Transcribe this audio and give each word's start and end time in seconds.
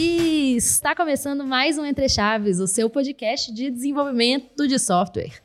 E 0.00 0.54
está 0.54 0.94
começando 0.94 1.44
mais 1.44 1.76
um 1.76 1.84
Entre 1.84 2.08
Chaves, 2.08 2.60
o 2.60 2.68
seu 2.68 2.88
podcast 2.88 3.52
de 3.52 3.68
desenvolvimento 3.68 4.68
de 4.68 4.78
software. 4.78 5.42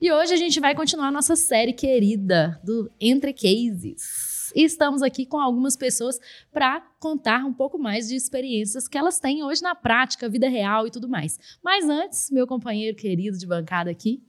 E 0.00 0.12
hoje 0.12 0.32
a 0.32 0.36
gente 0.36 0.60
vai 0.60 0.76
continuar 0.76 1.10
nossa 1.10 1.34
série 1.34 1.72
querida 1.72 2.60
do 2.62 2.88
Entre 3.00 3.32
Cases. 3.32 4.52
E 4.54 4.62
estamos 4.62 5.02
aqui 5.02 5.26
com 5.26 5.40
algumas 5.40 5.76
pessoas 5.76 6.20
para 6.52 6.80
contar 7.00 7.44
um 7.44 7.52
pouco 7.52 7.80
mais 7.80 8.06
de 8.06 8.14
experiências 8.14 8.86
que 8.86 8.96
elas 8.96 9.18
têm 9.18 9.42
hoje 9.42 9.60
na 9.60 9.74
prática, 9.74 10.28
vida 10.28 10.48
real 10.48 10.86
e 10.86 10.90
tudo 10.92 11.08
mais. 11.08 11.36
Mas 11.60 11.88
antes, 11.88 12.30
meu 12.30 12.46
companheiro 12.46 12.96
querido 12.96 13.36
de 13.36 13.44
bancada 13.44 13.90
aqui. 13.90 14.22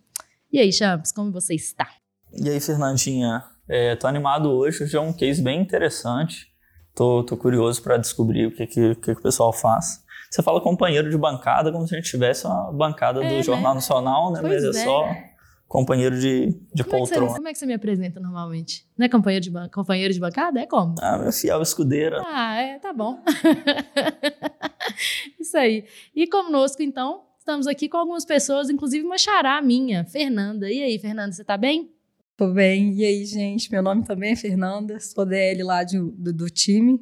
E 0.51 0.57
aí, 0.57 0.73
Champs, 0.73 1.11
como 1.11 1.31
você 1.31 1.53
está? 1.53 1.87
E 2.33 2.49
aí, 2.49 2.59
Fernandinha? 2.59 3.43
É, 3.69 3.95
tô 3.95 4.07
animado 4.07 4.49
hoje, 4.49 4.85
hoje 4.85 4.97
é 4.97 4.99
um 4.99 5.13
case 5.13 5.39
bem 5.39 5.61
interessante. 5.61 6.51
Tô, 6.97 7.23
tô 7.23 7.37
curioso 7.37 7.79
para 7.83 7.95
descobrir 7.95 8.47
o 8.47 8.51
que, 8.51 8.65
que, 8.65 8.95
que, 8.95 9.11
o 9.11 9.21
pessoal 9.21 9.53
faz. 9.53 10.03
Você 10.31 10.41
fala 10.41 10.59
companheiro 10.59 11.11
de 11.11 11.15
bancada 11.15 11.71
como 11.71 11.87
se 11.87 11.93
a 11.93 11.99
gente 11.99 12.09
tivesse 12.09 12.47
uma 12.47 12.73
bancada 12.73 13.23
é, 13.23 13.37
do 13.37 13.43
Jornal 13.43 13.73
né? 13.73 13.75
Nacional, 13.75 14.33
né? 14.33 14.39
Pois 14.41 14.63
Mas 14.63 14.75
é, 14.75 14.81
é 14.81 14.83
só 14.83 15.07
companheiro 15.67 16.19
de, 16.19 16.59
de 16.73 16.83
como 16.83 16.97
poltrona. 16.97 17.25
É 17.25 17.29
você, 17.29 17.35
como 17.35 17.47
é 17.49 17.53
que 17.53 17.59
você 17.59 17.65
me 17.67 17.75
apresenta 17.75 18.19
normalmente? 18.19 18.83
Não 18.97 19.05
é 19.05 19.09
companheiro 19.09 19.43
de, 19.43 19.51
companheiro 19.69 20.11
de 20.11 20.19
bancada? 20.19 20.59
É 20.59 20.65
como? 20.65 20.95
Ah, 20.99 21.19
meu 21.19 21.31
fiel 21.31 21.61
escudeira. 21.61 22.19
Ah, 22.25 22.59
é, 22.59 22.79
tá 22.79 22.91
bom. 22.91 23.23
Isso 25.39 25.55
aí. 25.55 25.85
E 26.15 26.25
conosco, 26.25 26.81
então, 26.81 27.25
estamos 27.37 27.67
aqui 27.67 27.87
com 27.87 27.97
algumas 27.97 28.25
pessoas, 28.25 28.71
inclusive 28.71 29.05
uma 29.05 29.19
xará 29.19 29.61
minha, 29.61 30.03
Fernanda. 30.03 30.67
E 30.67 30.81
aí, 30.81 30.97
Fernanda, 30.97 31.31
você 31.31 31.43
tá 31.43 31.57
bem? 31.57 31.91
Tô 32.37 32.53
bem. 32.53 32.93
E 32.93 33.03
aí, 33.03 33.25
gente? 33.25 33.71
Meu 33.71 33.81
nome 33.81 34.03
também 34.03 34.33
é 34.33 34.35
Fernanda, 34.35 34.99
sou 34.99 35.25
DL 35.25 35.63
lá 35.63 35.83
de, 35.83 35.97
do, 35.97 36.31
do 36.31 36.49
time. 36.51 37.01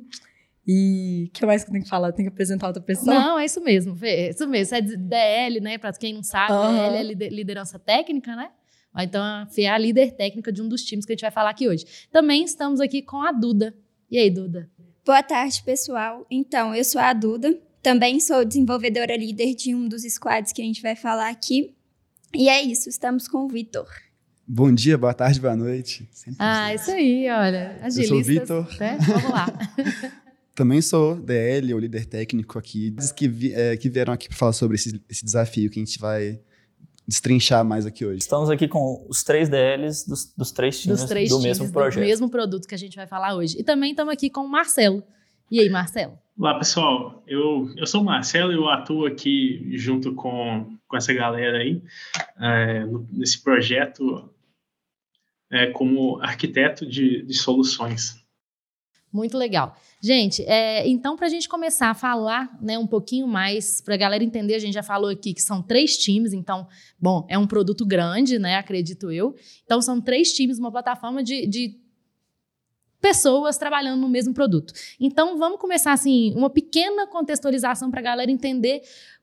E 0.66 1.25
o 1.27 1.31
que 1.31 1.45
mais 1.45 1.64
que 1.64 1.69
eu 1.69 1.73
tenho 1.73 1.83
que 1.83 1.89
falar? 1.89 2.08
Eu 2.08 2.14
tenho 2.14 2.30
que 2.30 2.33
apresentar 2.33 2.67
outra 2.67 2.81
pessoa? 2.81 3.14
Não, 3.14 3.38
é 3.38 3.44
isso 3.44 3.61
mesmo, 3.61 3.95
Fê. 3.97 4.08
É 4.08 4.30
isso 4.30 4.47
mesmo. 4.47 4.69
Você 4.69 4.75
é 4.77 4.81
DL, 4.81 5.59
né? 5.59 5.77
Para 5.77 5.92
quem 5.92 6.14
não 6.14 6.23
sabe, 6.23 6.53
uhum. 6.53 6.89
DL 6.89 7.25
é 7.25 7.30
liderança 7.30 7.77
técnica, 7.77 8.33
né? 8.33 8.50
Então, 8.97 9.22
a 9.22 9.45
Fê 9.47 9.64
é 9.64 9.69
a 9.69 9.77
líder 9.77 10.14
técnica 10.14 10.53
de 10.53 10.61
um 10.61 10.69
dos 10.69 10.83
times 10.83 11.05
que 11.05 11.11
a 11.11 11.16
gente 11.16 11.22
vai 11.22 11.31
falar 11.31 11.49
aqui 11.49 11.67
hoje. 11.67 11.86
Também 12.14 12.45
estamos 12.45 12.80
aqui 12.80 13.02
com 13.02 13.22
a 13.22 13.33
Duda. 13.33 13.75
E 14.09 14.17
aí, 14.17 14.30
Duda? 14.30 14.70
Boa 15.05 15.22
tarde, 15.22 15.61
pessoal. 15.64 16.25
Então, 16.31 16.73
eu 16.73 16.83
sou 16.86 17.02
a 17.02 17.11
Duda. 17.11 17.59
Também 17.83 18.22
sou 18.22 18.45
desenvolvedora 18.45 19.17
líder 19.17 19.53
de 19.53 19.75
um 19.75 19.88
dos 19.88 20.03
squads 20.03 20.53
que 20.53 20.61
a 20.61 20.66
gente 20.66 20.81
vai 20.81 20.95
falar 20.95 21.30
aqui. 21.30 21.75
E 22.33 22.47
é 22.47 22.61
isso, 22.61 22.88
estamos 22.88 23.27
com 23.27 23.39
o 23.39 23.47
Vitor. 23.49 24.05
Bom 24.48 24.72
dia, 24.72 24.96
boa 24.96 25.14
tarde, 25.14 25.40
boa 25.40 25.56
noite. 25.56 26.08
Sempre 26.12 26.38
ah, 26.40 26.72
isso 26.72 26.92
aí, 26.92 27.28
olha. 27.32 27.80
Agilistas, 27.82 27.98
Eu 27.98 28.08
sou 28.08 28.18
o 28.20 28.24
Vitor. 28.24 28.80
Né? 28.80 28.98
Vamos 29.08 29.32
lá. 29.32 29.48
Também 30.54 30.82
sou 30.84 31.16
DL, 31.16 31.74
o 31.74 31.80
líder 31.80 32.06
técnico 32.06 32.60
aqui. 32.60 32.92
Diz 32.92 33.12
que, 33.12 33.28
vi, 33.28 33.54
é, 33.54 33.76
que 33.76 33.90
vieram 33.90 34.14
aqui 34.14 34.30
para 34.30 34.38
falar 34.38 34.54
sobre 34.54 34.76
esse, 34.76 35.02
esse 35.10 35.26
desafio 35.26 35.70
que 35.72 35.80
a 35.80 35.84
gente 35.84 35.98
vai 35.98 36.40
destrinchar 37.08 37.66
mais 37.66 37.88
aqui 37.88 38.06
hoje. 38.06 38.20
Estamos 38.20 38.52
aqui 38.52 38.68
com 38.68 39.04
os 39.10 39.23
três 39.23 39.50
DLs 39.50 40.08
dos, 40.08 40.32
dos 40.38 40.52
três 40.52 40.80
times 40.80 41.00
dos 41.00 41.10
três 41.10 41.30
do 41.30 41.40
times 41.40 41.60
mesmo 41.60 41.73
projeto. 41.73 42.04
Do 42.04 42.08
mesmo 42.08 42.30
produto 42.30 42.68
que 42.68 42.76
a 42.76 42.78
gente 42.78 42.96
vai 42.96 43.08
falar 43.08 43.36
hoje. 43.36 43.60
E 43.60 43.64
também 43.64 43.92
estamos 43.92 44.14
aqui 44.14 44.30
com 44.30 44.42
o 44.42 44.48
Marcelo. 44.48 45.04
E 45.50 45.60
aí, 45.60 45.70
Marcelo? 45.70 46.20
Olá, 46.38 46.58
pessoal. 46.58 47.23
Eu, 47.28 47.73
eu 47.76 47.88
sou 47.88 48.02
o 48.02 48.06
Marcelo 48.06 48.52
e 48.52 48.56
eu 48.56 48.70
atuo 48.70 49.08
aqui 49.08 49.72
junto 49.76 50.14
com, 50.14 50.78
com 50.88 50.98
essa 50.98 51.14
galera 51.14 51.58
aí, 51.58 51.82
é, 52.40 52.86
nesse 53.12 53.42
projeto 53.42 54.30
é, 55.52 55.68
como 55.68 56.20
arquiteto 56.22 56.86
de, 56.86 57.24
de 57.24 57.34
soluções. 57.34 58.16
Muito 59.16 59.38
legal. 59.38 59.78
Gente, 60.02 60.44
é, 60.44 60.86
então, 60.88 61.16
para 61.16 61.28
a 61.28 61.30
gente 61.30 61.48
começar 61.48 61.89
a 61.89 61.94
falar 61.94 62.50
né, 62.61 62.78
um 62.78 62.86
pouquinho 62.86 63.26
mais, 63.26 63.80
para 63.80 63.94
a 63.94 63.98
galera 63.98 64.22
entender, 64.22 64.55
a 64.55 64.60
gente 64.60 64.73
já 64.73 64.84
falou 64.84 65.10
aqui 65.10 65.34
que 65.34 65.42
são 65.42 65.61
três 65.61 65.98
times, 65.98 66.34
então, 66.34 66.67
bom, 67.00 67.26
é 67.30 67.38
um 67.38 67.48
produto 67.48 67.86
grande, 67.86 68.38
né? 68.38 68.58
Acredito 68.58 69.10
eu. 69.10 69.34
Então, 69.64 69.82
são 69.82 70.02
três 70.02 70.34
times, 70.34 70.60
uma 70.60 70.70
plataforma 70.70 71.23
de, 71.23 71.48
de 71.48 71.80
pessoas 73.00 73.58
trabalhando 73.58 74.02
no 74.02 74.10
mesmo 74.10 74.34
produto. 74.34 74.73
Então, 75.00 75.38
vamos 75.38 75.61
começar 75.61 75.94
assim, 75.94 76.34
uma 76.36 76.50
pequena 76.50 77.08
contextualização 77.08 77.89
para 77.89 78.02
a 78.02 78.04
galera 78.04 78.30
entender 78.30 78.82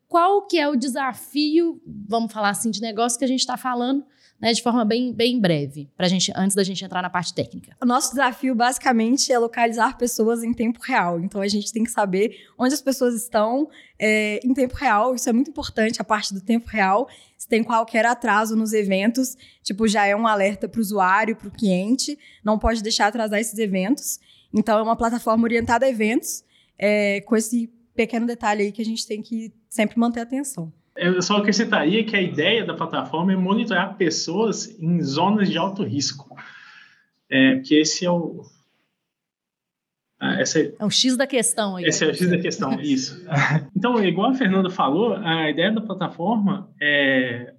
qual 0.09 0.47
que 0.47 0.59
é 0.59 0.67
o 0.67 0.75
desafio, 0.75 1.83
vamos 1.87 2.33
falar 2.33 2.49
assim, 2.49 2.71
de 2.71 2.81
negócio 2.81 3.19
que 3.19 3.25
a 3.27 3.29
gente 3.29 3.41
está 3.41 3.59
falando 3.59 4.05
né, 4.43 4.53
de 4.53 4.61
forma 4.61 4.85
bem, 4.85 5.13
bem 5.13 5.39
breve, 5.41 5.89
pra 5.97 6.09
gente, 6.09 6.33
antes 6.35 6.57
da 6.57 6.65
gente 6.65 6.85
entrar 6.85 7.01
na 7.01 7.09
parte 7.09 7.33
técnica. 7.33 7.77
O 7.81 7.87
nosso 7.87 8.11
desafio, 8.11 8.57
basicamente, 8.57 9.33
é 9.33 9.39
localizar 9.39 9.97
pessoas 9.97 10.43
em 10.43 10.53
tempo 10.53 10.81
real. 10.83 11.21
Então, 11.21 11.41
a 11.41 11.47
gente 11.47 11.73
tem 11.73 11.85
que 11.85 11.91
saber 11.93 12.37
onde 12.59 12.75
as 12.75 12.83
pessoas 12.83 13.15
estão 13.15 13.71
é, 13.97 14.41
em 14.45 14.53
tempo 14.53 14.75
real. 14.75 15.15
Isso 15.15 15.31
é 15.31 15.33
muito 15.33 15.51
importante, 15.51 16.03
a 16.03 16.05
parte 16.05 16.35
do 16.35 16.41
tempo 16.41 16.67
real. 16.69 17.09
Se 17.39 17.47
tem 17.47 17.63
qualquer 17.63 18.05
atraso 18.05 18.57
nos 18.57 18.73
eventos, 18.73 19.37
tipo, 19.63 19.87
já 19.87 20.07
é 20.07 20.17
um 20.17 20.27
alerta 20.27 20.69
para 20.69 20.79
o 20.79 20.83
usuário, 20.83 21.37
para 21.37 21.47
o 21.47 21.53
cliente. 21.53 22.19
Não 22.45 22.59
pode 22.59 22.83
deixar 22.83 23.07
atrasar 23.07 23.39
esses 23.39 23.57
eventos. 23.61 24.19
Então, 24.53 24.77
é 24.77 24.83
uma 24.83 24.97
plataforma 24.97 25.45
orientada 25.45 25.87
a 25.87 25.89
eventos, 25.89 26.43
é, 26.77 27.21
com 27.21 27.37
esse 27.37 27.71
pequeno 27.95 28.27
detalhe 28.27 28.65
aí 28.65 28.73
que 28.73 28.83
a 28.83 28.85
gente 28.85 29.07
tem 29.07 29.23
que 29.23 29.53
sempre 29.69 30.01
manter 30.01 30.19
atenção. 30.19 30.73
Eu 30.97 31.23
só 31.23 31.39
acrescentaria 31.39 32.05
que 32.05 32.15
a 32.15 32.21
ideia 32.21 32.65
da 32.65 32.75
plataforma 32.75 33.33
é 33.33 33.37
monitorar 33.37 33.97
pessoas 33.97 34.79
em 34.79 35.01
zonas 35.03 35.49
de 35.49 35.57
alto 35.57 35.83
risco. 35.83 36.37
É, 37.31 37.61
que 37.61 37.75
esse 37.75 38.05
é 38.05 38.11
o. 38.11 38.43
Ah, 40.21 40.41
essa 40.41 40.61
é, 40.61 40.75
é 40.79 40.85
o 40.85 40.91
X 40.91 41.17
da 41.17 41.27
questão 41.27 41.77
aí. 41.77 41.87
Esse 41.87 42.05
é 42.05 42.09
o 42.09 42.15
X 42.15 42.29
da 42.29 42.39
questão, 42.39 42.79
isso. 42.81 43.25
Então, 43.75 44.05
igual 44.05 44.31
a 44.31 44.35
Fernanda 44.35 44.69
falou, 44.69 45.15
a 45.17 45.49
ideia 45.51 45.73
da 45.73 45.81
plataforma 45.81 46.71
é 46.81 47.55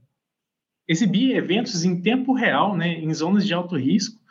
exibir 0.87 1.35
eventos 1.35 1.83
em 1.83 2.01
tempo 2.01 2.33
real, 2.33 2.77
né, 2.77 2.99
em 2.99 3.11
zonas 3.13 3.47
de 3.47 3.53
alto 3.53 3.75
risco. 3.75 4.21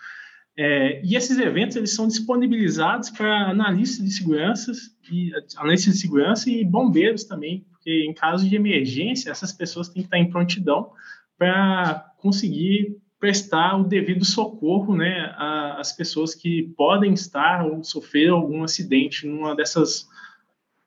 É, 0.57 1.03
e 1.05 1.17
esses 1.17 1.39
eventos 1.39 1.77
eles 1.77 1.95
são 1.95 2.07
disponibilizados 2.07 3.11
para 3.11 3.49
analistas 3.49 4.05
de 4.05 4.13
segurança 4.13 4.71
e 5.11 5.33
analistas 5.57 5.95
de 5.95 6.01
segurança 6.01 6.51
e 6.51 6.63
bombeiros 6.63 7.25
também 7.25 7.67
porque 7.83 8.05
em 8.09 8.15
caso 8.15 8.49
de 8.49 8.55
emergência, 8.55 9.29
essas 9.29 9.53
pessoas 9.53 9.89
têm 9.89 10.03
que 10.03 10.07
estar 10.07 10.19
em 10.19 10.31
prontidão 10.31 10.93
para 11.37 12.15
conseguir 12.19 12.97
prestar 13.19 13.77
o 13.77 13.85
devido 13.85 14.25
socorro 14.25 14.97
né, 14.97 15.35
às 15.77 15.93
pessoas 15.93 16.33
que 16.33 16.73
podem 16.77 17.13
estar 17.13 17.67
ou 17.67 17.83
sofrer 17.83 18.31
algum 18.31 18.63
acidente 18.63 19.27
numa 19.27 19.57
dessas 19.57 20.07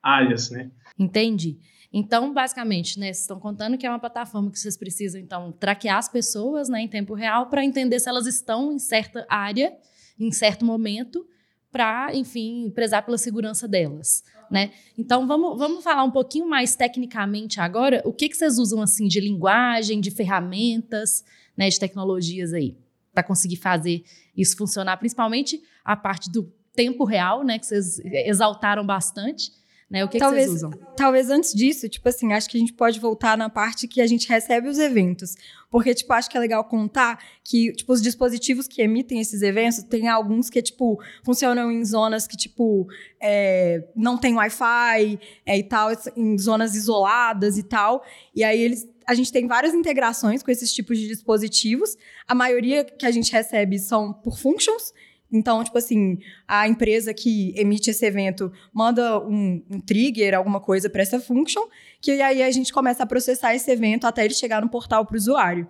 áreas. 0.01 0.49
Né? 0.49 0.71
Entendi. 0.97 1.57
Então, 1.91 2.33
basicamente, 2.33 2.97
né, 2.97 3.07
vocês 3.07 3.21
estão 3.21 3.39
contando 3.39 3.77
que 3.77 3.85
é 3.85 3.89
uma 3.89 3.99
plataforma 3.99 4.49
que 4.49 4.59
vocês 4.59 4.77
precisam, 4.77 5.19
então, 5.19 5.51
traquear 5.51 5.97
as 5.97 6.07
pessoas 6.07 6.69
né, 6.69 6.81
em 6.81 6.87
tempo 6.87 7.13
real 7.13 7.47
para 7.47 7.63
entender 7.63 7.99
se 7.99 8.07
elas 8.07 8.25
estão 8.25 8.71
em 8.71 8.79
certa 8.79 9.25
área, 9.29 9.73
em 10.17 10.31
certo 10.31 10.63
momento, 10.63 11.25
para, 11.71 12.15
enfim, 12.15 12.71
prezar 12.73 13.05
pela 13.05 13.17
segurança 13.17 13.67
delas 13.67 14.23
né? 14.49 14.71
Então 14.97 15.27
vamos, 15.27 15.57
vamos 15.57 15.83
falar 15.83 16.03
um 16.03 16.11
pouquinho 16.11 16.47
mais 16.47 16.75
tecnicamente 16.75 17.59
agora. 17.59 18.01
O 18.05 18.13
que, 18.13 18.29
que 18.29 18.37
vocês 18.37 18.57
usam 18.57 18.81
assim 18.81 19.07
de 19.07 19.19
linguagem, 19.19 19.99
de 19.99 20.11
ferramentas, 20.11 21.23
né, 21.55 21.69
de 21.69 21.79
tecnologias 21.79 22.53
aí 22.53 22.75
para 23.13 23.23
conseguir 23.23 23.55
fazer 23.55 24.03
isso 24.35 24.57
funcionar, 24.57 24.97
principalmente 24.97 25.61
a 25.83 25.95
parte 25.95 26.29
do 26.29 26.51
tempo 26.75 27.05
real, 27.05 27.43
né, 27.43 27.57
que 27.57 27.65
vocês 27.65 27.99
exaltaram 28.03 28.85
bastante. 28.85 29.51
Né? 29.89 30.03
O 30.03 30.09
que, 30.09 30.17
talvez, 30.17 30.45
que 30.45 30.51
vocês 30.51 30.63
usam? 30.63 30.71
Talvez 30.97 31.29
antes 31.29 31.53
disso, 31.53 31.87
tipo 31.87 32.09
assim, 32.09 32.33
acho 32.33 32.49
que 32.49 32.57
a 32.57 32.59
gente 32.59 32.73
pode 32.73 32.99
voltar 32.99 33.37
na 33.37 33.49
parte 33.49 33.87
que 33.87 34.01
a 34.01 34.07
gente 34.07 34.27
recebe 34.27 34.67
os 34.67 34.79
eventos. 34.79 35.35
Porque, 35.69 35.93
tipo, 35.93 36.11
acho 36.13 36.29
que 36.29 36.35
é 36.35 36.39
legal 36.39 36.63
contar 36.63 37.23
que, 37.43 37.71
tipo, 37.73 37.93
os 37.93 38.01
dispositivos 38.01 38.67
que 38.67 38.81
emitem 38.81 39.19
esses 39.19 39.43
eventos, 39.43 39.83
tem 39.83 40.07
alguns 40.07 40.49
que, 40.49 40.61
tipo, 40.61 40.99
funcionam 41.23 41.71
em 41.71 41.85
zonas 41.85 42.25
que, 42.25 42.35
tipo, 42.35 42.87
é, 43.21 43.87
não 43.95 44.17
tem 44.17 44.33
Wi-Fi 44.35 45.19
é, 45.45 45.57
e 45.57 45.63
tal, 45.63 45.89
em 46.17 46.37
zonas 46.37 46.75
isoladas 46.75 47.57
e 47.57 47.63
tal. 47.63 48.03
E 48.33 48.43
aí 48.43 48.59
eles 48.59 48.87
a 49.07 49.13
gente 49.13 49.31
tem 49.31 49.47
várias 49.47 49.73
integrações 49.73 50.41
com 50.41 50.49
esses 50.49 50.73
tipos 50.73 50.97
de 50.97 51.07
dispositivos. 51.07 51.95
A 52.27 52.33
maioria 52.33 52.83
que 52.83 53.05
a 53.05 53.11
gente 53.11 53.31
recebe 53.31 53.77
são 53.77 54.11
por 54.11 54.39
functions, 54.39 54.91
então, 55.31 55.63
tipo 55.63 55.77
assim, 55.77 56.19
a 56.47 56.67
empresa 56.67 57.13
que 57.13 57.53
emite 57.57 57.89
esse 57.89 58.05
evento 58.05 58.51
manda 58.73 59.19
um, 59.19 59.63
um 59.69 59.79
trigger, 59.79 60.35
alguma 60.35 60.59
coisa 60.59 60.89
para 60.89 61.01
essa 61.01 61.19
function, 61.19 61.63
que 61.99 62.11
aí 62.11 62.41
a 62.43 62.51
gente 62.51 62.71
começa 62.71 63.03
a 63.03 63.05
processar 63.05 63.55
esse 63.55 63.69
evento 63.69 64.05
até 64.05 64.23
ele 64.23 64.33
chegar 64.33 64.61
no 64.61 64.69
portal 64.69 65.05
para 65.05 65.15
o 65.15 65.17
usuário. 65.17 65.67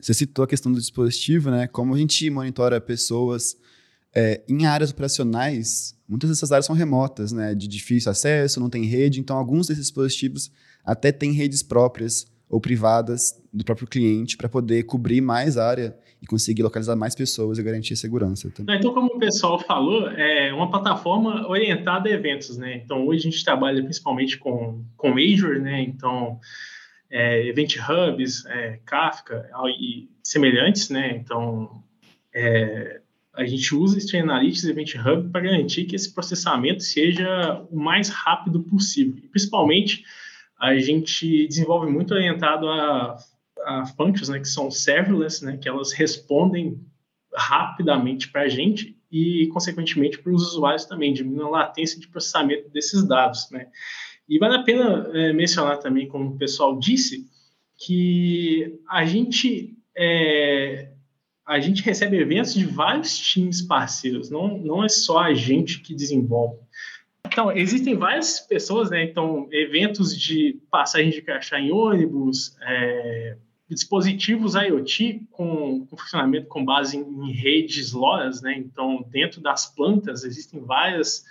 Você 0.00 0.14
citou 0.14 0.44
a 0.44 0.48
questão 0.48 0.72
do 0.72 0.80
dispositivo, 0.80 1.50
né? 1.50 1.66
Como 1.66 1.94
a 1.94 1.98
gente 1.98 2.28
monitora 2.30 2.80
pessoas 2.80 3.56
é, 4.14 4.42
em 4.48 4.64
áreas 4.64 4.90
operacionais, 4.90 5.94
muitas 6.08 6.30
dessas 6.30 6.50
áreas 6.50 6.66
são 6.66 6.74
remotas, 6.74 7.32
né? 7.32 7.54
De 7.54 7.68
difícil 7.68 8.10
acesso, 8.10 8.60
não 8.60 8.70
tem 8.70 8.84
rede, 8.84 9.20
então 9.20 9.36
alguns 9.36 9.66
desses 9.66 9.84
dispositivos 9.84 10.50
até 10.84 11.12
têm 11.12 11.32
redes 11.32 11.62
próprias 11.62 12.26
ou 12.48 12.60
privadas 12.60 13.38
do 13.52 13.64
próprio 13.64 13.86
cliente 13.86 14.36
para 14.36 14.48
poder 14.48 14.84
cobrir 14.84 15.20
mais 15.20 15.58
área 15.58 15.96
e 16.20 16.26
conseguir 16.26 16.62
localizar 16.62 16.96
mais 16.96 17.14
pessoas 17.14 17.58
e 17.58 17.62
garantir 17.62 17.96
segurança 17.96 18.50
também. 18.50 18.76
Então, 18.76 18.92
como 18.92 19.14
o 19.14 19.18
pessoal 19.18 19.58
falou, 19.58 20.08
é 20.10 20.52
uma 20.52 20.70
plataforma 20.70 21.48
orientada 21.48 22.08
a 22.08 22.12
eventos, 22.12 22.56
né? 22.56 22.76
Então, 22.76 23.06
hoje 23.06 23.28
a 23.28 23.30
gente 23.30 23.44
trabalha 23.44 23.82
principalmente 23.82 24.36
com, 24.36 24.84
com 24.96 25.12
Azure, 25.12 25.60
né? 25.60 25.82
Então, 25.82 26.40
é, 27.10 27.46
Event 27.46 27.76
Hubs, 27.76 28.44
é, 28.46 28.80
Kafka 28.84 29.48
e 29.78 30.08
semelhantes, 30.22 30.90
né? 30.90 31.16
Então, 31.16 31.82
é, 32.34 33.00
a 33.34 33.46
gente 33.46 33.72
usa 33.74 33.98
Stream 33.98 34.24
Analytics 34.24 34.64
e 34.64 34.70
Event 34.70 34.94
Hub 34.96 35.30
para 35.30 35.40
garantir 35.40 35.84
que 35.84 35.94
esse 35.94 36.12
processamento 36.12 36.82
seja 36.82 37.64
o 37.70 37.78
mais 37.78 38.08
rápido 38.08 38.60
possível. 38.60 39.22
Principalmente, 39.30 40.02
a 40.60 40.76
gente 40.76 41.46
desenvolve 41.46 41.90
muito 41.90 42.12
orientado 42.12 42.68
a, 42.68 43.16
a 43.64 43.86
functions, 43.86 44.28
né, 44.28 44.38
que 44.38 44.48
são 44.48 44.70
serverless, 44.70 45.44
né, 45.44 45.56
que 45.56 45.68
elas 45.68 45.92
respondem 45.92 46.80
rapidamente 47.34 48.30
para 48.30 48.42
a 48.42 48.48
gente 48.48 48.96
e, 49.10 49.48
consequentemente, 49.52 50.18
para 50.18 50.32
os 50.32 50.42
usuários 50.48 50.84
também, 50.84 51.12
diminuindo 51.12 51.46
a 51.46 51.50
latência 51.50 51.98
de 51.98 52.08
processamento 52.08 52.68
desses 52.70 53.06
dados. 53.06 53.50
Né. 53.50 53.68
E 54.28 54.38
vale 54.38 54.56
a 54.56 54.62
pena 54.62 55.08
é, 55.14 55.32
mencionar 55.32 55.78
também, 55.78 56.08
como 56.08 56.30
o 56.30 56.38
pessoal 56.38 56.78
disse, 56.78 57.26
que 57.76 58.80
a 58.88 59.04
gente 59.04 59.76
é, 59.96 60.92
a 61.48 61.58
gente 61.60 61.82
recebe 61.82 62.18
eventos 62.18 62.52
de 62.52 62.66
vários 62.66 63.16
times 63.16 63.62
parceiros, 63.62 64.28
não, 64.28 64.58
não 64.58 64.84
é 64.84 64.88
só 64.88 65.18
a 65.18 65.32
gente 65.32 65.80
que 65.80 65.94
desenvolve. 65.94 66.58
Então, 67.26 67.50
existem 67.50 67.96
várias 67.96 68.38
pessoas, 68.38 68.90
né? 68.90 69.02
Então, 69.02 69.48
eventos 69.50 70.16
de 70.16 70.60
passagem 70.70 71.10
de 71.10 71.22
crachá 71.22 71.58
em 71.58 71.72
ônibus, 71.72 72.56
é, 72.62 73.36
dispositivos 73.74 74.54
IoT 74.54 75.26
com, 75.30 75.86
com, 75.86 75.96
funcionamento 75.96 76.46
com 76.48 76.64
base 76.64 76.96
em, 76.96 77.02
em 77.02 77.32
redes 77.32 77.92
LoRa's, 77.92 78.40
né? 78.40 78.56
Então, 78.56 79.04
dentro 79.08 79.40
das 79.40 79.66
plantas 79.66 80.24
existem 80.24 80.60
várias 80.60 81.24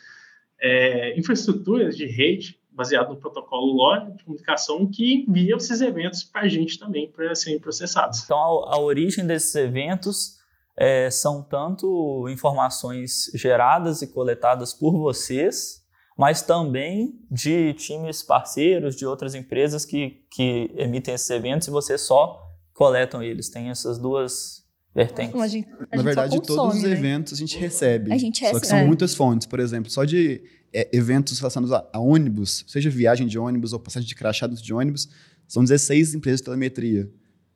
é, 0.62 1.18
infraestruturas 1.18 1.98
de 1.98 2.06
rede 2.06 2.60
baseado 2.72 3.10
no 3.10 3.18
protocolo 3.18 3.74
LoRa 3.74 4.12
de 4.12 4.24
comunicação 4.24 4.86
que 4.86 5.26
envia 5.28 5.56
esses 5.56 5.82
eventos 5.82 6.24
para 6.24 6.42
a 6.42 6.48
gente 6.48 6.78
também 6.78 7.10
para 7.10 7.34
serem 7.34 7.60
processados. 7.60 8.24
Então, 8.24 8.38
a, 8.38 8.76
a 8.76 8.80
origem 8.80 9.26
desses 9.26 9.56
eventos 9.56 10.38
é, 10.78 11.10
são 11.10 11.42
tanto 11.42 12.30
informações 12.30 13.32
geradas 13.34 14.04
e 14.04 14.08
coletadas 14.08 14.76
por 14.76 14.96
vocês, 14.96 15.84
mas 16.18 16.42
também 16.42 17.14
de 17.30 17.74
times 17.74 18.24
parceiros, 18.24 18.96
de 18.96 19.06
outras 19.06 19.36
empresas 19.36 19.86
que, 19.86 20.24
que 20.32 20.72
emitem 20.76 21.14
esses 21.14 21.30
eventos 21.30 21.68
e 21.68 21.72
vocês 21.72 22.02
só 22.02 22.44
coletam 22.74 23.22
eles. 23.22 23.50
Tem 23.50 23.70
essas 23.70 24.00
duas 24.00 24.66
vertentes. 24.96 25.40
A 25.40 25.48
gente, 25.48 25.70
a 25.92 25.98
Na 25.98 26.02
verdade, 26.02 26.38
consome, 26.38 26.58
todos 26.58 26.78
os 26.78 26.84
né? 26.84 26.92
eventos 26.92 27.34
a 27.34 27.36
gente 27.36 27.58
recebe. 27.58 28.12
A 28.12 28.18
gente 28.18 28.40
Só 28.40 28.46
que 28.48 28.54
recebe. 28.54 28.66
são 28.68 28.78
É. 28.80 28.86
muitas 28.86 29.14
fontes. 29.14 29.46
Por 29.46 29.60
exemplo, 29.60 29.92
só 29.92 30.04
de 30.04 30.42
é, 30.74 30.90
eventos 30.92 31.38
relacionados 31.40 31.72
a, 31.72 31.88
a 31.94 32.00
ônibus, 32.00 32.66
seja 32.68 32.90
viagem 32.90 33.28
de 33.28 33.38
ônibus 33.38 33.72
ou 33.74 33.80
passagem 33.80 34.08
de 34.08 34.16
crachá 34.16 34.48
dentro 34.48 34.64
de 34.64 34.74
ônibus, 34.74 35.08
são 35.48 35.64
16 35.64 36.16
empresas 36.16 36.40
de 36.42 36.46
telemetria. 36.46 37.10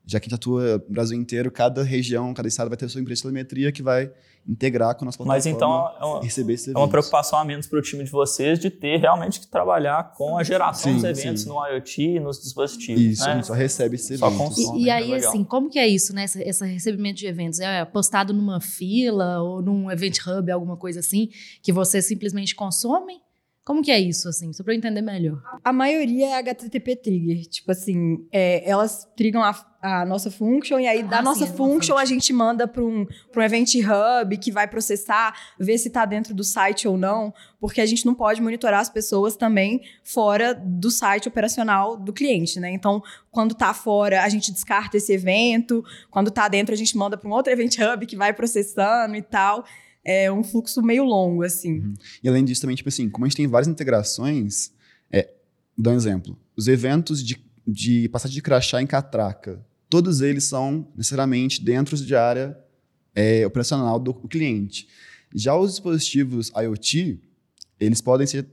Já 0.05 0.19
que 0.19 0.25
a 0.25 0.29
gente 0.29 0.35
atua 0.35 0.77
no 0.87 0.93
Brasil 0.93 1.17
inteiro, 1.17 1.51
cada 1.51 1.83
região, 1.83 2.33
cada 2.33 2.47
estado 2.47 2.67
vai 2.69 2.77
ter 2.77 2.85
a 2.85 2.89
sua 2.89 3.01
empresa 3.01 3.19
de 3.19 3.23
telemetria 3.23 3.71
que 3.71 3.83
vai 3.83 4.11
integrar 4.47 4.95
com 4.95 5.03
a 5.03 5.05
nossa 5.05 5.17
plataforma 5.17 5.35
Mas 5.35 5.45
então 5.45 5.91
é 5.99 6.05
uma, 6.05 6.23
receber 6.23 6.53
esses 6.53 6.73
é 6.73 6.77
uma 6.77 6.87
preocupação 6.87 7.37
a 7.37 7.45
menos 7.45 7.67
para 7.67 7.77
o 7.77 7.81
time 7.81 8.03
de 8.03 8.09
vocês 8.09 8.59
de 8.59 8.69
ter 8.69 8.99
realmente 8.99 9.39
que 9.39 9.47
trabalhar 9.47 10.13
com 10.13 10.37
a 10.37 10.43
geração 10.43 10.91
Sim, 10.91 10.95
dos 10.95 11.03
eventos 11.03 11.43
sim. 11.43 11.49
no 11.49 11.67
IoT 11.67 12.01
e 12.01 12.19
nos 12.19 12.41
dispositivos. 12.41 13.01
Isso, 13.01 13.23
né? 13.23 13.31
a 13.31 13.35
gente 13.35 13.47
só 13.47 13.53
recebe 13.53 13.95
esses 13.95 14.19
Só 14.19 14.27
eventos. 14.27 14.55
consome. 14.55 14.79
E, 14.79 14.85
e 14.85 14.89
é 14.89 14.93
aí, 14.93 15.11
legal. 15.11 15.29
assim, 15.29 15.43
como 15.43 15.69
que 15.69 15.77
é 15.77 15.87
isso, 15.87 16.13
né? 16.13 16.23
Esse, 16.23 16.41
esse 16.41 16.65
recebimento 16.65 17.19
de 17.19 17.27
eventos? 17.27 17.59
É 17.59 17.85
postado 17.85 18.33
numa 18.33 18.59
fila 18.59 19.41
ou 19.41 19.61
num 19.61 19.91
event 19.91 20.17
hub, 20.25 20.51
alguma 20.51 20.75
coisa 20.75 20.99
assim, 20.99 21.29
que 21.61 21.71
vocês 21.71 22.05
simplesmente 22.05 22.55
consomem? 22.55 23.21
Como 23.63 23.83
que 23.83 23.91
é 23.91 23.99
isso, 23.99 24.27
assim? 24.27 24.51
Só 24.53 24.63
pra 24.63 24.73
eu 24.73 24.77
entender 24.77 25.01
melhor. 25.01 25.39
A 25.63 25.71
maioria 25.71 26.29
é 26.29 26.33
HTTP 26.39 26.95
trigger. 26.95 27.45
Tipo 27.45 27.71
assim, 27.71 28.25
é, 28.31 28.67
elas 28.67 29.07
trigam 29.15 29.43
a, 29.43 29.53
a 29.81 30.05
nossa 30.05 30.29
function 30.29 30.79
e 30.79 30.87
aí 30.87 31.01
da 31.01 31.19
Ah, 31.19 31.21
nossa 31.21 31.39
sim, 31.39 31.45
é 31.45 31.47
uma 31.47 31.55
function 31.55 31.97
a 31.97 32.05
gente 32.05 32.31
manda 32.31 32.67
para 32.67 32.83
um, 32.83 33.05
pra 33.31 33.41
um 33.41 33.45
event 33.45 33.73
hub 33.75 34.37
que 34.37 34.51
vai 34.51 34.67
processar, 34.67 35.35
ver 35.59 35.77
se 35.77 35.89
tá 35.89 36.05
dentro 36.05 36.35
do 36.35 36.43
site 36.43 36.87
ou 36.87 36.97
não, 36.97 37.33
porque 37.59 37.81
a 37.81 37.85
gente 37.85 38.05
não 38.05 38.13
pode 38.13 38.41
monitorar 38.41 38.79
as 38.79 38.89
pessoas 38.89 39.35
também 39.35 39.81
fora 40.03 40.53
do 40.53 40.91
site 40.91 41.27
operacional 41.27 41.97
do 41.97 42.13
cliente, 42.13 42.59
né? 42.59 42.69
Então, 42.71 43.01
quando 43.31 43.55
tá 43.55 43.73
fora, 43.73 44.23
a 44.23 44.29
gente 44.29 44.51
descarta 44.51 44.97
esse 44.97 45.11
evento, 45.13 45.83
quando 46.11 46.29
tá 46.29 46.47
dentro, 46.47 46.73
a 46.73 46.77
gente 46.77 46.95
manda 46.95 47.17
para 47.17 47.27
um 47.27 47.33
outro 47.33 47.51
event 47.51 47.77
hub 47.79 48.05
que 48.05 48.15
vai 48.15 48.33
processando 48.33 49.15
e 49.15 49.21
tal. 49.21 49.65
É 50.03 50.31
um 50.31 50.43
fluxo 50.43 50.81
meio 50.81 51.03
longo, 51.03 51.43
assim. 51.43 51.93
E 52.23 52.29
além 52.29 52.43
disso, 52.43 52.61
também, 52.61 52.75
tipo 52.75 52.89
assim, 52.89 53.09
como 53.09 53.25
a 53.25 53.27
gente 53.27 53.37
tem 53.37 53.47
várias 53.47 53.67
integrações, 53.67 54.71
é, 55.11 55.29
dá 55.77 55.91
um 55.91 55.95
exemplo. 55.95 56.37
Os 56.55 56.67
eventos 56.67 57.23
de, 57.23 57.43
de 57.67 58.09
passagem 58.09 58.33
de 58.35 58.41
crachá 58.41 58.81
em 58.81 58.87
catraca, 58.87 59.63
todos 59.91 60.21
eles 60.21 60.45
são 60.45 60.87
necessariamente 60.95 61.61
dentro 61.61 61.97
de 61.97 62.15
área 62.15 62.57
é, 63.13 63.45
operacional 63.45 63.99
do 63.99 64.13
cliente. 64.13 64.87
Já 65.35 65.53
os 65.53 65.71
dispositivos 65.71 66.49
IoT, 66.55 67.19
eles 67.77 67.99
podem 67.99 68.25
ser 68.25 68.47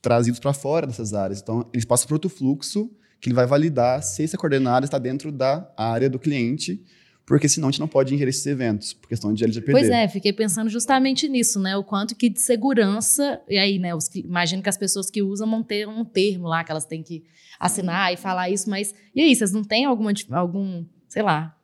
trazidos 0.00 0.38
para 0.38 0.52
fora 0.52 0.86
dessas 0.86 1.12
áreas. 1.12 1.40
Então, 1.40 1.68
eles 1.72 1.84
passam 1.84 2.06
por 2.06 2.14
outro 2.14 2.30
fluxo 2.30 2.88
que 3.20 3.28
ele 3.28 3.34
vai 3.34 3.44
validar 3.44 4.04
se 4.04 4.22
essa 4.22 4.38
coordenada 4.38 4.86
está 4.86 4.96
dentro 4.96 5.32
da 5.32 5.68
área 5.76 6.08
do 6.08 6.18
cliente, 6.18 6.80
porque 7.26 7.48
senão 7.48 7.68
a 7.68 7.70
gente 7.70 7.80
não 7.80 7.88
pode 7.88 8.14
ingerir 8.14 8.28
esses 8.30 8.44
eventos, 8.46 8.92
por 8.92 9.08
questão 9.08 9.32
de 9.32 9.42
LGPD. 9.44 9.72
Pois 9.72 9.88
é, 9.88 10.06
fiquei 10.08 10.32
pensando 10.32 10.68
justamente 10.68 11.28
nisso, 11.28 11.58
né? 11.58 11.76
O 11.76 11.82
quanto 11.84 12.14
que 12.14 12.28
de 12.28 12.40
segurança. 12.40 13.40
E 13.48 13.56
aí, 13.58 13.78
né? 13.78 13.94
Os, 13.94 14.08
que- 14.08 14.20
imagino 14.20 14.62
que 14.62 14.68
as 14.68 14.76
pessoas 14.76 15.10
que 15.10 15.22
usam 15.22 15.48
vão 15.50 15.62
ter 15.62 15.88
um 15.88 16.04
termo 16.04 16.46
lá 16.48 16.62
que 16.62 16.70
elas 16.70 16.84
têm 16.84 17.02
que 17.02 17.24
assinar 17.58 18.12
e 18.12 18.16
falar 18.16 18.50
isso, 18.50 18.68
mas. 18.68 18.94
E 19.14 19.20
aí, 19.22 19.34
vocês 19.34 19.52
não 19.52 19.62
têm 19.64 19.84
alguma, 19.86 20.12
algum, 20.32 20.84
sei 21.08 21.22
lá. 21.22 21.56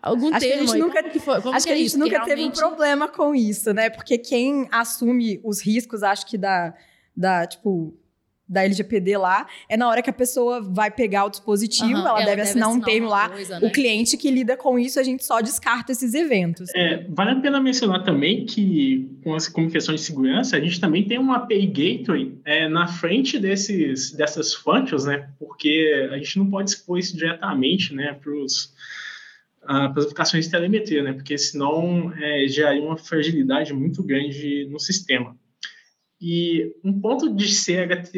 Algum 0.00 0.30
Acho 0.34 0.40
que 0.40 0.46
a 0.46 0.48
termo 0.56 0.68
gente 0.68 0.78
nunca- 0.80 1.02
que 1.04 1.20
foi? 1.20 1.34
Acho 1.36 1.66
que 1.66 1.72
a 1.72 1.76
é 1.76 1.78
gente 1.78 1.96
nunca 1.96 2.20
teve 2.24 2.32
um 2.32 2.34
realmente- 2.46 2.58
problema 2.58 3.08
com 3.08 3.34
isso, 3.34 3.72
né? 3.72 3.88
Porque 3.90 4.18
quem 4.18 4.66
assume 4.72 5.40
os 5.44 5.60
riscos, 5.60 6.02
acho 6.02 6.26
que 6.26 6.36
da, 6.38 6.74
da 7.16 7.46
tipo, 7.46 7.94
da 8.52 8.64
LGPD 8.64 9.16
lá, 9.16 9.46
é 9.68 9.76
na 9.76 9.88
hora 9.88 10.02
que 10.02 10.10
a 10.10 10.12
pessoa 10.12 10.60
vai 10.60 10.90
pegar 10.90 11.24
o 11.24 11.30
dispositivo, 11.30 12.00
Aham, 12.00 12.08
ela, 12.08 12.24
deve 12.24 12.42
assinar 12.42 12.68
um 12.68 12.80
termo 12.80 13.08
lá. 13.08 13.30
coisa, 13.30 13.58
né? 13.58 13.66
O 13.66 13.72
cliente 13.72 14.16
que 14.16 14.30
lida 14.30 14.56
com 14.56 14.78
isso, 14.78 15.00
a 15.00 15.02
gente 15.02 15.24
só 15.24 15.40
descarta 15.40 15.90
esses 15.90 16.12
eventos. 16.12 16.68
É, 16.74 17.06
vale 17.08 17.30
a 17.30 17.36
pena 17.36 17.60
mencionar 17.60 18.04
também 18.04 18.44
que, 18.44 19.10
com 19.24 19.34
as 19.34 19.48
como 19.48 19.70
questão 19.70 19.94
de 19.94 20.00
segurança, 20.02 20.56
a 20.56 20.60
gente 20.60 20.78
também 20.78 21.04
tem 21.04 21.18
uma 21.18 21.36
API 21.36 21.66
Gateway 21.66 22.38
é, 22.44 22.68
na 22.68 22.86
frente 22.86 23.38
desses, 23.38 24.12
dessas 24.12 24.52
functions, 24.52 25.06
né? 25.06 25.30
Porque 25.38 26.08
a 26.12 26.18
gente 26.18 26.38
não 26.38 26.50
pode 26.50 26.70
expor 26.70 26.98
isso 26.98 27.16
diretamente 27.16 27.94
né, 27.94 28.12
para 28.12 28.32
as 29.96 30.04
aplicações 30.04 30.44
de 30.44 30.50
telemetria, 30.50 31.02
né? 31.02 31.14
Porque 31.14 31.38
senão 31.38 32.12
é, 32.20 32.46
geraria 32.48 32.82
uma 32.82 32.98
fragilidade 32.98 33.72
muito 33.72 34.02
grande 34.02 34.66
no 34.70 34.78
sistema. 34.78 35.34
E 36.22 36.72
um 36.84 37.00
ponto 37.00 37.34
de 37.34 37.48
ser 37.48 38.08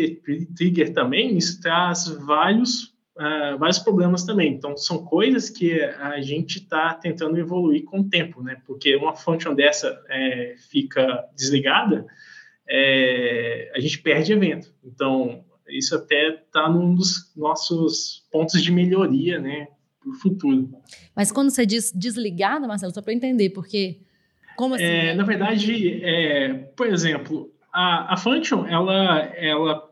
trigger 0.55 0.93
também, 0.93 1.39
isso 1.39 1.59
traz 1.63 2.07
vários 2.27 2.95
ah, 3.17 3.57
vários 3.59 3.79
problemas 3.79 4.25
também. 4.25 4.53
Então, 4.53 4.77
são 4.77 5.05
coisas 5.05 5.49
que 5.49 5.81
a 5.81 6.21
gente 6.21 6.57
está 6.59 6.93
tentando 6.95 7.39
evoluir 7.39 7.85
com 7.85 8.01
o 8.01 8.09
tempo, 8.09 8.43
né? 8.43 8.61
Porque 8.67 8.97
uma 8.97 9.15
function 9.15 9.55
dessa 9.55 10.03
é, 10.11 10.57
fica 10.71 11.25
desligada, 11.35 12.05
é, 12.69 13.71
a 13.75 13.79
gente 13.79 14.01
perde 14.01 14.33
evento. 14.33 14.75
Então, 14.85 15.45
isso 15.69 15.95
até 15.95 16.31
está 16.31 16.69
num 16.69 16.95
dos 16.95 17.33
nossos 17.37 18.27
pontos 18.33 18.61
de 18.61 18.73
melhoria, 18.73 19.39
né? 19.39 19.69
Para 20.01 20.11
o 20.11 20.15
futuro. 20.15 20.69
Mas 21.15 21.31
quando 21.31 21.51
você 21.51 21.65
diz 21.65 21.93
desligada, 21.93 22.67
Marcelo, 22.67 22.93
só 22.93 23.01
para 23.01 23.15
entender, 23.15 23.51
porque. 23.51 24.01
Como 24.57 24.75
assim? 24.75 24.85
É, 24.85 25.05
né? 25.07 25.15
na 25.15 25.25
verdade, 25.25 26.03
é, 26.03 26.53
por 26.77 26.89
exemplo, 26.89 27.54
a, 27.75 28.15
a 28.15 28.17
function, 28.17 28.65
ela, 28.67 29.19
ela, 29.37 29.91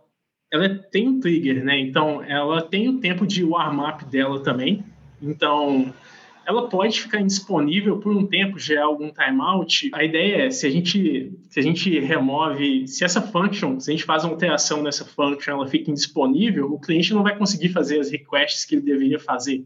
ela 0.53 0.69
tem 0.69 1.09
um 1.09 1.19
trigger, 1.19 1.65
né? 1.65 1.81
Então, 1.81 2.23
ela 2.23 2.63
tem 2.63 2.89
o 2.89 3.01
tempo 3.01 3.27
de 3.27 3.43
warm-up 3.43 4.05
dela 4.05 4.41
também. 4.41 4.85
Então, 5.21 5.93
ela 6.47 6.69
pode 6.69 7.01
ficar 7.01 7.21
indisponível 7.21 7.99
por 7.99 8.17
um 8.17 8.25
tempo, 8.25 8.57
gerar 8.57 8.85
algum 8.85 9.11
timeout. 9.11 9.91
A 9.93 10.05
ideia 10.05 10.47
é, 10.47 10.51
se 10.51 10.65
a 10.65 10.71
gente, 10.71 11.33
se 11.51 11.59
a 11.59 11.63
gente 11.63 11.99
remove, 11.99 12.87
se 12.87 13.05
essa 13.05 13.21
function, 13.21 13.81
se 13.81 13.91
a 13.91 13.93
gente 13.93 14.05
faz 14.05 14.23
uma 14.23 14.33
alteração 14.33 14.81
nessa 14.81 15.05
function, 15.05 15.55
ela 15.55 15.67
fica 15.67 15.91
indisponível, 15.91 16.73
o 16.73 16.81
cliente 16.81 17.13
não 17.13 17.25
vai 17.25 17.37
conseguir 17.37 17.71
fazer 17.71 17.99
as 17.99 18.11
requests 18.13 18.65
que 18.65 18.77
ele 18.77 18.83
deveria 18.83 19.19
fazer. 19.19 19.65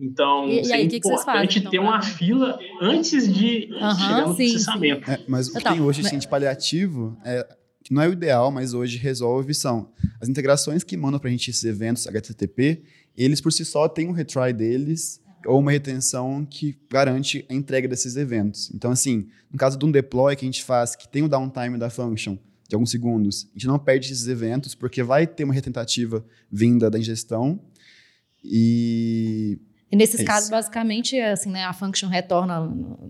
Então, 0.00 0.48
E- 0.48 0.62
e 0.66 0.72
aí, 0.72 0.86
o 0.86 0.88
que 0.88 0.98
que 1.00 1.06
vocês 1.06 1.24
fazem, 1.24 1.42
importante 1.44 1.58
então, 1.58 1.70
ter 1.70 1.78
uma 1.78 1.98
pra- 1.98 2.02
fila 2.02 2.58
antes 2.80 3.32
de 3.32 3.68
Aham, 3.80 3.98
chegar 3.98 4.26
no 4.28 4.34
sim, 4.34 4.46
sim. 4.46 4.52
processamento. 4.52 5.10
É, 5.10 5.20
mas 5.28 5.48
o 5.48 5.52
que 5.52 5.58
Então, 5.58 5.72
tem 5.72 5.80
hoje 5.82 6.00
assim, 6.06 6.18
de 6.18 6.26
paliativo, 6.26 7.16
é, 7.24 7.46
que 7.84 7.92
não 7.92 8.00
é 8.02 8.08
o 8.08 8.12
ideal, 8.12 8.50
mas 8.50 8.72
hoje 8.72 8.96
resolve, 8.98 9.52
são 9.54 9.90
as 10.20 10.28
integrações 10.28 10.82
que 10.82 10.96
mandam 10.96 11.20
para 11.20 11.28
a 11.28 11.30
gente 11.32 11.50
esses 11.50 11.64
eventos 11.64 12.06
HTTP, 12.06 12.82
eles 13.16 13.40
por 13.40 13.52
si 13.52 13.64
só 13.64 13.88
têm 13.88 14.08
um 14.08 14.12
retry 14.12 14.52
deles 14.54 15.20
ou 15.46 15.58
uma 15.58 15.70
retenção 15.70 16.46
que 16.48 16.78
garante 16.90 17.44
a 17.48 17.54
entrega 17.54 17.88
desses 17.88 18.16
eventos. 18.16 18.70
Então, 18.74 18.90
assim, 18.90 19.26
no 19.50 19.58
caso 19.58 19.78
de 19.78 19.84
um 19.84 19.90
deploy 19.90 20.36
que 20.36 20.44
a 20.44 20.48
gente 20.48 20.62
faz, 20.62 20.94
que 20.96 21.08
tem 21.08 21.22
o 21.22 21.28
downtime 21.28 21.76
da 21.78 21.90
function 21.90 22.36
de 22.68 22.74
alguns 22.74 22.90
segundos, 22.90 23.48
a 23.50 23.58
gente 23.58 23.66
não 23.66 23.78
perde 23.78 24.12
esses 24.12 24.28
eventos, 24.28 24.74
porque 24.74 25.02
vai 25.02 25.26
ter 25.26 25.44
uma 25.44 25.52
retentativa 25.54 26.24
vinda 26.52 26.88
da 26.90 26.98
ingestão. 26.98 27.60
E 28.44 29.58
e 29.92 29.96
nesses 29.96 30.20
É 30.20 30.24
casos, 30.24 30.48
basicamente, 30.48 31.18
assim, 31.18 31.50
né, 31.50 31.64
a 31.64 31.72
function 31.72 32.08
retorna, 32.08 32.60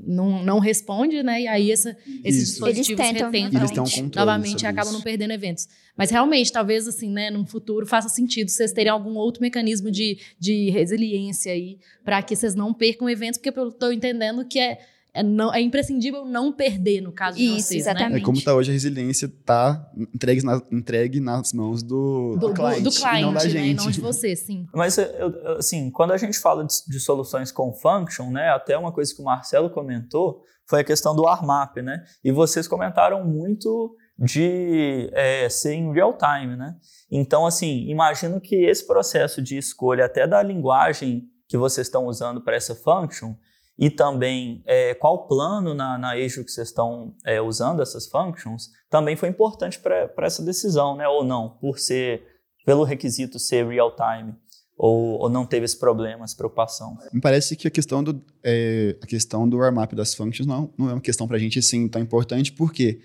não, 0.06 0.42
não 0.42 0.58
responde, 0.58 1.22
né? 1.22 1.42
E 1.42 1.46
aí 1.46 1.70
essa, 1.70 1.94
esses 2.24 2.44
Isso. 2.44 2.52
dispositivos 2.52 2.88
Eles 2.88 3.12
tentam 3.12 3.30
retentam 3.30 3.60
eles 3.60 3.70
controle 3.70 4.12
novamente 4.16 4.62
e 4.62 4.66
acabam 4.66 4.86
isso. 4.86 4.94
não 4.94 5.02
perdendo 5.02 5.32
eventos. 5.32 5.68
Mas 5.94 6.10
realmente, 6.10 6.50
talvez, 6.50 6.88
assim, 6.88 7.10
né, 7.10 7.30
num 7.30 7.44
futuro 7.44 7.86
faça 7.86 8.08
sentido 8.08 8.48
vocês 8.48 8.72
terem 8.72 8.90
algum 8.90 9.16
outro 9.16 9.42
mecanismo 9.42 9.90
de, 9.90 10.18
de 10.38 10.70
resiliência 10.70 11.52
aí 11.52 11.78
para 12.02 12.22
que 12.22 12.34
vocês 12.34 12.54
não 12.54 12.72
percam 12.72 13.10
eventos, 13.10 13.36
porque 13.38 13.58
eu 13.58 13.68
estou 13.68 13.92
entendendo 13.92 14.46
que 14.46 14.58
é, 14.58 14.78
é, 15.14 15.22
não, 15.22 15.52
é 15.52 15.60
imprescindível 15.60 16.24
não 16.24 16.52
perder 16.52 17.00
no 17.00 17.12
caso 17.12 17.36
de 17.36 17.44
Isso, 17.44 17.68
vocês, 17.68 17.80
exatamente. 17.82 18.12
né? 18.12 18.18
É 18.18 18.22
como 18.22 18.38
está 18.38 18.54
hoje 18.54 18.70
a 18.70 18.72
resiliência 18.72 19.26
está 19.26 19.90
entregue, 20.14 20.42
na- 20.44 20.62
entregue 20.70 21.20
nas 21.20 21.52
mãos 21.52 21.82
do, 21.82 22.36
Do, 22.38 22.48
do 22.48 22.54
cliente, 22.54 22.82
do 22.82 22.90
cliente, 22.90 23.18
e 23.18 23.22
não 23.22 23.32
da 23.32 23.40
né? 23.40 23.46
E 23.46 23.50
gente. 23.50 23.76
não 23.84 23.90
de 23.90 24.00
você, 24.00 24.36
sim. 24.36 24.66
Mas, 24.74 24.96
eu- 24.98 25.04
eu- 25.06 25.56
assim, 25.58 25.90
quando 25.90 26.12
a 26.12 26.16
gente 26.16 26.38
fala 26.38 26.64
de, 26.64 26.74
de 26.88 27.00
soluções 27.00 27.50
com 27.52 27.72
function, 27.72 28.30
né, 28.30 28.48
até 28.50 28.76
uma 28.78 28.92
coisa 28.92 29.14
que 29.14 29.20
o 29.20 29.24
Marcelo 29.24 29.70
comentou 29.70 30.42
foi 30.68 30.80
a 30.80 30.84
questão 30.84 31.16
do 31.16 31.24
RMAP, 31.26 31.82
né? 31.82 32.02
E 32.22 32.30
vocês 32.30 32.68
comentaram 32.68 33.26
muito 33.26 33.96
de 34.16 35.10
é, 35.12 35.48
ser 35.48 35.72
em 35.74 35.92
real 35.92 36.16
time, 36.16 36.54
né? 36.56 36.76
Então, 37.10 37.44
assim, 37.46 37.88
imagino 37.88 38.40
que 38.40 38.54
esse 38.54 38.86
processo 38.86 39.42
de 39.42 39.56
escolha 39.58 40.04
até 40.04 40.26
da 40.28 40.42
linguagem 40.42 41.24
que 41.48 41.56
vocês 41.56 41.86
estão 41.88 42.06
usando 42.06 42.40
para 42.44 42.54
essa 42.54 42.74
function 42.74 43.34
e 43.80 43.88
também 43.88 44.62
é, 44.66 44.92
qual 44.92 45.26
plano 45.26 45.72
na, 45.72 45.96
na 45.96 46.12
Azure 46.12 46.44
que 46.44 46.52
vocês 46.52 46.68
estão 46.68 47.14
é, 47.24 47.40
usando 47.40 47.80
essas 47.80 48.06
functions 48.06 48.70
também 48.90 49.16
foi 49.16 49.30
importante 49.30 49.80
para 49.80 50.12
essa 50.18 50.44
decisão, 50.44 50.94
né? 50.94 51.08
Ou 51.08 51.24
não, 51.24 51.48
por 51.48 51.78
ser 51.78 52.22
pelo 52.66 52.84
requisito 52.84 53.38
ser 53.38 53.66
real 53.66 53.96
time 53.96 54.34
ou, 54.76 55.18
ou 55.20 55.30
não 55.30 55.46
teve 55.46 55.64
esse 55.64 55.78
problema, 55.78 56.24
essa 56.24 56.36
preocupação. 56.36 56.98
Me 57.10 57.22
parece 57.22 57.56
que 57.56 57.66
a 57.66 57.70
questão 57.70 58.04
do, 58.04 58.22
é, 58.44 58.96
a 59.02 59.06
questão 59.06 59.48
do 59.48 59.56
warm-up 59.56 59.96
das 59.96 60.14
functions 60.14 60.46
não, 60.46 60.70
não 60.76 60.90
é 60.90 60.92
uma 60.92 61.00
questão 61.00 61.26
para 61.26 61.38
a 61.38 61.40
gente 61.40 61.58
assim 61.58 61.88
tão 61.88 62.02
importante, 62.02 62.52
porque 62.52 63.00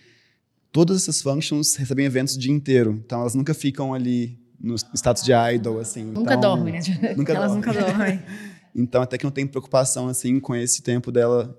todas 0.74 1.04
essas 1.04 1.22
functions 1.22 1.76
recebem 1.76 2.06
eventos 2.06 2.36
o 2.36 2.40
dia 2.40 2.52
inteiro, 2.52 3.02
então 3.06 3.22
elas 3.22 3.34
nunca 3.34 3.54
ficam 3.54 3.94
ali 3.94 4.38
no 4.60 4.76
status 4.76 5.24
de 5.24 5.32
idle, 5.32 5.80
assim. 5.80 6.04
Nunca 6.04 6.34
então, 6.34 6.56
dorme, 6.56 6.72
né? 6.72 6.80
Nunca 7.16 7.34
Elas 7.34 7.52
dorme. 7.52 7.66
nunca 7.66 7.74
dormem. 7.74 8.22
Então 8.76 9.02
até 9.02 9.18
que 9.18 9.24
não 9.24 9.32
tem 9.32 9.48
preocupação 9.48 10.08
assim 10.08 10.40
com 10.40 10.56
esse 10.56 10.84
tempo 10.84 11.12
dela 11.12 11.58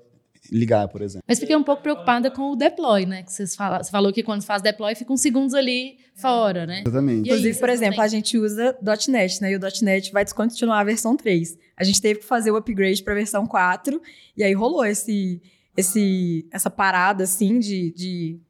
ligar, 0.50 0.88
por 0.88 1.02
exemplo. 1.02 1.24
Mas 1.26 1.38
fiquei 1.38 1.56
um 1.56 1.62
pouco 1.62 1.82
preocupada 1.82 2.30
com 2.30 2.52
o 2.52 2.56
deploy, 2.56 3.06
né? 3.06 3.22
Que 3.22 3.32
vocês 3.32 3.54
fala, 3.54 3.82
você 3.82 3.90
falou 3.90 4.12
que 4.12 4.22
quando 4.22 4.42
faz 4.42 4.62
deploy 4.62 4.94
fica 4.94 5.12
uns 5.12 5.20
segundos 5.20 5.54
ali 5.54 5.98
fora, 6.14 6.66
né? 6.66 6.82
Exatamente. 6.86 7.28
Aí, 7.28 7.36
Inclusive, 7.36 7.58
por 7.58 7.68
exemplo, 7.68 8.00
a 8.00 8.08
gente 8.08 8.38
usa 8.38 8.76
.NET, 9.08 9.42
né? 9.42 9.52
E 9.52 9.56
o 9.56 9.60
.NET 9.82 10.12
vai 10.12 10.24
descontinuar 10.24 10.80
a 10.80 10.84
versão 10.84 11.16
3. 11.16 11.58
A 11.76 11.84
gente 11.84 12.00
teve 12.00 12.20
que 12.20 12.26
fazer 12.26 12.50
o 12.50 12.56
upgrade 12.56 13.02
para 13.02 13.12
a 13.12 13.16
versão 13.16 13.46
4 13.46 14.00
e 14.36 14.42
aí 14.42 14.52
rolou 14.52 14.84
esse, 14.84 15.42
esse, 15.76 16.46
essa 16.50 16.70
parada, 16.70 17.24
assim, 17.24 17.58
de, 17.58 17.92
de 17.92 18.40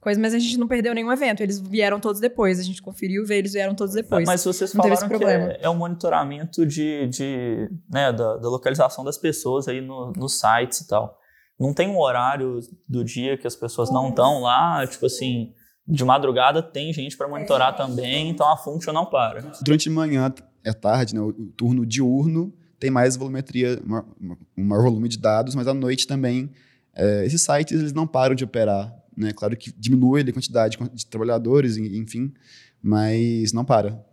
coisa, 0.00 0.20
mas 0.20 0.34
a 0.34 0.38
gente 0.38 0.56
não 0.58 0.66
perdeu 0.66 0.94
nenhum 0.94 1.12
evento. 1.12 1.42
Eles 1.42 1.60
vieram 1.60 2.00
todos 2.00 2.20
depois. 2.20 2.58
A 2.58 2.62
gente 2.62 2.80
conferiu, 2.80 3.24
veio, 3.24 3.40
eles 3.40 3.52
vieram 3.52 3.74
todos 3.74 3.94
depois. 3.94 4.26
Mas 4.26 4.42
vocês 4.42 4.72
Não 4.72 4.82
falaram 4.82 4.94
esse 4.94 5.04
que 5.04 5.08
problema. 5.08 5.52
é, 5.52 5.58
é 5.62 5.70
um 5.70 5.76
monitoramento 5.76 6.64
de, 6.66 7.06
de, 7.08 7.70
né, 7.88 8.12
da, 8.12 8.36
da 8.36 8.48
localização 8.48 9.04
das 9.04 9.18
pessoas 9.18 9.68
aí 9.68 9.80
no, 9.80 10.12
nos 10.16 10.38
sites 10.40 10.80
e 10.80 10.88
tal. 10.88 11.18
Não 11.58 11.74
tem 11.74 11.88
um 11.88 11.98
horário 11.98 12.60
do 12.88 13.04
dia 13.04 13.36
que 13.36 13.46
as 13.46 13.54
pessoas 13.54 13.90
não 13.90 14.08
estão 14.08 14.40
lá, 14.40 14.86
tipo 14.86 15.04
assim, 15.04 15.52
de 15.86 16.04
madrugada 16.04 16.62
tem 16.62 16.90
gente 16.92 17.16
para 17.18 17.28
monitorar 17.28 17.76
também, 17.76 18.30
então 18.30 18.50
a 18.50 18.56
function 18.56 18.94
não 18.94 19.04
para. 19.04 19.42
Durante 19.62 19.90
a 19.90 19.92
manhã, 19.92 20.32
é 20.64 20.72
tarde, 20.72 21.14
né? 21.14 21.20
O 21.20 21.32
turno 21.56 21.84
diurno 21.84 22.50
tem 22.78 22.90
mais 22.90 23.14
volumetria, 23.14 23.78
um 24.56 24.64
maior 24.64 24.84
volume 24.84 25.06
de 25.06 25.18
dados, 25.18 25.54
mas 25.54 25.68
à 25.68 25.74
noite 25.74 26.06
também 26.06 26.50
é, 26.94 27.24
esses 27.24 27.42
sites 27.42 27.78
eles 27.78 27.92
não 27.92 28.06
param 28.06 28.34
de 28.34 28.44
operar, 28.44 28.92
né? 29.20 29.32
Claro 29.32 29.56
que 29.56 29.72
diminui 29.78 30.22
a 30.22 30.32
quantidade 30.32 30.76
de 30.94 31.06
trabalhadores, 31.06 31.76
en- 31.76 31.96
enfim, 31.98 32.32
mas 32.82 33.52
não 33.52 33.64
para. 33.64 34.04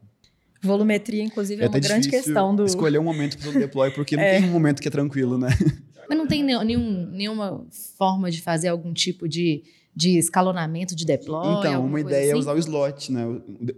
Volumetria, 0.62 1.24
inclusive, 1.24 1.62
é, 1.62 1.66
até 1.66 1.78
uma 1.78 1.80
grande 1.88 2.04
difícil 2.08 2.24
questão 2.26 2.56
do. 2.56 2.66
escolher 2.66 3.00
um 3.00 3.04
momento 3.04 3.38
para 3.38 3.50
o 3.50 3.54
deploy, 3.54 3.92
porque 3.92 4.16
não 4.16 4.24
É. 4.26 4.40
tem 4.40 4.50
um 4.50 4.52
momento 4.52 4.82
que 4.82 4.88
é 4.88 4.92
tranquilo, 4.92 5.38
né? 5.38 5.50
Mas 6.10 6.18
não 6.18 6.26
tem 6.28 6.44
ne- 6.44 6.64
nenhum, 6.64 7.06
nenhuma 7.12 7.66
forma 7.98 8.32
de 8.32 8.42
fazer 8.42 8.70
algum 8.70 8.92
tipo 8.94 9.28
de, 9.28 9.64
de 9.96 10.18
escalonamento 10.18 10.96
de 10.96 11.06
deploy? 11.06 11.60
então, 11.60 11.86
uma 11.86 12.00
ideia 12.00 12.30
é 12.30 12.32
assim? 12.32 12.40
usar 12.40 12.54
o 12.54 12.58
slot, 12.58 13.12
né? 13.12 13.24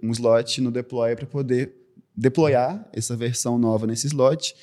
Um 0.02 0.12
slot 0.12 0.62
no 0.62 0.72
deploy 0.72 1.16
para 1.16 1.26
poder 1.26 1.74
deployar 2.16 2.88
essa 2.94 3.16
versão 3.16 3.58
nova 3.58 3.86
nesse 3.88 4.08
slot 4.08 4.56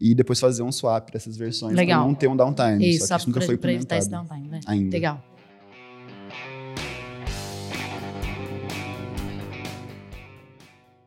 e 0.00 0.14
depois 0.14 0.40
fazer 0.40 0.62
um 0.62 0.72
swap 0.72 1.10
dessas 1.10 1.36
versões 1.36 1.74
para 1.74 1.84
não 1.96 2.14
ter 2.14 2.26
um 2.28 2.36
downtime. 2.36 2.88
Isso, 2.90 3.06
só 3.06 3.14
que 3.14 3.20
isso 3.20 3.28
nunca 3.30 3.40
pra, 3.40 3.46
foi 3.46 3.56
pra 3.56 3.72
evitar 3.72 3.96
esse 3.98 4.08
implementado 4.08 4.28
downtime, 4.40 4.48
né? 4.50 4.60
ainda. 4.66 4.90
Legal. 4.96 5.24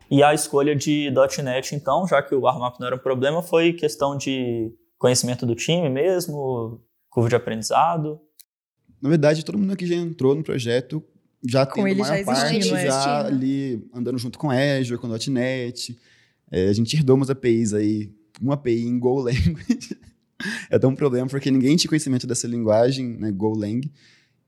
E 0.10 0.22
a 0.22 0.34
escolha 0.34 0.76
de 0.76 1.12
.NET, 1.44 1.76
então, 1.76 2.08
já 2.08 2.22
que 2.22 2.36
o 2.36 2.48
RMAP 2.48 2.80
não 2.80 2.88
era 2.88 2.96
um 2.96 3.00
problema, 3.00 3.42
foi 3.42 3.74
questão 3.74 4.18
de 4.18 4.72
conhecimento 4.98 5.46
do 5.46 5.56
time 5.56 5.90
mesmo, 5.90 6.82
curva 7.10 7.30
de 7.30 7.36
aprendizado. 7.36 8.20
Na 9.02 9.10
verdade, 9.10 9.44
todo 9.44 9.58
mundo 9.58 9.76
que 9.76 9.86
já 9.86 9.96
entrou 9.96 10.36
no 10.36 10.44
projeto 10.44 11.04
já 11.48 11.66
Com 11.66 11.84
tem 11.84 11.92
ele 11.92 12.04
já 12.04 12.24
parte 12.24 12.56
existindo, 12.56 12.76
é. 12.76 12.86
já 12.86 12.88
Existindo. 12.88 13.28
ali 13.28 13.88
andando 13.94 14.18
junto 14.18 14.40
com 14.40 14.50
Azure, 14.50 15.00
com 15.00 15.08
.NET. 15.08 15.98
É, 16.52 16.68
a 16.68 16.74
gente 16.74 16.96
herdou 16.96 17.16
umas 17.16 17.30
APIs 17.30 17.74
aí, 17.74 18.12
uma 18.42 18.56
API 18.56 18.82
em 18.82 18.98
Golang. 18.98 19.36
é 20.70 20.80
tão 20.80 20.92
um 20.92 20.96
problema 20.96 21.28
porque 21.28 21.52
ninguém 21.52 21.76
tinha 21.76 21.90
conhecimento 21.90 22.26
dessa 22.26 22.48
linguagem, 22.48 23.18
né, 23.18 23.32
Golang. 23.32 23.82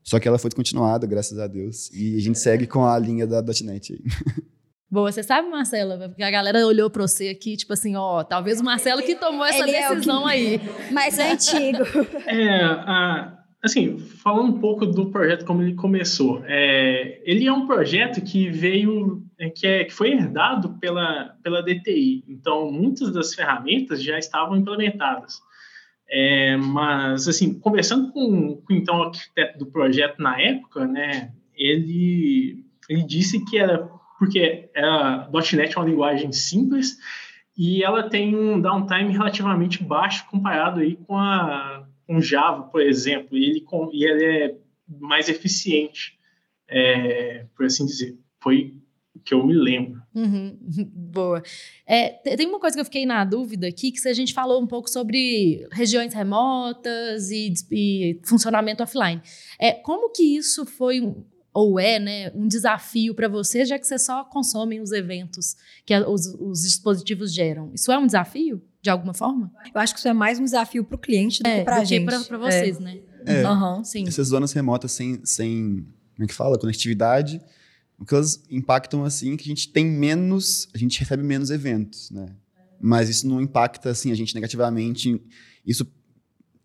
Só 0.04 0.20
que 0.20 0.28
ela 0.28 0.40
foi 0.40 0.50
descontinuada, 0.50 1.06
graças 1.06 1.38
a 1.38 1.48
Deus. 1.48 1.92
E 1.94 2.16
a 2.16 2.22
gente 2.22 2.40
segue 2.40 2.66
com 2.66 2.86
a 2.86 2.98
linha 2.98 3.28
da 3.28 3.42
.NET 3.42 3.94
aí. 3.94 4.02
Boa, 4.98 5.12
você 5.12 5.22
sabe, 5.22 5.48
Marcela, 5.48 6.10
porque 6.10 6.24
a 6.24 6.32
galera 6.32 6.66
olhou 6.66 6.89
pra 6.89 7.04
você 7.08 7.27
aqui, 7.30 7.56
tipo 7.56 7.72
assim, 7.72 7.96
ó, 7.96 8.24
talvez 8.24 8.60
o 8.60 8.63
Marcelo 8.63 9.04
que 9.04 9.13
tomou 9.13 9.46
essa 9.46 9.60
Ele 9.60 9.75
é 9.75 9.92
o 9.92 9.94
decisão 9.94 10.24
que- 10.24 10.30
aí. 10.32 10.62
Mais 10.92 11.20
antigo. 11.20 11.84
É, 12.25 12.63
a- 12.63 13.38
assim, 13.63 14.00
falando 14.00 14.56
um 14.56 14.60
pouco 14.60 14.88
do 14.88 15.12
projeto 15.12 15.46
como 15.46 15.62
ele 15.62 15.75
começou, 15.75 16.42
é, 16.48 17.22
ele 17.24 17.46
é 17.46 17.54
um 17.54 17.68
projeto 17.68 18.22
que 18.24 18.50
veio, 18.50 19.22
é, 19.39 19.51
que, 19.51 19.68
é, 19.68 19.84
que 19.86 19.94
foi 19.94 20.13
herdado 20.13 20.80
pela, 20.80 21.36
pela 21.44 21.62
DTI. 21.62 22.24
Então, 22.27 22.72
muitas 22.72 23.13
das 23.13 23.36
ferramentas 23.36 24.01
já 24.01 24.18
estavam 24.18 24.58
implementadas. 24.58 25.36
É, 26.10 26.58
mas, 26.58 27.27
assim, 27.27 27.54
conversando 27.60 28.12
com, 28.12 28.56
com 28.66 28.74
então, 28.74 28.98
o 28.98 29.04
arquiteto 29.04 29.60
do 29.60 29.68
projeto 29.68 30.18
na 30.20 30.42
época, 30.42 30.88
né, 30.88 31.34
ele, 31.56 32.66
ele 32.89 33.04
disse 33.04 33.46
que 33.46 33.60
era 33.60 33.88
porque 34.18 34.70
a 34.76 35.30
.NET 35.54 35.76
é 35.76 35.80
uma 35.80 35.88
linguagem 35.90 36.32
simples 36.32 36.98
e 37.58 37.84
ela 37.84 38.10
tem 38.10 38.36
um 38.36 38.60
downtime 38.62 39.12
relativamente 39.12 39.84
baixo 39.84 40.26
comparado 40.30 40.80
aí 40.80 40.96
com 40.96 41.18
a 41.18 41.86
com 42.08 42.22
Java, 42.22 42.64
por 42.64 42.82
exemplo, 42.82 43.38
e 43.38 43.44
ele, 43.50 43.66
e 43.92 44.06
ele 44.06 44.26
é 44.26 44.56
mais 44.88 45.28
eficiente, 45.28 46.18
é, 46.70 47.46
por 47.56 47.66
assim 47.66 47.86
dizer. 47.86 48.18
Foi 48.42 48.76
o 49.14 49.20
que 49.20 49.34
eu 49.34 49.46
me 49.46 49.54
lembro. 49.54 50.02
Uhum, 50.16 50.58
boa. 50.88 51.44
É, 51.86 52.12
te- 52.12 52.38
tem 52.38 52.48
uma 52.48 52.62
coisa 52.62 52.78
que 52.78 52.80
eu 52.80 52.86
fiquei 52.86 53.06
na 53.06 53.26
dúvida 53.26 53.68
aqui, 53.68 53.92
que 53.92 54.00
se 54.00 54.08
a 54.08 54.14
gente 54.14 54.34
falou 54.34 54.62
um 54.62 54.66
pouco 54.68 54.90
sobre 54.90 55.68
regiões 55.74 56.14
remotas 56.14 57.30
e, 57.30 57.54
e 57.72 58.22
funcionamento 58.24 58.82
offline. 58.82 59.22
É, 59.60 59.74
como 59.74 60.10
que 60.14 60.38
isso 60.38 60.66
foi, 60.66 61.02
ou 61.60 61.80
é, 61.80 61.98
né, 61.98 62.32
um 62.36 62.48
desafio 62.48 63.16
para 63.16 63.28
vocês, 63.28 63.68
já 63.68 63.80
que 63.80 63.88
vocês 63.88 64.04
só 64.06 64.24
consomem 64.24 64.80
os 64.80 64.92
eventos 64.92 65.56
que 65.86 65.92
a- 65.94 66.08
os, 66.08 66.28
os 66.40 66.62
dispositivos 66.62 67.34
geram? 67.34 67.72
Isso 67.74 67.92
é 67.92 67.98
um 67.98 68.06
desafio, 68.06 68.62
de 68.80 68.90
alguma 68.92 69.14
forma? 69.14 69.52
Eu 69.74 69.82
acho 69.82 69.94
que 69.94 70.00
isso 70.00 70.08
é 70.08 70.14
mais 70.14 70.40
um 70.40 70.44
desafio 70.44 70.84
pro 70.84 71.00
cliente 71.00 71.42
do 71.42 71.48
É, 71.50 71.60
que 71.60 71.66
pra 71.66 71.80
do 71.80 71.86
gente. 71.86 72.06
pra 72.28 72.38
vocês, 72.38 72.78
né? 72.80 73.00
É. 73.26 73.42
Aham. 73.44 73.84
Sim. 73.84 74.08
Essas 74.08 74.28
zonas 74.28 74.52
remotas 74.54 74.92
sem, 74.92 75.20
sem 75.26 75.86
como 76.16 76.26
é 76.26 76.28
que 76.28 76.34
fala? 76.34 76.60
Conectividade. 76.60 77.42
O 78.00 78.06
que 78.06 78.14
elas 78.14 78.44
impactam, 78.52 79.04
assim, 79.04 79.34
é 79.34 79.38
que 79.38 79.44
a 79.44 79.48
gente 79.48 79.70
tem 79.72 79.84
menos, 79.84 80.68
a 80.76 80.78
gente 80.78 81.00
recebe 81.00 81.24
menos 81.24 81.50
eventos, 81.50 82.12
né? 82.12 82.28
Mas 82.80 83.10
isso 83.10 83.28
não 83.28 83.42
impacta, 83.42 83.90
assim, 83.90 84.12
a 84.12 84.16
gente 84.16 84.36
negativamente. 84.36 85.20
Isso 85.66 85.84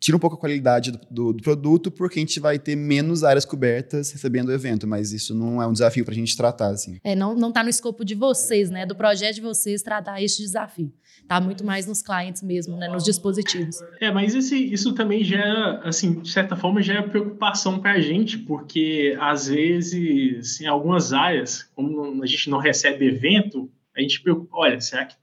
tira 0.03 0.17
um 0.17 0.21
pouco 0.21 0.35
a 0.35 0.39
qualidade 0.39 0.91
do, 0.91 0.99
do, 1.09 1.33
do, 1.33 1.43
produto, 1.45 1.89
porque 1.89 2.19
a 2.19 2.23
gente 2.23 2.41
vai 2.41 2.59
ter 2.59 2.75
menos 2.75 3.23
áreas 3.23 3.45
cobertas 3.45 4.11
recebendo 4.11 4.49
o 4.49 4.53
evento, 4.53 4.85
mas 4.85 5.13
isso 5.13 5.33
não 5.33 5.63
é 5.63 5.67
um 5.67 5.73
desafio 5.73 6.05
para 6.05 6.13
a 6.13 6.17
gente 6.17 6.37
tratar, 6.37 6.71
assim. 6.71 6.99
É, 7.05 7.15
não, 7.15 7.37
não 7.37 7.53
tá 7.53 7.63
no 7.63 7.71
escopo 7.71 8.05
de 8.05 8.17
vocês, 8.17 8.69
né, 8.69 8.85
do 8.85 8.97
projeto 8.97 9.37
de 9.37 9.41
vocês 9.41 9.81
tratar 9.81 10.21
este 10.21 10.43
desafio. 10.43 10.93
Tá 11.29 11.41
muito 11.41 11.65
mais 11.65 11.87
nos 11.87 12.03
clientes 12.03 12.43
mesmo, 12.43 12.77
né, 12.77 12.89
nos 12.89 13.05
dispositivos. 13.05 13.77
É, 14.01 14.11
mas 14.11 14.35
esse, 14.35 14.57
isso 14.73 14.93
também 14.93 15.23
gera, 15.23 15.81
assim, 15.85 16.21
de 16.21 16.33
certa 16.33 16.57
forma, 16.57 16.83
gera 16.83 17.09
preocupação 17.09 17.79
para 17.79 17.93
a 17.93 18.01
gente, 18.01 18.37
porque 18.39 19.17
às 19.21 19.47
vezes, 19.47 20.61
em 20.61 20.67
algumas 20.67 21.13
áreas, 21.13 21.71
como 21.77 22.21
a 22.21 22.27
gente 22.27 22.51
não 22.51 22.59
recebe 22.59 23.07
evento, 23.07 23.71
a 23.97 24.01
gente 24.01 24.21
preocupa, 24.21 24.57
olha, 24.57 24.81
será 24.81 25.05
que 25.05 25.15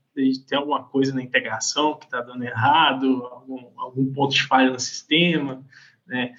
tem 0.48 0.58
alguma 0.58 0.84
coisa 0.84 1.14
na 1.14 1.22
integração 1.22 1.98
que 1.98 2.06
está 2.06 2.22
dando 2.22 2.44
errado, 2.44 3.24
algum, 3.32 3.70
algum 3.78 4.14
ponto 4.14 4.34
de 4.34 4.44
falha 4.44 4.72
no 4.72 4.80
sistema, 4.80 5.64
né? 6.08 6.34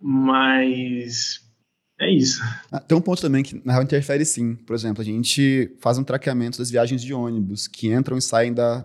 Mas 0.00 1.40
é 2.00 2.10
isso. 2.10 2.42
Ah, 2.70 2.80
tem 2.80 2.98
um 2.98 3.00
ponto 3.00 3.22
também 3.22 3.42
que 3.42 3.60
na 3.64 3.72
real 3.72 3.84
interfere 3.84 4.24
sim. 4.24 4.56
Por 4.56 4.74
exemplo, 4.74 5.00
a 5.00 5.04
gente 5.04 5.76
faz 5.80 5.98
um 5.98 6.04
traqueamento 6.04 6.58
das 6.58 6.70
viagens 6.70 7.02
de 7.02 7.14
ônibus 7.14 7.68
que 7.68 7.92
entram 7.92 8.18
e 8.18 8.22
saem 8.22 8.52
da, 8.52 8.84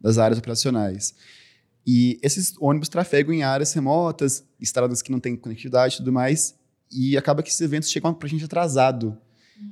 das 0.00 0.18
áreas 0.18 0.38
operacionais. 0.38 1.14
E 1.86 2.18
esses 2.20 2.54
ônibus 2.60 2.88
trafegam 2.88 3.32
em 3.32 3.44
áreas 3.44 3.72
remotas, 3.72 4.44
estradas 4.60 5.00
que 5.00 5.12
não 5.12 5.20
têm 5.20 5.36
conectividade 5.36 5.94
e 5.94 5.98
tudo 5.98 6.12
mais, 6.12 6.58
e 6.90 7.16
acaba 7.16 7.42
que 7.42 7.48
esses 7.48 7.60
eventos 7.60 7.90
chegam 7.90 8.12
para 8.12 8.26
a 8.26 8.30
gente 8.30 8.44
atrasado. 8.44 9.16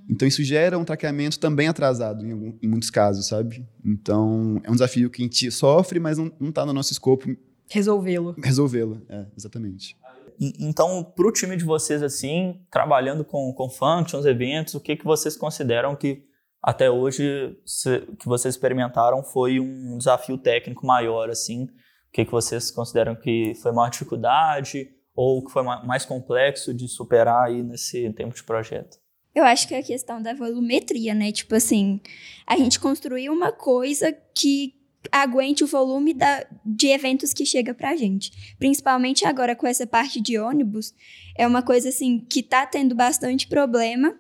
Então 0.09 0.27
isso 0.27 0.43
gera 0.43 0.79
um 0.79 0.85
traqueamento 0.85 1.39
também 1.39 1.69
atrasado 1.69 2.25
em, 2.25 2.33
algum, 2.33 2.59
em, 2.63 2.69
muitos 2.69 2.91
casos, 2.91 3.27
sabe? 3.27 3.67
Então 3.85 4.61
é 4.65 4.71
um 4.71 4.75
desafio 4.75 5.11
que 5.11 5.23
a 5.23 5.25
gente 5.25 5.51
sofre, 5.51 5.99
mas 5.99 6.19
não 6.19 6.31
está 6.49 6.65
no 6.65 6.73
nosso 6.73 6.93
escopo 6.93 7.35
resolvê-lo. 7.69 8.35
Resolvê-lo, 8.43 9.03
é, 9.09 9.27
exatamente. 9.37 9.97
Então, 10.41 11.05
para 11.05 11.29
o 11.29 11.33
time 11.33 11.57
de 11.57 11.65
vocês, 11.65 12.03
assim, 12.03 12.61
trabalhando 12.71 13.25
com, 13.25 13.53
com 13.53 13.71
functions, 13.71 14.27
eventos, 14.27 14.75
o 14.75 14.81
que, 14.81 14.97
que 14.97 15.05
vocês 15.05 15.37
consideram 15.37 15.95
que 15.95 16.25
até 16.63 16.91
hoje 16.91 17.57
se, 17.65 18.01
que 18.19 18.27
vocês 18.27 18.55
experimentaram 18.55 19.23
foi 19.23 19.61
um 19.61 19.97
desafio 19.97 20.37
técnico 20.39 20.87
maior, 20.87 21.31
assim? 21.31 21.65
O 21.65 22.13
que, 22.13 22.25
que 22.25 22.31
vocês 22.31 22.71
consideram 22.71 23.15
que 23.15 23.55
foi 23.63 23.71
maior 23.71 23.91
dificuldade 23.91 24.89
ou 25.15 25.45
que 25.45 25.53
foi 25.53 25.63
mais 25.63 26.05
complexo 26.05 26.75
de 26.75 26.89
superar 26.89 27.47
aí 27.47 27.63
nesse 27.63 28.11
tempo 28.15 28.35
de 28.35 28.43
projeto? 28.43 28.97
Eu 29.35 29.45
acho 29.45 29.67
que 29.67 29.75
é 29.75 29.79
a 29.79 29.83
questão 29.83 30.23
da 30.23 30.33
volumetria, 30.33 31.15
né? 31.15 31.33
Tipo 31.33 31.57
assim, 31.57 32.01
a 32.47 32.57
gente 32.57 32.79
construiu 32.79 33.33
uma 33.33 33.51
coisa 33.51 34.17
que 34.35 34.75
aguente 35.11 35.65
o 35.65 35.67
volume 35.67 36.15
da, 36.15 36.47
de 36.65 36.89
eventos 36.89 37.33
que 37.33 37.45
chega 37.45 37.75
pra 37.75 37.97
gente. 37.97 38.55
Principalmente 38.59 39.27
agora 39.27 39.57
com 39.57 39.67
essa 39.67 39.87
parte 39.87 40.21
de 40.21 40.39
ônibus, 40.39 40.95
é 41.37 41.47
uma 41.47 41.63
coisa 41.63 41.89
assim 41.89 42.21
que 42.21 42.43
tá 42.43 42.65
tendo 42.65 42.95
bastante 42.95 43.47
problema, 43.47 44.17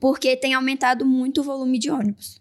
porque 0.00 0.36
tem 0.36 0.54
aumentado 0.54 1.06
muito 1.06 1.40
o 1.40 1.44
volume 1.44 1.78
de 1.78 1.90
ônibus. 1.90 2.40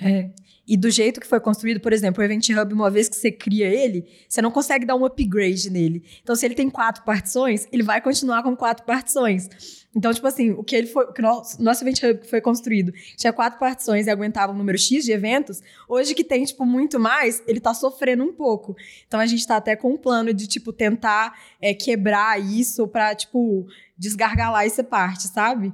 É. 0.00 0.30
E 0.66 0.76
do 0.76 0.90
jeito 0.90 1.20
que 1.20 1.26
foi 1.26 1.40
construído, 1.40 1.80
por 1.80 1.92
exemplo, 1.92 2.22
o 2.22 2.24
Event 2.24 2.48
Hub, 2.50 2.72
uma 2.72 2.88
vez 2.88 3.08
que 3.08 3.16
você 3.16 3.32
cria 3.32 3.66
ele, 3.66 4.06
você 4.28 4.40
não 4.40 4.50
consegue 4.50 4.86
dar 4.86 4.94
um 4.94 5.04
upgrade 5.04 5.68
nele. 5.68 6.04
Então, 6.22 6.36
se 6.36 6.46
ele 6.46 6.54
tem 6.54 6.70
quatro 6.70 7.04
partições, 7.04 7.66
ele 7.72 7.82
vai 7.82 8.00
continuar 8.00 8.42
com 8.42 8.56
quatro 8.56 8.86
partições. 8.86 9.50
Então, 9.94 10.14
tipo 10.14 10.26
assim, 10.26 10.52
o 10.52 10.62
que 10.62 10.74
ele 10.74 10.86
foi, 10.86 11.04
o 11.06 11.12
nosso, 11.20 11.62
nosso 11.62 11.82
Event 11.84 12.02
Hub 12.02 12.20
que 12.20 12.30
foi 12.30 12.40
construído 12.40 12.92
tinha 13.16 13.32
quatro 13.32 13.58
partições 13.58 14.06
e 14.06 14.10
aguentava 14.10 14.52
um 14.52 14.56
número 14.56 14.78
X 14.78 15.04
de 15.04 15.12
eventos, 15.12 15.60
hoje 15.88 16.14
que 16.14 16.24
tem, 16.24 16.44
tipo, 16.44 16.64
muito 16.64 16.98
mais, 16.98 17.42
ele 17.46 17.60
tá 17.60 17.74
sofrendo 17.74 18.22
um 18.24 18.32
pouco. 18.32 18.74
Então, 19.06 19.18
a 19.18 19.26
gente 19.26 19.46
tá 19.46 19.56
até 19.56 19.74
com 19.74 19.92
um 19.92 19.98
plano 19.98 20.32
de, 20.32 20.46
tipo, 20.46 20.72
tentar 20.72 21.38
é, 21.60 21.74
quebrar 21.74 22.40
isso 22.40 22.86
pra, 22.86 23.14
tipo, 23.14 23.66
desgargalar 23.98 24.64
essa 24.64 24.84
parte, 24.84 25.28
sabe? 25.28 25.72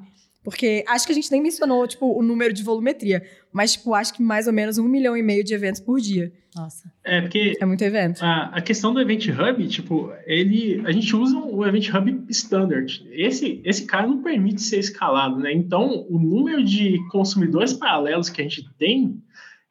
Porque 0.48 0.82
acho 0.88 1.04
que 1.04 1.12
a 1.12 1.14
gente 1.14 1.30
nem 1.30 1.42
mencionou, 1.42 1.86
tipo, 1.86 2.06
o 2.18 2.22
número 2.22 2.54
de 2.54 2.62
volumetria. 2.62 3.22
Mas, 3.52 3.74
tipo, 3.74 3.92
acho 3.92 4.14
que 4.14 4.22
mais 4.22 4.46
ou 4.46 4.52
menos 4.52 4.78
um 4.78 4.88
milhão 4.88 5.14
e 5.14 5.22
meio 5.22 5.44
de 5.44 5.52
eventos 5.52 5.78
por 5.78 6.00
dia. 6.00 6.32
Nossa. 6.56 6.90
É, 7.04 7.20
porque... 7.20 7.52
É 7.60 7.66
muito 7.66 7.82
evento. 7.82 8.22
A, 8.22 8.44
a 8.46 8.62
questão 8.62 8.94
do 8.94 9.00
Event 9.00 9.28
Hub, 9.28 9.68
tipo, 9.68 10.10
ele... 10.24 10.82
A 10.86 10.92
gente 10.92 11.14
usa 11.14 11.36
o 11.36 11.66
Event 11.66 11.90
Hub 11.92 12.24
Standard. 12.30 13.06
Esse, 13.12 13.60
esse 13.62 13.84
cara 13.84 14.06
não 14.06 14.22
permite 14.22 14.62
ser 14.62 14.78
escalado, 14.78 15.38
né? 15.38 15.52
Então, 15.52 16.06
o 16.08 16.18
número 16.18 16.64
de 16.64 16.98
consumidores 17.10 17.74
paralelos 17.74 18.30
que 18.30 18.40
a 18.40 18.44
gente 18.44 18.66
tem 18.78 19.22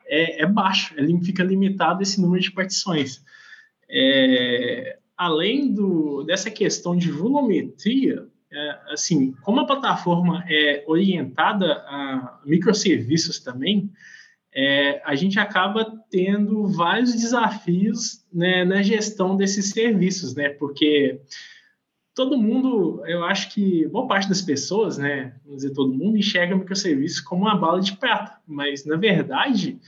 é, 0.05 0.43
é 0.43 0.45
baixo. 0.45 0.93
Ele 0.95 1.19
fica 1.23 1.43
limitado 1.43 1.99
a 1.99 2.03
esse 2.03 2.21
número 2.21 2.43
de 2.43 2.51
partições. 2.51 3.23
É, 3.89 4.99
além 5.17 5.73
do, 5.73 6.23
dessa 6.23 6.51
questão 6.51 6.95
de 6.95 7.09
volumetria, 7.09 8.27
é, 8.51 8.79
assim, 8.93 9.33
como 9.41 9.59
a 9.59 9.65
plataforma 9.65 10.43
é 10.49 10.83
orientada 10.87 11.73
a 11.87 12.39
microserviços 12.45 13.39
também, 13.39 13.91
é, 14.53 15.01
a 15.05 15.13
gente 15.15 15.39
acaba 15.39 15.85
tendo 16.09 16.67
vários 16.67 17.13
desafios 17.13 18.25
né, 18.33 18.65
na 18.65 18.81
gestão 18.81 19.35
desses 19.35 19.69
serviços, 19.69 20.33
né? 20.33 20.49
Porque 20.49 21.21
todo 22.15 22.41
mundo, 22.41 23.03
eu 23.05 23.23
acho 23.23 23.53
que 23.53 23.87
boa 23.89 24.07
parte 24.07 24.27
das 24.27 24.41
pessoas, 24.41 24.97
né, 24.97 25.35
vamos 25.45 25.61
dizer 25.61 25.75
todo 25.75 25.93
mundo, 25.93 26.17
enxerga 26.17 26.55
microserviços 26.55 27.19
como 27.19 27.43
uma 27.43 27.55
bala 27.55 27.79
de 27.79 27.95
prata, 27.97 28.41
mas 28.47 28.83
na 28.83 28.95
verdade 28.95 29.79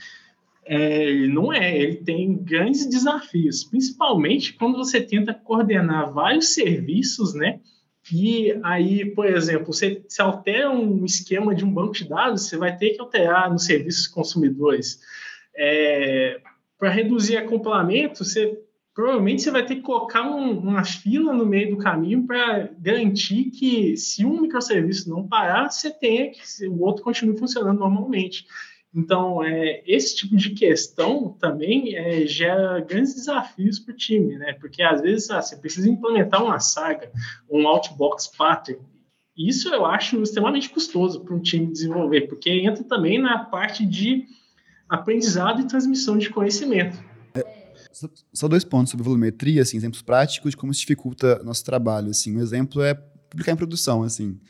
é, 0.64 1.26
não 1.26 1.52
é, 1.52 1.76
ele 1.76 1.96
tem 1.96 2.32
grandes 2.36 2.86
desafios, 2.86 3.64
principalmente 3.64 4.52
quando 4.52 4.76
você 4.76 5.00
tenta 5.00 5.34
coordenar 5.34 6.12
vários 6.12 6.54
serviços, 6.54 7.34
né? 7.34 7.58
E 8.12 8.58
aí, 8.62 9.04
por 9.04 9.26
exemplo, 9.26 9.72
você 9.72 10.02
se 10.08 10.20
altera 10.20 10.70
um 10.70 11.04
esquema 11.04 11.54
de 11.54 11.64
um 11.64 11.72
banco 11.72 11.92
de 11.92 12.08
dados, 12.08 12.46
você 12.46 12.56
vai 12.56 12.76
ter 12.76 12.90
que 12.90 13.00
alterar 13.00 13.50
nos 13.50 13.64
serviços 13.64 14.06
consumidores. 14.06 15.00
É, 15.54 16.40
Para 16.78 16.90
reduzir 16.90 17.36
acoplamento, 17.36 18.24
você 18.24 18.58
provavelmente 18.94 19.42
você 19.42 19.50
vai 19.50 19.64
ter 19.64 19.76
que 19.76 19.82
colocar 19.82 20.22
um, 20.22 20.58
uma 20.58 20.84
fila 20.84 21.32
no 21.32 21.46
meio 21.46 21.70
do 21.70 21.78
caminho 21.78 22.26
para 22.26 22.68
garantir 22.78 23.44
que 23.50 23.96
se 23.96 24.24
um 24.26 24.42
microserviço 24.42 25.08
não 25.08 25.26
parar, 25.26 25.70
você 25.70 25.90
tenha 25.90 26.30
que 26.30 26.66
o 26.66 26.80
outro 26.82 27.02
continue 27.02 27.38
funcionando 27.38 27.78
normalmente. 27.78 28.46
Então, 28.92 29.42
é, 29.42 29.82
esse 29.86 30.16
tipo 30.16 30.36
de 30.36 30.50
questão 30.50 31.36
também 31.38 31.94
é, 31.94 32.26
gera 32.26 32.80
grandes 32.80 33.14
desafios 33.14 33.78
para 33.78 33.92
o 33.94 33.96
time, 33.96 34.36
né? 34.36 34.52
Porque 34.54 34.82
às 34.82 35.00
vezes 35.00 35.30
ah, 35.30 35.40
você 35.40 35.56
precisa 35.56 35.88
implementar 35.88 36.44
uma 36.44 36.58
saga, 36.58 37.10
um 37.48 37.68
outbox 37.68 38.26
pattern. 38.26 38.80
Isso 39.36 39.68
eu 39.68 39.86
acho 39.86 40.20
extremamente 40.20 40.68
custoso 40.68 41.20
para 41.20 41.34
um 41.34 41.40
time 41.40 41.70
desenvolver, 41.70 42.22
porque 42.22 42.50
entra 42.50 42.82
também 42.82 43.20
na 43.20 43.44
parte 43.44 43.86
de 43.86 44.26
aprendizado 44.88 45.60
e 45.60 45.68
transmissão 45.68 46.18
de 46.18 46.28
conhecimento. 46.28 46.98
É, 47.32 47.72
só 48.32 48.48
dois 48.48 48.64
pontos 48.64 48.90
sobre 48.90 49.04
volumetria, 49.04 49.62
assim, 49.62 49.76
exemplos 49.76 50.02
práticos 50.02 50.50
de 50.50 50.56
como 50.56 50.72
isso 50.72 50.80
dificulta 50.80 51.40
nosso 51.44 51.64
trabalho. 51.64 52.10
Assim, 52.10 52.36
um 52.36 52.40
exemplo 52.40 52.82
é 52.82 52.92
publicar 52.94 53.52
em 53.52 53.56
produção. 53.56 54.02
Assim, 54.02 54.40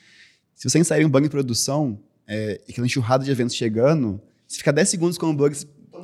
se 0.54 0.68
você 0.68 0.78
inserir 0.78 1.04
um 1.04 1.10
bug 1.10 1.26
em 1.26 1.30
produção 1.30 2.02
é, 2.26 2.58
e 2.66 2.72
aquela 2.72 2.86
enxurrada 2.86 3.22
de 3.22 3.30
eventos 3.30 3.54
chegando, 3.54 4.20
se 4.50 4.58
ficar 4.58 4.72
10 4.72 4.88
segundos 4.88 5.16
com 5.16 5.30
o 5.30 5.32
bug, 5.32 5.56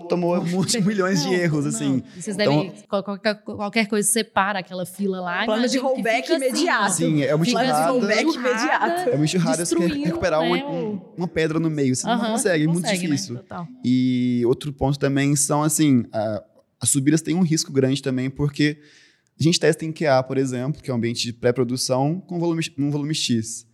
tomou 0.09 0.41
muitos 0.45 0.77
milhões 0.87 1.21
de 1.25 1.35
erros, 1.35 1.65
não. 1.65 1.71
assim. 1.71 2.03
Vocês 2.17 2.39
então, 2.39 2.63
devem, 2.63 2.83
qualquer, 2.89 3.35
qualquer 3.43 3.89
coisa 3.89 4.09
separa 4.09 4.61
aquela 4.61 4.87
fila 4.87 5.21
lá. 5.21 5.45
Plano 5.45 5.67
de 5.67 5.79
rollback 5.79 6.33
assim, 6.33 6.47
imediato. 6.47 6.93
Sim, 6.93 7.23
é 7.25 7.35
uma 7.35 7.45
enxurrada. 7.45 7.73
Plano 7.73 7.83
de 7.83 8.07
rollback 8.07 8.37
imediato. 8.37 9.11
É 9.11 9.15
uma 9.17 9.25
enxurrada, 9.25 9.67
você 9.67 9.75
quer 9.75 9.91
recuperar 9.91 10.43
né, 10.43 10.63
uma, 10.65 11.03
uma, 11.17 11.27
pedra 11.27 11.59
no 11.59 11.69
meio, 11.69 11.97
você 11.97 12.07
uh 12.07 12.11
-huh, 12.11 12.23
não 12.23 12.31
consegue, 12.33 12.63
é 12.63 12.67
muito 12.69 12.83
consegue, 12.83 13.09
né, 13.09 13.15
difícil. 13.17 13.35
Né? 13.35 13.69
E 13.85 14.43
outro 14.47 14.73
ponto 14.73 14.97
também 14.97 15.35
são, 15.35 15.65
assim, 15.65 16.05
a, 16.13 16.45
as 16.81 16.89
subidas 16.89 17.21
têm 17.23 17.35
um 17.35 17.43
risco 17.43 17.73
grande 17.73 18.01
também, 18.01 18.31
porque 18.31 18.79
a 19.41 19.43
gente 19.43 19.59
testa 19.59 19.85
em 19.85 19.93
QA, 19.93 20.23
por 20.23 20.39
exemplo, 20.39 20.81
que 20.81 20.89
é 20.89 20.95
um 20.95 20.99
ambiente 20.99 21.25
de 21.25 21.33
pré-produção, 21.33 22.21
com 22.29 22.39
volume, 22.39 22.63
um 22.79 22.93
volume 22.93 23.13
X. 23.13 23.67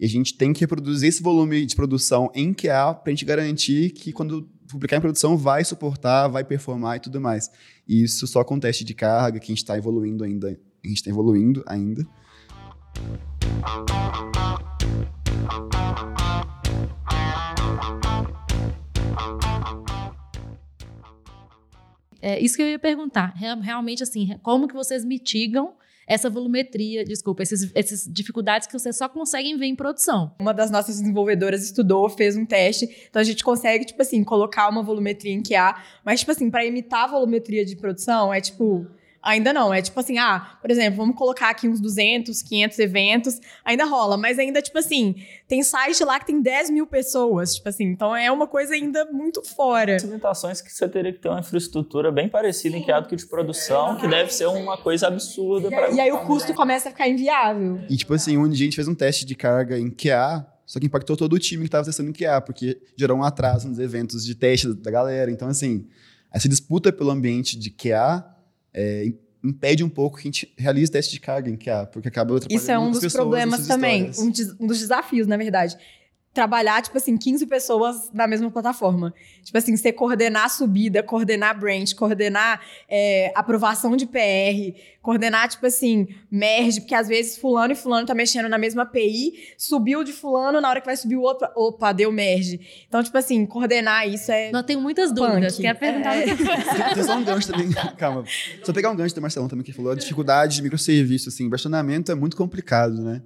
E 0.00 0.06
a 0.06 0.08
gente 0.08 0.32
tem 0.32 0.50
que 0.50 0.60
reproduzir 0.60 1.10
esse 1.10 1.22
volume 1.22 1.66
de 1.66 1.76
produção 1.76 2.30
em 2.34 2.54
QA 2.54 2.94
para 2.94 3.02
a 3.04 3.10
gente 3.10 3.26
garantir 3.26 3.90
que 3.90 4.14
quando 4.14 4.48
publicar 4.66 4.96
em 4.96 5.00
produção 5.00 5.36
vai 5.36 5.62
suportar, 5.62 6.26
vai 6.26 6.42
performar 6.42 6.96
e 6.96 7.00
tudo 7.00 7.20
mais. 7.20 7.50
E 7.86 8.02
isso 8.02 8.26
só 8.26 8.42
com 8.42 8.58
teste 8.58 8.82
de 8.82 8.94
carga, 8.94 9.38
que 9.38 9.44
a 9.44 9.48
gente 9.48 9.58
está 9.58 9.76
evoluindo 9.76 10.24
ainda. 10.24 10.58
A 10.82 10.88
gente 10.88 10.96
está 10.96 11.10
evoluindo 11.10 11.62
ainda. 11.66 12.02
É 22.22 22.40
isso 22.40 22.56
que 22.56 22.62
eu 22.62 22.68
ia 22.68 22.78
perguntar. 22.78 23.34
Realmente, 23.36 24.02
assim, 24.02 24.34
como 24.42 24.66
que 24.66 24.72
vocês 24.72 25.04
mitigam 25.04 25.74
essa 26.10 26.28
volumetria, 26.28 27.04
desculpa, 27.04 27.40
essas 27.44 28.04
dificuldades 28.12 28.66
que 28.66 28.76
você 28.76 28.92
só 28.92 29.08
conseguem 29.08 29.56
ver 29.56 29.66
em 29.66 29.76
produção. 29.76 30.34
Uma 30.40 30.52
das 30.52 30.68
nossas 30.68 30.98
desenvolvedoras 30.98 31.62
estudou, 31.62 32.08
fez 32.08 32.36
um 32.36 32.44
teste, 32.44 33.06
então 33.08 33.22
a 33.22 33.24
gente 33.24 33.44
consegue, 33.44 33.84
tipo 33.84 34.02
assim, 34.02 34.24
colocar 34.24 34.68
uma 34.68 34.82
volumetria 34.82 35.32
em 35.32 35.40
QA, 35.40 35.80
mas, 36.04 36.18
tipo 36.18 36.32
assim, 36.32 36.50
para 36.50 36.64
imitar 36.64 37.04
a 37.04 37.06
volumetria 37.06 37.64
de 37.64 37.76
produção, 37.76 38.34
é 38.34 38.40
tipo 38.40 38.84
Ainda 39.22 39.52
não. 39.52 39.72
É 39.72 39.82
tipo 39.82 39.98
assim, 40.00 40.18
ah, 40.18 40.56
por 40.60 40.70
exemplo, 40.70 40.96
vamos 40.96 41.14
colocar 41.14 41.50
aqui 41.50 41.68
uns 41.68 41.80
200, 41.80 42.42
500 42.42 42.78
eventos. 42.78 43.40
Ainda 43.64 43.84
rola, 43.84 44.16
mas 44.16 44.38
ainda, 44.38 44.62
tipo 44.62 44.78
assim, 44.78 45.14
tem 45.46 45.62
site 45.62 46.02
lá 46.04 46.18
que 46.18 46.26
tem 46.26 46.40
10 46.40 46.70
mil 46.70 46.86
pessoas. 46.86 47.54
Tipo 47.54 47.68
assim, 47.68 47.84
então 47.84 48.16
é 48.16 48.30
uma 48.30 48.46
coisa 48.46 48.74
ainda 48.74 49.04
muito 49.12 49.42
fora. 49.42 49.96
As 49.96 50.02
limitações 50.02 50.62
que 50.62 50.72
você 50.72 50.88
teria 50.88 51.12
que 51.12 51.18
ter 51.18 51.28
uma 51.28 51.40
infraestrutura 51.40 52.10
bem 52.10 52.28
parecida 52.28 52.76
em 52.76 52.84
QA 52.84 53.00
do 53.00 53.08
que 53.08 53.16
de 53.16 53.26
produção, 53.26 53.96
que 53.96 54.08
deve 54.08 54.32
ser 54.32 54.46
uma 54.46 54.78
coisa 54.78 55.08
absurda. 55.08 55.68
Pra... 55.68 55.90
E 55.90 56.00
aí 56.00 56.10
o 56.10 56.18
custo 56.20 56.54
começa 56.54 56.88
a 56.88 56.92
ficar 56.92 57.08
inviável. 57.08 57.80
E 57.90 57.96
tipo 57.96 58.14
assim, 58.14 58.38
onde 58.38 58.54
a 58.54 58.64
gente 58.64 58.74
fez 58.74 58.88
um 58.88 58.94
teste 58.94 59.26
de 59.26 59.34
carga 59.34 59.78
em 59.78 59.90
QA, 59.90 60.46
só 60.64 60.80
que 60.80 60.86
impactou 60.86 61.16
todo 61.16 61.34
o 61.34 61.38
time 61.38 61.62
que 61.62 61.68
estava 61.68 61.84
testando 61.84 62.08
em 62.08 62.12
QA, 62.12 62.40
porque 62.40 62.80
gerou 62.96 63.18
um 63.18 63.24
atraso 63.24 63.68
nos 63.68 63.78
eventos 63.78 64.24
de 64.24 64.34
teste 64.34 64.72
da 64.72 64.90
galera. 64.90 65.30
Então, 65.30 65.48
assim, 65.48 65.86
essa 66.32 66.48
disputa 66.48 66.92
pelo 66.92 67.10
ambiente 67.10 67.58
de 67.58 67.70
QA 67.70 68.24
é, 68.72 69.12
impede 69.42 69.82
um 69.82 69.88
pouco 69.88 70.16
que 70.16 70.22
a 70.22 70.30
gente 70.30 70.52
realize 70.56 70.90
teste 70.90 71.12
de 71.12 71.20
carga 71.20 71.50
em 71.50 71.56
QA, 71.56 71.86
porque 71.86 72.08
acaba 72.08 72.38
Isso 72.48 72.70
é 72.70 72.78
um 72.78 72.90
dos 72.90 73.12
problemas 73.12 73.66
também, 73.66 74.10
um, 74.18 74.32
um 74.60 74.66
dos 74.66 74.78
desafios, 74.78 75.26
na 75.26 75.36
verdade 75.36 75.76
trabalhar, 76.32 76.80
tipo 76.80 76.96
assim, 76.96 77.16
15 77.16 77.44
pessoas 77.46 78.08
na 78.12 78.26
mesma 78.26 78.50
plataforma. 78.50 79.12
Tipo 79.42 79.58
assim, 79.58 79.76
você 79.76 79.92
coordenar 79.92 80.48
subida, 80.48 81.02
coordenar 81.02 81.58
branch, 81.58 81.94
coordenar 81.94 82.60
é, 82.88 83.32
aprovação 83.34 83.96
de 83.96 84.06
PR, 84.06 84.78
coordenar, 85.02 85.48
tipo 85.48 85.66
assim, 85.66 86.06
merge, 86.30 86.80
porque 86.80 86.94
às 86.94 87.08
vezes 87.08 87.36
fulano 87.36 87.72
e 87.72 87.76
fulano 87.76 88.06
tá 88.06 88.14
mexendo 88.14 88.48
na 88.48 88.58
mesma 88.58 88.82
API, 88.82 89.32
subiu 89.58 90.04
de 90.04 90.12
fulano, 90.12 90.60
na 90.60 90.68
hora 90.68 90.80
que 90.80 90.86
vai 90.86 90.96
subir 90.96 91.16
o 91.16 91.22
outro, 91.22 91.48
opa, 91.56 91.92
deu 91.92 92.12
merge. 92.12 92.60
Então, 92.86 93.02
tipo 93.02 93.16
assim, 93.18 93.44
coordenar 93.44 94.08
isso 94.08 94.30
é 94.30 94.52
Não, 94.52 94.62
tenho 94.62 94.80
muitas 94.80 95.12
dúvidas, 95.12 95.56
punk. 95.56 95.62
quero 95.62 95.78
perguntar 95.78 96.16
É. 96.16 96.94
Tem 96.94 97.02
só 97.02 97.16
um 97.16 97.24
gancho 97.24 97.50
também, 97.50 97.70
calma. 97.98 98.24
Só 98.62 98.72
pegar 98.72 98.90
um 98.90 98.96
gancho 98.96 99.16
do 99.16 99.20
Marcelão 99.20 99.48
também 99.48 99.64
que 99.64 99.72
falou, 99.72 99.90
a 99.90 99.96
dificuldade 99.96 100.56
de 100.56 100.62
microserviço, 100.62 101.28
assim, 101.28 101.50
versionamento 101.50 102.12
é 102.12 102.14
muito 102.14 102.36
complicado, 102.36 103.02
né? 103.02 103.20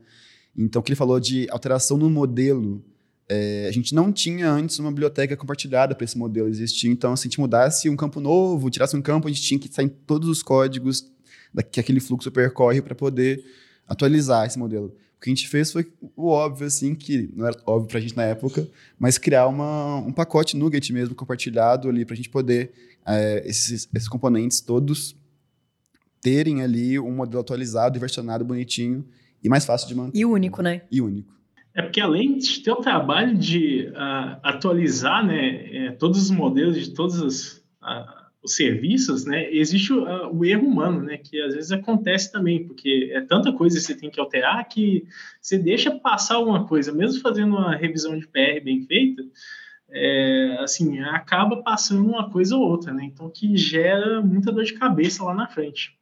Então, 0.57 0.81
o 0.81 0.83
que 0.83 0.91
ele 0.91 0.97
falou 0.97 1.19
de 1.19 1.49
alteração 1.51 1.97
no 1.97 2.09
modelo, 2.09 2.83
é, 3.29 3.67
a 3.69 3.73
gente 3.73 3.95
não 3.95 4.13
tinha 4.13 4.51
antes 4.51 4.79
uma 4.79 4.91
biblioteca 4.91 5.37
compartilhada 5.37 5.95
para 5.95 6.05
esse 6.05 6.17
modelo 6.17 6.49
existir. 6.49 6.89
Então, 6.89 7.17
se 7.17 7.23
a 7.23 7.29
gente 7.29 7.41
mudasse 7.41 7.89
um 7.89 7.97
campo 7.97 8.21
novo, 8.21 8.71
tirasse 8.71 8.97
um 8.97 9.03
campo, 9.03 9.29
a 9.29 9.31
gente 9.31 9.43
tinha 9.43 9.59
que 9.59 9.69
sair 9.73 9.89
todos 9.89 10.29
os 10.29 10.43
códigos 10.43 11.11
da, 11.53 11.63
que 11.63 11.81
aquele 11.81 12.01
fluxo 12.01 12.31
percorre 12.31 12.83
para 12.83 12.95
poder 12.95 13.45
atualizar 13.89 14.47
esse 14.47 14.59
modelo. 14.59 14.95
O 15.17 15.21
que 15.21 15.31
a 15.31 15.35
gente 15.35 15.49
fez 15.49 15.73
foi 15.73 15.91
o 16.15 16.27
óbvio, 16.27 16.67
assim, 16.67 16.95
que 16.95 17.31
não 17.35 17.47
era 17.47 17.57
óbvio 17.67 17.89
para 17.89 17.99
a 17.99 18.01
gente 18.03 18.17
na 18.17 18.25
época, 18.25 18.69
mas 18.99 19.17
criar 19.17 19.47
uma, 19.47 19.97
um 19.97 20.13
pacote 20.13 20.57
Nugget 20.57 20.93
mesmo 20.93 21.15
compartilhado 21.15 21.89
ali 21.89 22.05
para 22.05 22.13
a 22.13 22.17
gente 22.17 22.29
poder, 22.29 22.73
é, 23.07 23.43
esses, 23.47 23.89
esses 23.95 24.09
componentes 24.09 24.61
todos 24.61 25.17
terem 26.21 26.63
ali 26.63 26.99
um 26.99 27.13
modelo 27.13 27.41
atualizado 27.41 27.97
e 27.97 28.01
versionado 28.01 28.45
bonitinho 28.45 29.05
e 29.43 29.49
mais 29.49 29.65
fácil 29.65 29.89
de 29.89 29.95
manter. 29.95 30.19
E 30.19 30.25
único, 30.25 30.63
né? 30.63 30.83
E 30.91 31.01
único. 31.01 31.33
É 31.75 31.83
porque 31.83 32.01
além 32.01 32.39
de 32.39 32.61
ter 32.61 32.71
o 32.71 32.77
trabalho 32.77 33.37
de 33.37 33.93
ah, 33.97 34.39
atualizar 34.45 35.27
né, 35.27 35.87
eh, 35.87 35.91
todos 35.93 36.23
os 36.23 36.31
modelos 36.31 36.79
de 36.79 36.95
todos 36.95 37.21
os, 37.21 37.65
ah, 37.83 38.29
os 38.45 38.55
serviços, 38.55 39.25
né, 39.25 39.51
existe 39.53 39.93
o, 39.93 40.07
ah, 40.07 40.31
o 40.31 40.45
erro 40.45 40.69
humano, 40.69 41.03
né, 41.03 41.17
que 41.17 41.41
às 41.43 41.53
vezes 41.53 41.73
acontece 41.73 42.31
também, 42.31 42.65
porque 42.65 43.11
é 43.13 43.21
tanta 43.23 43.53
coisa 43.53 43.77
que 43.77 43.83
você 43.85 43.95
tem 43.97 44.09
que 44.09 44.21
alterar 44.21 44.69
que 44.69 45.05
você 45.41 45.59
deixa 45.59 45.91
passar 45.91 46.37
alguma 46.37 46.65
coisa, 46.65 46.93
mesmo 46.93 47.21
fazendo 47.21 47.57
uma 47.57 47.75
revisão 47.75 48.17
de 48.17 48.29
PR 48.29 48.63
bem 48.63 48.87
feita, 48.87 49.25
é, 49.91 50.59
assim, 50.61 51.01
acaba 51.01 51.61
passando 51.61 52.07
uma 52.07 52.31
coisa 52.31 52.55
ou 52.55 52.63
outra, 52.63 52.93
né, 52.93 53.05
então 53.05 53.29
que 53.29 53.57
gera 53.57 54.23
muita 54.23 54.53
dor 54.53 54.63
de 54.63 54.75
cabeça 54.75 55.25
lá 55.25 55.35
na 55.35 55.49
frente. 55.49 55.99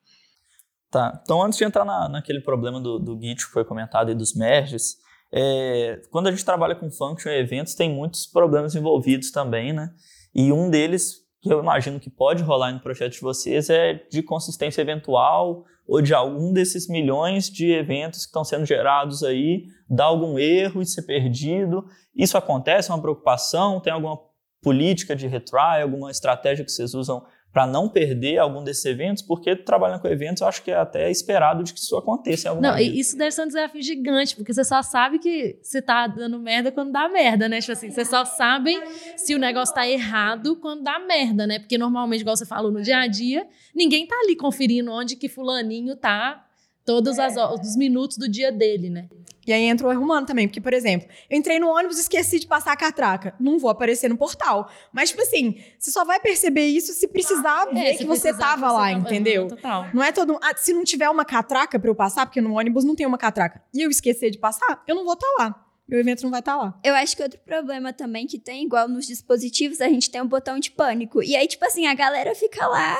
Tá, 0.90 1.18
então 1.24 1.42
antes 1.42 1.58
de 1.58 1.64
entrar 1.64 1.86
na, 1.86 2.10
naquele 2.10 2.40
problema 2.40 2.78
do, 2.78 2.98
do 2.98 3.18
Git 3.18 3.46
que 3.46 3.52
foi 3.52 3.64
comentado 3.64 4.10
e 4.10 4.14
dos 4.14 4.34
merges, 4.34 5.00
é, 5.32 6.02
quando 6.10 6.26
a 6.26 6.30
gente 6.30 6.44
trabalha 6.44 6.74
com 6.74 6.90
function 6.90 7.30
e 7.30 7.38
eventos, 7.38 7.74
tem 7.74 7.90
muitos 7.90 8.26
problemas 8.26 8.74
envolvidos 8.74 9.30
também, 9.30 9.72
né? 9.72 9.90
E 10.34 10.52
um 10.52 10.68
deles, 10.68 11.22
que 11.40 11.52
eu 11.52 11.60
imagino 11.60 11.98
que 11.98 12.10
pode 12.10 12.42
rolar 12.42 12.72
no 12.72 12.80
projeto 12.80 13.12
de 13.12 13.20
vocês, 13.20 13.70
é 13.70 13.94
de 14.10 14.22
consistência 14.22 14.82
eventual 14.82 15.64
ou 15.88 16.02
de 16.02 16.14
algum 16.14 16.52
desses 16.52 16.88
milhões 16.88 17.50
de 17.50 17.70
eventos 17.72 18.20
que 18.20 18.26
estão 18.26 18.44
sendo 18.44 18.64
gerados 18.66 19.22
aí, 19.22 19.64
dar 19.88 20.04
algum 20.04 20.38
erro 20.38 20.82
e 20.82 20.86
ser 20.86 21.02
perdido. 21.02 21.84
Isso 22.14 22.36
acontece? 22.36 22.90
É 22.90 22.94
uma 22.94 23.00
preocupação? 23.00 23.80
Tem 23.80 23.92
alguma 23.92 24.18
política 24.62 25.16
de 25.16 25.26
retry, 25.26 25.82
alguma 25.82 26.10
estratégia 26.10 26.64
que 26.64 26.70
vocês 26.70 26.94
usam 26.94 27.24
para 27.52 27.66
não 27.66 27.88
perder 27.88 28.38
algum 28.38 28.64
desses 28.64 28.84
eventos, 28.84 29.22
porque 29.22 29.54
trabalhando 29.54 30.00
com 30.00 30.08
eventos, 30.08 30.40
eu 30.40 30.48
acho 30.48 30.62
que 30.62 30.70
é 30.70 30.76
até 30.76 31.10
esperado 31.10 31.62
de 31.62 31.74
que 31.74 31.78
isso 31.78 31.94
aconteça 31.96 32.48
em 32.48 32.50
algum 32.50 32.62
Não, 32.62 32.78
e 32.78 32.98
isso 32.98 33.16
deve 33.16 33.30
ser 33.30 33.42
um 33.42 33.46
desafio 33.46 33.82
gigante, 33.82 34.34
porque 34.34 34.54
você 34.54 34.64
só 34.64 34.82
sabe 34.82 35.18
que 35.18 35.58
você 35.62 35.82
tá 35.82 36.06
dando 36.06 36.38
merda 36.38 36.72
quando 36.72 36.90
dá 36.90 37.08
merda, 37.10 37.48
né? 37.48 37.60
Tipo 37.60 37.72
assim, 37.72 37.90
vocês 37.90 38.08
só 38.08 38.24
sabem 38.24 38.80
se 39.16 39.34
o 39.34 39.38
negócio 39.38 39.74
tá 39.74 39.86
errado 39.86 40.56
quando 40.56 40.82
dá 40.82 40.98
merda, 40.98 41.46
né? 41.46 41.58
Porque 41.58 41.76
normalmente, 41.76 42.22
igual 42.22 42.36
você 42.36 42.46
falou, 42.46 42.72
no 42.72 42.80
dia 42.80 43.00
a 43.00 43.06
dia, 43.06 43.46
ninguém 43.74 44.06
tá 44.06 44.16
ali 44.24 44.34
conferindo 44.34 44.90
onde 44.90 45.16
que 45.16 45.28
fulaninho 45.28 45.94
tá 45.94 46.46
todos 46.84 47.18
as, 47.18 47.34
os 47.36 47.76
minutos 47.76 48.16
do 48.16 48.28
dia 48.28 48.50
dele, 48.52 48.90
né? 48.90 49.08
E 49.44 49.52
aí 49.52 49.62
entra 49.64 49.88
o 49.88 49.90
erro 49.90 50.02
humano 50.04 50.24
também, 50.24 50.46
porque, 50.46 50.60
por 50.60 50.72
exemplo, 50.72 51.08
eu 51.28 51.36
entrei 51.36 51.58
no 51.58 51.68
ônibus 51.68 51.98
e 51.98 52.02
esqueci 52.02 52.38
de 52.38 52.46
passar 52.46 52.70
a 52.72 52.76
catraca. 52.76 53.34
Não 53.40 53.58
vou 53.58 53.70
aparecer 53.70 54.08
no 54.08 54.16
portal. 54.16 54.70
Mas, 54.92 55.10
tipo 55.10 55.20
assim, 55.22 55.60
você 55.76 55.90
só 55.90 56.04
vai 56.04 56.20
perceber 56.20 56.64
isso 56.66 56.92
se 56.92 57.08
precisar 57.08 57.64
ver 57.66 57.80
É, 57.80 57.92
se 57.92 57.98
que 57.98 58.04
você 58.04 58.28
precisar, 58.28 58.38
tava 58.56 58.68
você 58.68 58.72
lá, 58.72 58.88
tava- 58.92 59.00
entendeu? 59.00 59.48
Total. 59.48 59.86
Não 59.92 60.00
é 60.02 60.12
todo. 60.12 60.38
ah, 60.40 60.52
se 60.56 60.72
não 60.72 60.84
tiver 60.84 61.08
uma 61.10 61.24
catraca 61.24 61.76
pra 61.76 61.90
eu 61.90 61.94
passar, 61.94 62.24
porque 62.24 62.40
no 62.40 62.56
ônibus 62.56 62.84
não 62.84 62.94
tem 62.94 63.04
uma 63.04 63.18
catraca, 63.18 63.60
e 63.74 63.82
eu 63.82 63.90
esquecer 63.90 64.30
de 64.30 64.38
passar, 64.38 64.80
eu 64.86 64.94
não 64.94 65.04
vou 65.04 65.14
estar 65.14 65.26
lá. 65.38 65.64
Meu 65.88 65.98
evento 65.98 66.22
não 66.22 66.30
vai 66.30 66.38
estar 66.38 66.56
lá. 66.56 66.78
Eu 66.84 66.94
acho 66.94 67.16
que 67.16 67.22
outro 67.24 67.40
problema 67.44 67.92
também 67.92 68.28
que 68.28 68.38
tem, 68.38 68.64
igual 68.64 68.88
nos 68.88 69.08
dispositivos, 69.08 69.80
a 69.80 69.88
gente 69.88 70.08
tem 70.08 70.22
um 70.22 70.26
botão 70.28 70.60
de 70.60 70.70
pânico. 70.70 71.20
E 71.20 71.34
aí, 71.34 71.48
tipo 71.48 71.64
assim, 71.66 71.88
a 71.88 71.94
galera 71.94 72.32
fica 72.36 72.64
lá, 72.68 72.96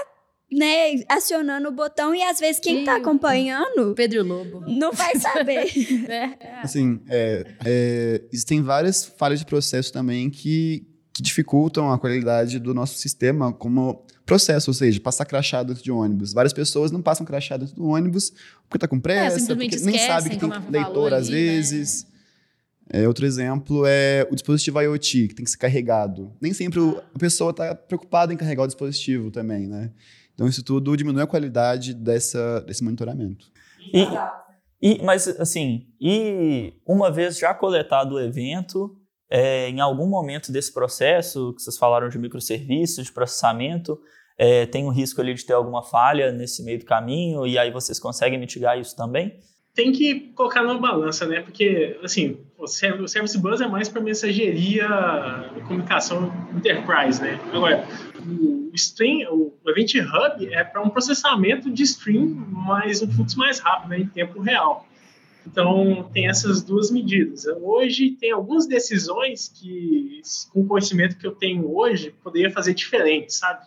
né, 0.53 1.03
acionando 1.09 1.69
o 1.69 1.73
botão 1.73 2.15
e 2.15 2.23
às 2.23 2.39
vezes 2.39 2.61
quem 2.61 2.85
tá 2.85 2.97
Sim. 2.97 3.01
acompanhando 3.01 3.95
Pedro 3.95 4.23
Lobo. 4.23 4.61
não 4.69 4.93
vai 4.93 5.15
saber. 5.17 5.67
É. 6.09 6.61
Assim, 6.63 7.01
é, 7.09 7.47
é, 7.65 8.23
existem 8.33 8.61
várias 8.63 9.05
falhas 9.05 9.39
de 9.39 9.47
processo 9.47 9.93
também 9.93 10.29
que, 10.29 10.87
que 11.13 11.23
dificultam 11.23 11.91
a 11.91 11.99
qualidade 11.99 12.59
do 12.59 12.75
nosso 12.75 12.99
sistema 12.99 13.53
como 13.53 14.05
processo, 14.27 14.71
ou 14.71 14.75
seja, 14.75 15.01
passar 15.01 15.25
crachá 15.25 15.63
dentro 15.63 15.83
de 15.83 15.91
ônibus. 15.91 16.33
Várias 16.33 16.53
pessoas 16.53 16.91
não 16.91 17.03
passam 17.03 17.25
crachá 17.27 17.57
dentro 17.57 17.75
do 17.75 17.87
ônibus 17.87 18.33
porque 18.69 18.79
tá 18.79 18.87
com 18.89 19.01
pressa, 19.01 19.39
simplesmente 19.39 19.77
porque 19.79 19.91
nem 19.91 19.99
sabe 20.07 20.31
que 20.31 20.37
tem 20.39 20.51
é 20.51 20.63
leitor 20.71 21.13
às 21.15 21.29
né? 21.29 21.35
vezes. 21.35 22.07
É, 22.91 23.07
outro 23.09 23.25
exemplo 23.25 23.85
é 23.87 24.27
o 24.31 24.35
dispositivo 24.35 24.81
IoT, 24.81 25.29
que 25.29 25.35
tem 25.35 25.45
que 25.45 25.51
ser 25.51 25.57
carregado. 25.57 26.31
Nem 26.41 26.53
sempre 26.53 26.79
o- 26.79 27.01
a 27.15 27.19
pessoa 27.19 27.51
está 27.51 27.75
preocupada 27.75 28.33
em 28.35 28.37
carregar 28.37 28.65
o 28.65 28.67
dispositivo 28.67 29.31
também, 29.31 29.67
né? 29.67 29.91
Então, 30.35 30.47
isso 30.49 30.63
tudo 30.65 30.97
diminui 30.97 31.23
a 31.23 31.27
qualidade 31.27 31.95
dessa, 31.95 32.61
desse 32.63 32.83
monitoramento. 32.83 33.47
E, 33.93 34.07
e- 34.81 35.03
mas, 35.03 35.29
assim, 35.41 35.87
e 36.01 36.75
uma 36.87 37.11
vez 37.11 37.39
já 37.39 37.53
coletado 37.55 38.15
o 38.15 38.21
evento, 38.21 38.97
é, 39.31 39.69
em 39.69 39.81
algum 39.81 40.07
momento 40.09 40.51
desse 40.53 40.73
processo, 40.73 41.55
que 41.55 41.63
vocês 41.63 41.79
falaram 41.79 42.09
de 42.09 42.19
microserviços, 42.19 43.07
de 43.07 43.13
processamento, 43.13 43.99
é, 44.39 44.67
tem 44.67 44.85
um 44.85 44.91
risco 44.91 45.21
ali 45.21 45.35
de 45.35 45.45
ter 45.45 45.53
alguma 45.53 45.83
falha 45.83 46.33
nesse 46.33 46.63
meio 46.65 46.79
do 46.79 46.85
caminho, 46.85 47.47
e 47.47 47.59
aí 47.59 47.71
vocês 47.71 47.99
conseguem 48.01 48.39
mitigar 48.39 48.79
isso 48.79 48.97
também? 48.97 49.39
Tem 49.75 49.91
que 49.93 50.33
colocar 50.35 50.63
numa 50.63 50.79
balança, 50.79 51.27
né? 51.27 51.41
Porque, 51.41 51.99
assim, 52.03 52.39
o 52.59 52.67
Serv- 52.67 53.01
o 53.01 53.09
Service 53.09 53.39
Bus 53.39 53.61
é 53.61 53.67
mais 53.67 53.89
para 53.89 54.01
mensageria 54.03 54.87
comunicação 55.67 56.33
enterprise, 56.55 57.23
né? 57.23 57.41
Agora, 57.53 57.87
o 58.27 58.71
stream, 58.75 59.33
o 59.33 59.71
Event 59.71 59.95
Hub 59.95 60.47
é 60.53 60.63
para 60.63 60.83
um 60.83 60.91
processamento 60.91 61.71
de 61.71 61.83
stream, 61.85 62.27
mais 62.51 63.03
um 63.03 63.11
fluxo 63.11 63.39
mais 63.39 63.59
rápido, 63.61 63.91
né, 63.91 64.01
em 64.01 64.07
tempo 64.07 64.41
real. 64.41 64.87
Então, 65.47 66.09
tem 66.13 66.29
essas 66.29 66.63
duas 66.63 66.91
medidas. 66.91 67.47
Hoje, 67.61 68.11
tem 68.13 68.31
algumas 68.31 68.67
decisões 68.67 69.49
que, 69.49 70.21
com 70.53 70.61
o 70.61 70.67
conhecimento 70.67 71.17
que 71.19 71.27
eu 71.27 71.33
tenho 71.33 71.75
hoje, 71.75 72.15
poderia 72.23 72.51
fazer 72.51 72.75
diferente, 72.75 73.35
sabe? 73.35 73.67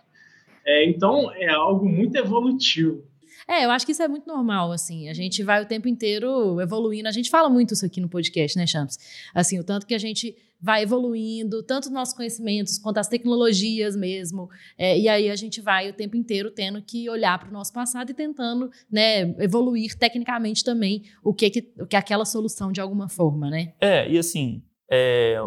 É, 0.65 0.85
então, 0.87 1.31
é 1.33 1.49
algo 1.49 1.87
muito 1.87 2.15
evolutivo. 2.15 3.03
É, 3.47 3.65
eu 3.65 3.71
acho 3.71 3.85
que 3.85 3.91
isso 3.91 4.01
é 4.01 4.07
muito 4.07 4.27
normal, 4.27 4.71
assim. 4.71 5.07
A 5.07 5.13
gente 5.13 5.43
vai 5.43 5.61
o 5.61 5.65
tempo 5.65 5.87
inteiro 5.87 6.59
evoluindo. 6.59 7.07
A 7.07 7.11
gente 7.11 7.29
fala 7.29 7.49
muito 7.49 7.73
isso 7.73 7.85
aqui 7.85 8.01
no 8.01 8.09
podcast, 8.09 8.57
né, 8.57 8.65
Champs? 8.65 8.97
Assim, 9.33 9.59
o 9.59 9.63
tanto 9.63 9.85
que 9.85 9.93
a 9.93 9.99
gente 9.99 10.35
vai 10.59 10.81
evoluindo, 10.81 11.61
tanto 11.61 11.85
os 11.85 11.91
nossos 11.91 12.15
conhecimentos 12.15 12.79
quanto 12.79 12.97
as 12.97 13.07
tecnologias 13.07 13.95
mesmo. 13.95 14.49
É, 14.77 14.97
e 14.97 15.07
aí 15.07 15.29
a 15.29 15.35
gente 15.35 15.61
vai 15.61 15.89
o 15.89 15.93
tempo 15.93 16.15
inteiro 16.15 16.49
tendo 16.49 16.81
que 16.81 17.07
olhar 17.09 17.37
para 17.37 17.49
o 17.49 17.53
nosso 17.53 17.71
passado 17.71 18.09
e 18.09 18.13
tentando, 18.15 18.71
né, 18.91 19.35
evoluir 19.39 19.95
tecnicamente 19.95 20.63
também 20.63 21.03
o 21.23 21.33
que, 21.33 21.49
que, 21.49 21.73
o 21.79 21.85
que 21.85 21.95
aquela 21.95 22.25
solução 22.25 22.71
de 22.71 22.81
alguma 22.81 23.07
forma, 23.07 23.49
né? 23.49 23.73
É, 23.79 24.09
e 24.09 24.17
assim, 24.17 24.63
é, 24.89 25.37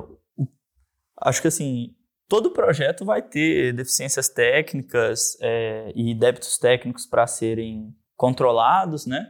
acho 1.20 1.42
que 1.42 1.48
assim, 1.48 1.94
todo 2.28 2.50
projeto 2.50 3.04
vai 3.04 3.22
ter 3.22 3.72
deficiências 3.72 4.28
técnicas 4.28 5.36
é, 5.40 5.90
e 5.94 6.14
débitos 6.14 6.58
técnicos 6.58 7.06
para 7.06 7.26
serem 7.26 7.94
controlados, 8.16 9.06
né? 9.06 9.26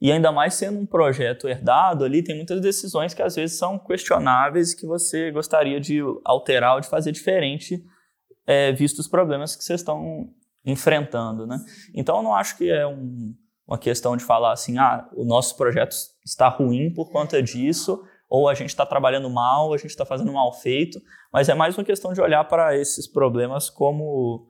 E 0.00 0.12
ainda 0.12 0.30
mais 0.30 0.54
sendo 0.54 0.78
um 0.78 0.86
projeto 0.86 1.48
herdado 1.48 2.04
ali, 2.04 2.22
tem 2.22 2.36
muitas 2.36 2.60
decisões 2.60 3.12
que 3.12 3.22
às 3.22 3.34
vezes 3.34 3.58
são 3.58 3.78
questionáveis 3.78 4.72
que 4.72 4.86
você 4.86 5.30
gostaria 5.30 5.80
de 5.80 6.00
alterar 6.24 6.76
ou 6.76 6.80
de 6.80 6.88
fazer 6.88 7.10
diferente, 7.10 7.84
é, 8.46 8.72
visto 8.72 9.00
os 9.00 9.08
problemas 9.08 9.56
que 9.56 9.64
vocês 9.64 9.80
estão 9.80 10.30
enfrentando, 10.64 11.46
né? 11.46 11.58
Então, 11.94 12.18
eu 12.18 12.22
não 12.22 12.34
acho 12.34 12.56
que 12.56 12.70
é 12.70 12.86
um, 12.86 13.34
uma 13.66 13.76
questão 13.76 14.16
de 14.16 14.24
falar 14.24 14.52
assim, 14.52 14.78
ah, 14.78 15.08
o 15.14 15.24
nosso 15.24 15.56
projeto 15.56 15.96
está 16.24 16.48
ruim 16.48 16.92
por 16.94 17.10
conta 17.10 17.42
disso, 17.42 18.02
ou 18.28 18.48
a 18.48 18.54
gente 18.54 18.70
está 18.70 18.84
trabalhando 18.84 19.30
mal, 19.30 19.72
a 19.72 19.76
gente 19.76 19.90
está 19.90 20.04
fazendo 20.04 20.32
mal 20.32 20.52
feito, 20.52 21.00
mas 21.32 21.48
é 21.48 21.54
mais 21.54 21.76
uma 21.76 21.84
questão 21.84 22.12
de 22.12 22.20
olhar 22.20 22.44
para 22.44 22.76
esses 22.76 23.06
problemas 23.06 23.70
como 23.70 24.46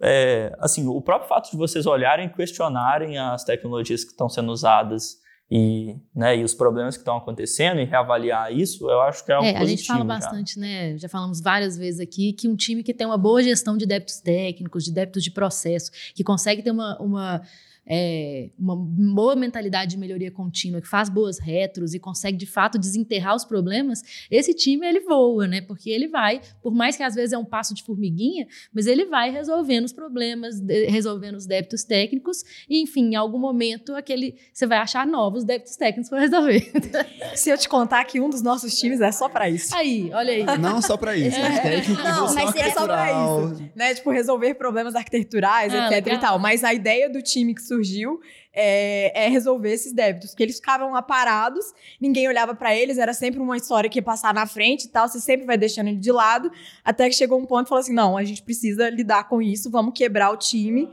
é, 0.00 0.54
assim, 0.58 0.86
o 0.86 1.00
próprio 1.00 1.28
fato 1.28 1.50
de 1.50 1.56
vocês 1.56 1.86
olharem 1.86 2.26
e 2.26 2.30
questionarem 2.30 3.18
as 3.18 3.44
tecnologias 3.44 4.04
que 4.04 4.10
estão 4.10 4.28
sendo 4.28 4.52
usadas 4.52 5.22
e, 5.50 5.96
né, 6.14 6.36
e 6.36 6.42
os 6.42 6.54
problemas 6.54 6.96
que 6.96 7.02
estão 7.02 7.16
acontecendo 7.16 7.80
e 7.80 7.84
reavaliar 7.84 8.52
isso, 8.52 8.90
eu 8.90 9.00
acho 9.02 9.24
que 9.24 9.30
é 9.30 9.34
algo 9.34 9.46
é, 9.46 9.56
A 9.56 9.64
gente 9.64 9.86
fala 9.86 10.04
bastante, 10.04 10.58
né? 10.58 10.96
Já 10.96 11.08
falamos 11.08 11.40
várias 11.40 11.76
vezes 11.76 12.00
aqui 12.00 12.32
que 12.32 12.48
um 12.48 12.56
time 12.56 12.82
que 12.82 12.94
tem 12.94 13.06
uma 13.06 13.18
boa 13.18 13.42
gestão 13.42 13.76
de 13.76 13.86
débitos 13.86 14.20
técnicos, 14.20 14.84
de 14.84 14.92
débitos 14.92 15.22
de 15.22 15.30
processo, 15.30 15.90
que 16.14 16.24
consegue 16.24 16.62
ter 16.62 16.70
uma, 16.70 16.98
uma 16.98 17.42
é, 17.86 18.50
uma 18.58 18.76
boa 18.76 19.36
mentalidade 19.36 19.92
de 19.92 19.98
melhoria 19.98 20.30
contínua, 20.30 20.80
que 20.80 20.88
faz 20.88 21.08
boas 21.08 21.38
retros 21.38 21.94
e 21.94 21.98
consegue 21.98 22.36
de 22.36 22.46
fato 22.46 22.78
desenterrar 22.78 23.34
os 23.34 23.44
problemas, 23.44 24.02
esse 24.30 24.54
time 24.54 24.86
ele 24.86 25.00
voa, 25.00 25.46
né? 25.46 25.60
Porque 25.60 25.90
ele 25.90 26.08
vai, 26.08 26.40
por 26.62 26.74
mais 26.74 26.96
que 26.96 27.02
às 27.02 27.14
vezes 27.14 27.32
é 27.32 27.38
um 27.38 27.44
passo 27.44 27.74
de 27.74 27.82
formiguinha, 27.82 28.46
mas 28.72 28.86
ele 28.86 29.04
vai 29.06 29.30
resolvendo 29.30 29.84
os 29.84 29.92
problemas, 29.92 30.60
resolvendo 30.88 31.36
os 31.36 31.46
débitos 31.46 31.84
técnicos 31.84 32.42
e, 32.68 32.80
enfim, 32.80 33.12
em 33.12 33.16
algum 33.16 33.38
momento 33.38 33.94
aquele 33.94 34.34
você 34.52 34.66
vai 34.66 34.78
achar 34.78 35.06
novos 35.06 35.44
débitos 35.44 35.76
técnicos 35.76 36.08
para 36.08 36.20
resolver. 36.20 36.72
Se 37.34 37.50
eu 37.50 37.58
te 37.58 37.68
contar 37.68 38.04
que 38.04 38.20
um 38.20 38.30
dos 38.30 38.42
nossos 38.42 38.78
times 38.78 39.00
é 39.00 39.12
só 39.12 39.28
para 39.28 39.48
isso. 39.48 39.74
Aí, 39.74 40.10
olha 40.12 40.32
aí. 40.32 40.58
Não 40.58 40.80
só 40.80 40.96
para 40.96 41.16
isso, 41.16 41.38
é. 41.38 41.60
técnico 41.60 42.02
Não, 42.02 42.34
mas 42.34 42.54
é 42.54 42.70
só 42.70 42.86
para 42.86 43.10
isso, 43.10 43.70
né? 43.74 43.94
Tipo 43.94 44.10
resolver 44.10 44.54
problemas 44.54 44.94
arquiteturais, 44.94 45.72
ah, 45.74 45.86
etc 45.86 46.04
legal. 46.04 46.18
e 46.18 46.20
tal. 46.20 46.38
Mas 46.38 46.64
a 46.64 46.72
ideia 46.72 47.10
do 47.10 47.20
time 47.20 47.54
que 47.54 47.62
surgiu 47.74 48.20
é, 48.52 49.24
é, 49.24 49.28
resolver 49.28 49.72
esses 49.72 49.92
débitos, 49.92 50.30
porque 50.30 50.44
eles 50.44 50.56
ficavam 50.56 50.92
lá 50.92 51.02
parados, 51.02 51.64
ninguém 52.00 52.28
olhava 52.28 52.54
para 52.54 52.74
eles, 52.74 52.98
era 52.98 53.12
sempre 53.12 53.40
uma 53.40 53.56
história 53.56 53.90
que 53.90 53.98
ia 53.98 54.02
passar 54.02 54.32
na 54.32 54.46
frente 54.46 54.84
e 54.84 54.88
tal, 54.88 55.08
você 55.08 55.20
sempre 55.20 55.44
vai 55.44 55.58
deixando 55.58 55.88
ele 55.88 55.98
de 55.98 56.12
lado, 56.12 56.50
até 56.84 57.08
que 57.08 57.16
chegou 57.16 57.38
um 57.38 57.44
ponto 57.44 57.66
e 57.66 57.68
falou 57.68 57.82
assim: 57.82 57.94
não, 57.94 58.16
a 58.16 58.24
gente 58.24 58.42
precisa 58.42 58.88
lidar 58.88 59.28
com 59.28 59.42
isso, 59.42 59.70
vamos 59.70 59.92
quebrar 59.94 60.30
o 60.30 60.36
time. 60.36 60.88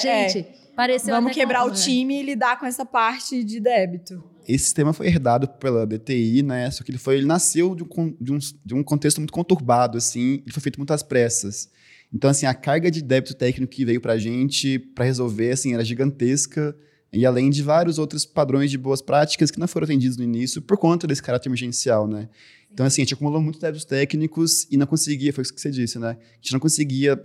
Gente, 0.00 0.40
é, 0.40 0.52
pareceu. 0.76 1.14
Vamos 1.14 1.32
quebrar 1.32 1.60
como, 1.60 1.72
o 1.72 1.74
time 1.74 2.16
né? 2.16 2.20
e 2.20 2.22
lidar 2.24 2.58
com 2.58 2.66
essa 2.66 2.84
parte 2.84 3.42
de 3.42 3.60
débito. 3.60 4.22
Esse 4.46 4.64
sistema 4.64 4.92
foi 4.92 5.06
herdado 5.06 5.46
pela 5.46 5.86
DTI, 5.86 6.42
né? 6.42 6.70
Só 6.70 6.82
que 6.82 6.90
ele 6.90 6.98
foi, 6.98 7.16
ele 7.16 7.26
nasceu 7.26 7.74
de 7.74 7.84
um, 7.84 8.16
de 8.20 8.32
um, 8.32 8.38
de 8.64 8.74
um 8.74 8.82
contexto 8.82 9.18
muito 9.18 9.32
conturbado, 9.32 9.96
assim, 9.96 10.42
e 10.46 10.52
foi 10.52 10.62
feito 10.62 10.78
muitas 10.78 11.02
pressas. 11.02 11.70
Então, 12.12 12.28
assim, 12.28 12.46
a 12.46 12.54
carga 12.54 12.90
de 12.90 13.02
débito 13.02 13.34
técnico 13.34 13.72
que 13.72 13.84
veio 13.84 14.00
para 14.00 14.14
a 14.14 14.18
gente 14.18 14.78
para 14.78 15.04
resolver, 15.04 15.52
assim, 15.52 15.74
era 15.74 15.84
gigantesca. 15.84 16.76
E 17.12 17.26
além 17.26 17.50
de 17.50 17.62
vários 17.62 17.98
outros 17.98 18.24
padrões 18.24 18.70
de 18.70 18.78
boas 18.78 19.02
práticas 19.02 19.50
que 19.50 19.58
não 19.58 19.66
foram 19.66 19.84
atendidos 19.84 20.16
no 20.16 20.24
início 20.24 20.62
por 20.62 20.76
conta 20.76 21.06
desse 21.06 21.22
caráter 21.22 21.48
emergencial, 21.48 22.06
né? 22.06 22.28
Então, 22.72 22.86
assim, 22.86 23.02
a 23.02 23.04
gente 23.04 23.14
acumulou 23.14 23.40
muitos 23.40 23.60
débitos 23.60 23.84
técnicos 23.84 24.66
e 24.70 24.76
não 24.76 24.86
conseguia, 24.86 25.32
foi 25.32 25.42
isso 25.42 25.52
que 25.52 25.60
você 25.60 25.70
disse, 25.70 25.98
né? 25.98 26.10
A 26.10 26.36
gente 26.36 26.52
não 26.52 26.60
conseguia 26.60 27.20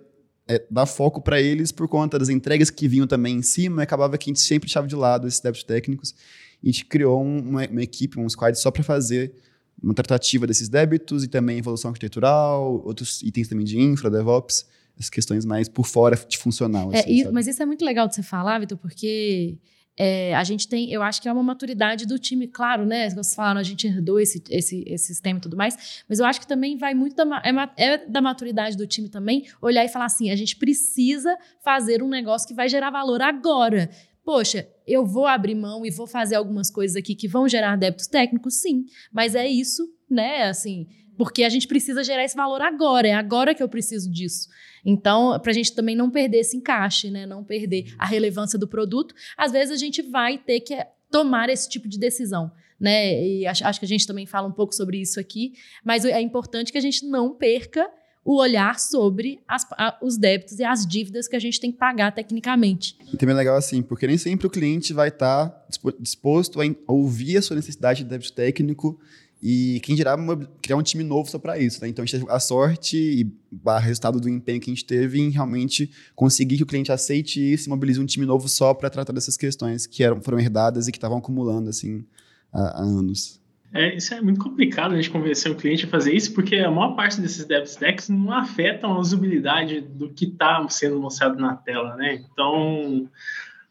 é, 0.48 0.63
dar 0.69 0.86
foco 0.86 1.21
para 1.21 1.39
eles 1.41 1.71
por 1.71 1.88
conta 1.88 2.17
das 2.17 2.30
entregas 2.30 2.69
que 2.69 2.88
vinham 2.88 3.08
também 3.08 3.38
em 3.38 3.41
cima, 3.41 3.82
e 3.82 3.84
acabava 3.84 4.17
que 4.17 4.30
a 4.30 4.32
gente 4.32 4.41
sempre 4.41 4.67
deixava 4.67 4.88
de 4.88 4.95
lado 4.95 5.28
esses 5.28 5.39
débitos 5.39 5.63
técnicos. 5.63 6.15
E 6.63 6.69
a 6.69 6.71
gente 6.71 6.86
criou 6.86 7.21
uma, 7.21 7.67
uma 7.67 7.84
equipe, 7.84 8.19
um 8.19 8.28
squad 8.28 8.58
só 8.60 8.71
para 8.71 8.84
fazer 8.84 9.34
uma 9.82 9.94
tratativa 9.94 10.48
desses 10.48 10.70
débitos 10.70 11.24
e 11.24 11.28
também 11.28 11.58
evolução 11.58 11.90
arquitetural, 11.90 12.82
outros 12.86 13.22
itens 13.24 13.48
também 13.48 13.66
de 13.66 13.80
infra, 13.80 14.10
DevOps, 14.10 14.66
as 15.00 15.10
questões 15.10 15.46
mais 15.46 15.68
por 15.68 15.86
fora 15.86 16.16
de 16.16 16.38
funcional. 16.38 16.92
É, 16.94 17.00
assim, 17.00 17.32
mas 17.32 17.48
isso 17.48 17.62
é 17.62 17.66
muito 17.66 17.84
legal 17.84 18.08
de 18.08 18.16
você 18.16 18.24
falar, 18.24 18.60
Vitor, 18.60 18.78
porque 18.78 19.58
é, 19.98 20.36
a 20.36 20.44
gente 20.44 20.68
tem, 20.68 20.92
eu 20.92 21.02
acho 21.02 21.22
que 21.22 21.30
é 21.30 21.32
uma 21.32 21.44
maturidade 21.44 22.06
do 22.06 22.20
time, 22.20 22.48
claro, 22.48 22.86
né? 22.86 23.10
Vocês 23.10 23.34
falaram, 23.34 23.60
a 23.60 23.64
gente 23.64 23.88
herdou 23.88 24.20
esse, 24.20 24.44
esse, 24.50 24.84
esse 24.86 25.06
sistema 25.06 25.40
e 25.40 25.42
tudo 25.42 25.56
mais, 25.56 26.04
mas 26.08 26.20
eu 26.20 26.26
acho 26.26 26.40
que 26.40 26.48
também 26.48 26.78
vai 26.78 26.94
muito 26.94 27.16
da, 27.16 27.42
é, 27.78 27.84
é, 27.84 27.98
da 28.06 28.22
maturidade 28.22 28.76
do 28.76 28.86
time 28.86 29.08
também 29.08 29.46
olhar 29.62 29.86
e 29.86 29.88
falar 29.88 30.06
assim: 30.06 30.30
a 30.32 30.36
gente 30.36 30.58
precisa 30.58 31.38
fazer 31.64 32.04
um 32.04 32.10
negócio 32.10 32.48
que 32.48 32.54
vai 32.54 32.68
gerar 32.68 32.90
valor 32.90 33.22
agora. 33.22 33.90
Poxa, 34.26 34.68
eu 34.88 35.06
vou 35.06 35.28
abrir 35.28 35.54
mão 35.54 35.86
e 35.86 35.92
vou 35.92 36.08
fazer 36.08 36.34
algumas 36.34 36.72
coisas 36.72 36.98
aqui 36.98 37.14
que 37.14 37.28
vão 37.28 37.48
gerar 37.48 37.76
débitos 37.76 38.08
técnicos, 38.08 38.56
sim, 38.56 38.86
mas 39.14 39.36
é 39.36 39.48
isso, 39.48 39.88
né? 40.10 40.44
Assim, 40.44 40.88
porque 41.16 41.44
a 41.44 41.50
gente 41.50 41.68
precisa 41.68 42.04
gerar 42.04 42.24
esse 42.24 42.36
valor 42.36 42.62
agora, 42.62 43.08
é 43.08 43.14
agora 43.14 43.54
que 43.54 43.62
eu 43.62 43.70
preciso 43.70 44.12
disso. 44.12 44.50
Então, 44.84 45.40
para 45.40 45.52
a 45.52 45.54
gente 45.54 45.74
também 45.74 45.96
não 45.96 46.10
perder 46.10 46.40
esse 46.40 46.58
encaixe, 46.58 47.10
né? 47.10 47.26
não 47.26 47.44
perder 47.44 47.94
a 47.98 48.06
relevância 48.06 48.58
do 48.58 48.68
produto, 48.68 49.16
às 49.38 49.52
vezes 49.52 49.72
a 49.72 49.78
gente 49.78 50.02
vai 50.02 50.38
ter 50.38 50.60
que 50.60 50.76
tomar 51.10 51.50
esse 51.50 51.70
tipo 51.70 51.88
de 51.88 51.98
decisão. 51.98 52.52
Né? 52.80 53.26
E 53.26 53.48
acho, 53.48 53.66
acho 53.66 53.80
que 53.80 53.86
a 53.86 53.90
gente 53.90 54.06
também 54.06 54.26
fala 54.26 54.48
um 54.48 54.52
pouco 54.52 54.76
sobre 54.76 55.00
isso 55.00 55.20
aqui, 55.20 55.54
mas 55.84 56.04
é 56.04 56.20
importante 56.20 56.72
que 56.72 56.78
a 56.78 56.82
gente 56.82 57.06
não 57.06 57.34
perca 57.34 57.90
o 58.26 58.38
olhar 58.42 58.80
sobre 58.80 59.40
as, 59.48 59.64
a, 59.74 60.00
os 60.02 60.18
débitos 60.18 60.58
e 60.58 60.64
as 60.64 60.84
dívidas 60.86 61.28
que 61.28 61.36
a 61.36 61.40
gente 61.40 61.60
tem 61.60 61.72
que 61.72 61.78
pagar 61.78 62.12
tecnicamente. 62.12 62.98
E 63.14 63.16
também 63.16 63.36
é 63.36 63.38
legal 63.38 63.56
assim, 63.56 63.84
porque 63.84 64.08
nem 64.08 64.18
sempre 64.18 64.48
o 64.48 64.50
cliente 64.50 64.92
vai 64.92 65.10
estar 65.10 65.48
tá 65.48 65.66
disposto 66.00 66.60
a 66.60 66.92
ouvir 66.92 67.38
a 67.38 67.42
sua 67.44 67.56
necessidade 67.56 68.04
de 68.04 68.10
débito 68.10 68.34
técnico 68.34 69.00
e 69.44 69.80
quem 69.84 69.96
dirá 69.96 70.18
criar 70.60 70.76
um 70.76 70.82
time 70.82 71.04
novo 71.04 71.30
só 71.30 71.38
para 71.38 71.60
isso. 71.60 71.80
Né? 71.80 71.90
Então 71.90 72.02
a 72.02 72.06
gente 72.06 72.20
teve 72.20 72.32
a 72.32 72.40
sorte 72.40 72.98
e 72.98 73.32
o 73.64 73.78
resultado 73.78 74.20
do 74.20 74.28
empenho 74.28 74.60
que 74.60 74.72
a 74.72 74.74
gente 74.74 74.86
teve 74.86 75.20
em 75.22 75.30
realmente 75.30 75.92
conseguir 76.16 76.58
que 76.58 76.64
o 76.64 76.66
cliente 76.66 76.92
aceite 76.92 77.40
isso 77.40 77.68
e 77.68 77.70
mobilize 77.70 78.00
um 78.00 78.08
time 78.08 78.26
novo 78.26 78.50
só 78.50 78.74
para 78.74 78.90
tratar 78.90 79.14
dessas 79.14 79.38
questões 79.38 79.86
que 79.86 80.04
eram, 80.04 80.20
foram 80.20 80.40
herdadas 80.40 80.88
e 80.88 80.92
que 80.92 80.98
estavam 80.98 81.20
acumulando 81.20 81.70
assim 81.70 82.04
há, 82.52 82.80
há 82.80 82.82
anos. 82.82 83.40
É, 83.76 83.94
isso 83.94 84.14
é 84.14 84.22
muito 84.22 84.40
complicado 84.40 84.94
a 84.94 84.96
gente 84.96 85.10
convencer 85.10 85.52
o 85.52 85.56
cliente 85.56 85.84
a 85.84 85.90
fazer 85.90 86.16
isso, 86.16 86.34
porque 86.34 86.56
a 86.56 86.72
maior 86.72 86.96
parte 86.96 87.20
desses 87.20 87.46
stacks 87.66 88.08
não 88.08 88.32
afetam 88.32 88.94
a 88.94 89.00
usabilidade 89.00 89.82
do 89.82 90.10
que 90.10 90.24
está 90.24 90.66
sendo 90.70 90.98
mostrado 90.98 91.38
na 91.38 91.58
tela, 91.58 91.94
né? 91.98 92.14
Então, 92.14 93.10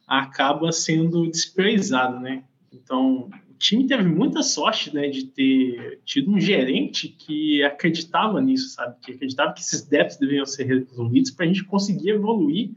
acaba 0.06 0.70
sendo 0.72 1.26
desprezado, 1.30 2.20
né? 2.20 2.44
Então, 2.70 3.30
time 3.58 3.86
teve 3.86 4.02
muita 4.02 4.42
sorte, 4.42 4.94
né, 4.94 5.08
de 5.08 5.24
ter 5.24 6.02
tido 6.04 6.30
um 6.30 6.38
gerente 6.38 7.08
que 7.08 7.64
acreditava 7.64 8.42
nisso, 8.42 8.74
sabe? 8.74 8.96
Que 9.00 9.12
acreditava 9.12 9.54
que 9.54 9.60
esses 9.60 9.88
débitos 9.88 10.18
deveriam 10.18 10.44
ser 10.44 10.64
resolvidos 10.64 11.30
para 11.30 11.46
a 11.46 11.48
gente 11.48 11.64
conseguir 11.64 12.10
evoluir 12.10 12.72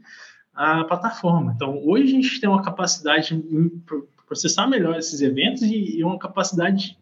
a 0.54 0.82
plataforma. 0.84 1.52
Então, 1.54 1.78
hoje 1.84 2.04
a 2.04 2.10
gente 2.22 2.40
tem 2.40 2.48
uma 2.48 2.62
capacidade 2.62 3.36
de 3.36 3.70
processar 4.26 4.66
melhor 4.66 4.98
esses 4.98 5.20
eventos 5.20 5.60
e 5.60 6.02
uma 6.02 6.18
capacidade 6.18 6.96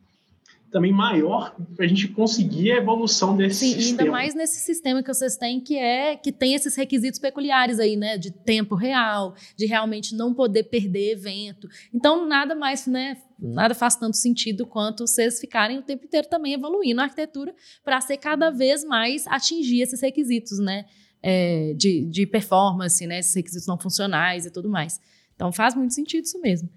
também 0.77 0.93
maior 0.93 1.57
para 1.75 1.87
a 1.87 1.89
gente 1.89 2.07
conseguir 2.09 2.71
a 2.71 2.77
evolução 2.77 3.35
desse 3.35 3.61
Sim, 3.61 3.81
sistema. 3.81 4.03
ainda 4.03 4.12
mais 4.12 4.35
nesse 4.35 4.61
sistema 4.61 5.03
que 5.03 5.09
vocês 5.09 5.35
têm, 5.35 5.59
que 5.59 5.75
é 5.75 6.17
que 6.17 6.31
tem 6.31 6.53
esses 6.53 6.77
requisitos 6.77 7.19
peculiares 7.19 7.81
aí, 7.81 7.97
né? 7.97 8.19
De 8.19 8.31
tempo 8.31 8.75
real, 8.75 9.35
de 9.57 9.65
realmente 9.65 10.15
não 10.15 10.35
poder 10.35 10.65
perder 10.65 11.12
evento. 11.12 11.67
Então, 11.95 12.29
nada 12.29 12.55
mais, 12.55 12.87
né? 12.87 13.17
Nada 13.39 13.75
faz 13.75 13.97
tanto 13.97 14.19
sentido 14.19 14.67
quanto 14.67 15.07
vocês 15.07 15.41
ficarem 15.41 15.79
o 15.79 15.83
tempo 15.83 16.05
inteiro 16.05 16.29
também 16.29 16.53
evoluindo 16.53 17.01
a 17.01 17.05
arquitetura 17.05 17.55
para 17.83 17.99
ser 18.03 18.19
cada 18.19 18.51
vez 18.51 18.85
mais 18.85 19.27
atingir 19.29 19.81
esses 19.81 20.03
requisitos, 20.03 20.59
né? 20.59 20.85
É, 21.23 21.73
de, 21.75 22.05
de 22.05 22.27
performance, 22.27 23.07
né? 23.07 23.21
Esses 23.21 23.35
requisitos 23.35 23.67
não 23.67 23.79
funcionais 23.79 24.45
e 24.45 24.51
tudo 24.51 24.69
mais. 24.69 25.01
Então, 25.35 25.51
faz 25.51 25.75
muito 25.75 25.95
sentido 25.95 26.25
isso 26.25 26.39
mesmo. 26.39 26.69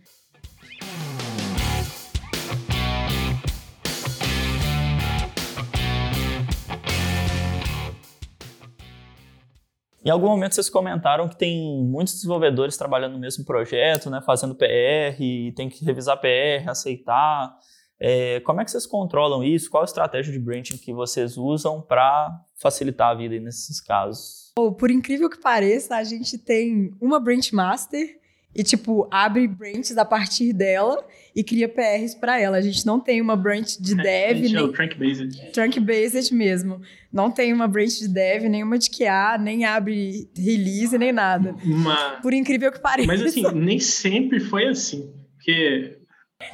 Em 10.10 10.12
algum 10.12 10.26
momento 10.26 10.56
vocês 10.56 10.72
comentaram 10.72 11.30
que 11.30 11.38
tem 11.38 11.84
muitos 11.84 12.15
desenvolvedores 12.15 12.76
trabalhando 12.76 13.13
no 13.13 13.19
mesmo 13.19 13.45
projeto, 13.45 14.10
né, 14.10 14.19
fazendo 14.26 14.56
PR, 14.56 15.15
tem 15.56 15.69
que 15.69 15.86
revisar 15.86 16.19
PR, 16.19 16.67
aceitar. 16.67 17.56
É, 18.00 18.39
como 18.39 18.60
é 18.60 18.65
que 18.65 18.72
vocês 18.72 18.88
controlam 18.88 19.43
isso? 19.43 19.69
Qual 19.69 19.84
a 19.84 19.86
estratégia 19.86 20.34
de 20.34 20.39
branching 20.39 20.80
que 20.80 20.91
vocês 20.91 21.38
usam 21.38 21.80
para 21.80 22.41
facilitar 22.56 23.10
a 23.10 23.13
vida 23.13 23.39
nesses 23.39 23.80
casos? 23.80 24.52
Oh, 24.58 24.72
por 24.72 24.89
incrível 24.89 25.30
que 25.30 25.39
pareça, 25.39 25.95
a 25.95 26.04
gente 26.04 26.39
tem 26.39 26.89
uma 27.00 27.19
branch 27.19 27.54
master 27.54 28.19
e, 28.56 28.64
tipo, 28.64 29.08
abre 29.12 29.48
branches 29.48 29.98
a 29.98 30.04
partir 30.04 30.52
dela 30.54 31.06
e 31.36 31.44
cria 31.44 31.70
PRs 31.70 32.16
para 32.16 32.40
ela. 32.40 32.58
A 32.58 32.62
gente 32.62 32.86
não 32.86 33.00
tem 33.00 33.22
uma 33.22 33.36
branch 33.36 33.78
de 33.80 33.96
dev, 33.96 34.32
a 34.32 34.34
gente 34.48 34.56
é 34.56 34.60
o 34.62 34.64
nem 34.66 34.72
trunk-based. 34.74 35.52
trunk-based 35.54 36.34
mesmo. 36.34 36.82
Não 37.14 37.30
tem 37.32 37.54
uma 37.54 37.68
branch 37.68 38.00
de 38.00 38.08
dev, 38.08 38.44
nenhuma 38.50 38.78
de 38.78 38.90
QA, 38.90 39.38
nem 39.40 39.66
abre 39.66 40.30
release, 40.36 40.98
nem 40.98 41.12
nada. 41.12 41.56
Uma... 41.64 42.20
Por 42.22 42.34
incrível 42.34 42.72
que 42.72 42.80
pareça. 42.80 43.08
Mas 43.08 43.22
assim, 43.22 43.44
nem 43.54 43.80
sempre 43.80 44.40
foi 44.40 44.68
assim. 44.68 45.14
Porque 45.36 45.98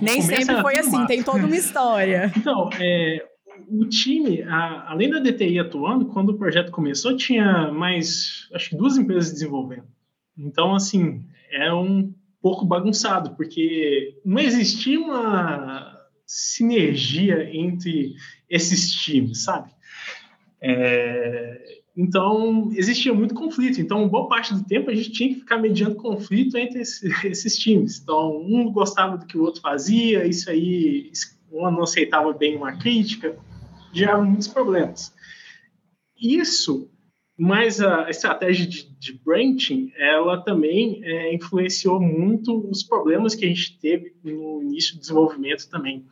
nem 0.02 0.22
sempre 0.22 0.62
foi 0.62 0.78
assim, 0.78 1.06
tem 1.06 1.24
toda 1.24 1.46
uma 1.46 1.56
história. 1.56 2.32
Então, 2.38 2.70
é, 2.80 3.26
o 3.70 3.86
time, 3.86 4.44
a- 4.44 4.92
além 4.92 5.10
da 5.10 5.20
DTI 5.20 5.60
atuando, 5.60 6.06
quando 6.08 6.30
o 6.30 6.38
projeto 6.38 6.72
começou, 6.72 7.16
tinha 7.16 7.72
mais, 7.72 8.48
acho 8.54 8.70
que 8.72 8.76
duas 8.76 8.98
empresas 8.98 9.32
desenvolvendo. 9.32 9.86
Então, 10.38 10.76
assim, 10.76 11.24
é 11.56 11.74
um 11.74 12.14
pouco 12.42 12.66
bagunçado, 12.66 13.36
porque 13.36 14.20
não 14.24 14.40
existia 14.40 15.00
uma 15.00 15.98
sinergia 16.26 17.50
entre 17.56 18.14
esses 18.50 18.92
times, 18.92 19.44
sabe? 19.44 19.72
É, 20.62 21.82
então, 21.96 22.72
existia 22.74 23.14
muito 23.14 23.34
conflito. 23.34 23.80
Então, 23.80 24.08
boa 24.10 24.28
parte 24.28 24.54
do 24.54 24.64
tempo 24.64 24.90
a 24.90 24.96
gente 24.96 25.12
tinha 25.12 25.30
que 25.30 25.40
ficar 25.40 25.58
mediando 25.58 25.96
conflito 25.96 26.58
entre 26.58 26.82
esse- 26.82 27.08
esses 27.26 27.58
times. 27.58 28.00
Então, 28.02 28.38
um 28.46 28.72
gostava 28.72 29.18
do 29.18 29.26
que 29.26 29.38
o 29.38 29.42
outro 29.42 29.62
fazia, 29.62 30.26
isso 30.28 30.50
aí, 30.50 31.12
um 31.52 31.72
não 31.72 31.84
aceitava 31.84 32.34
bem 32.34 32.56
uma 32.58 32.78
crítica, 32.78 33.38
gerava 33.94 34.24
muitos 34.24 34.48
problemas. 34.48 35.14
Isso, 36.20 36.90
mais 37.38 37.82
a 37.82 38.10
estratégia 38.10 38.66
de, 38.66 38.90
de 38.98 39.14
branching, 39.14 39.92
ela 39.98 40.42
também 40.42 41.02
é, 41.04 41.34
influenciou 41.34 42.00
muito 42.00 42.70
os 42.70 42.82
problemas 42.82 43.36
que 43.36 43.46
a 43.46 43.48
gente 43.48 43.78
teve 43.80 44.14
no 44.24 44.64
início 44.64 44.96
do 44.96 45.02
desenvolvimento 45.02 45.70
também. 45.70 46.06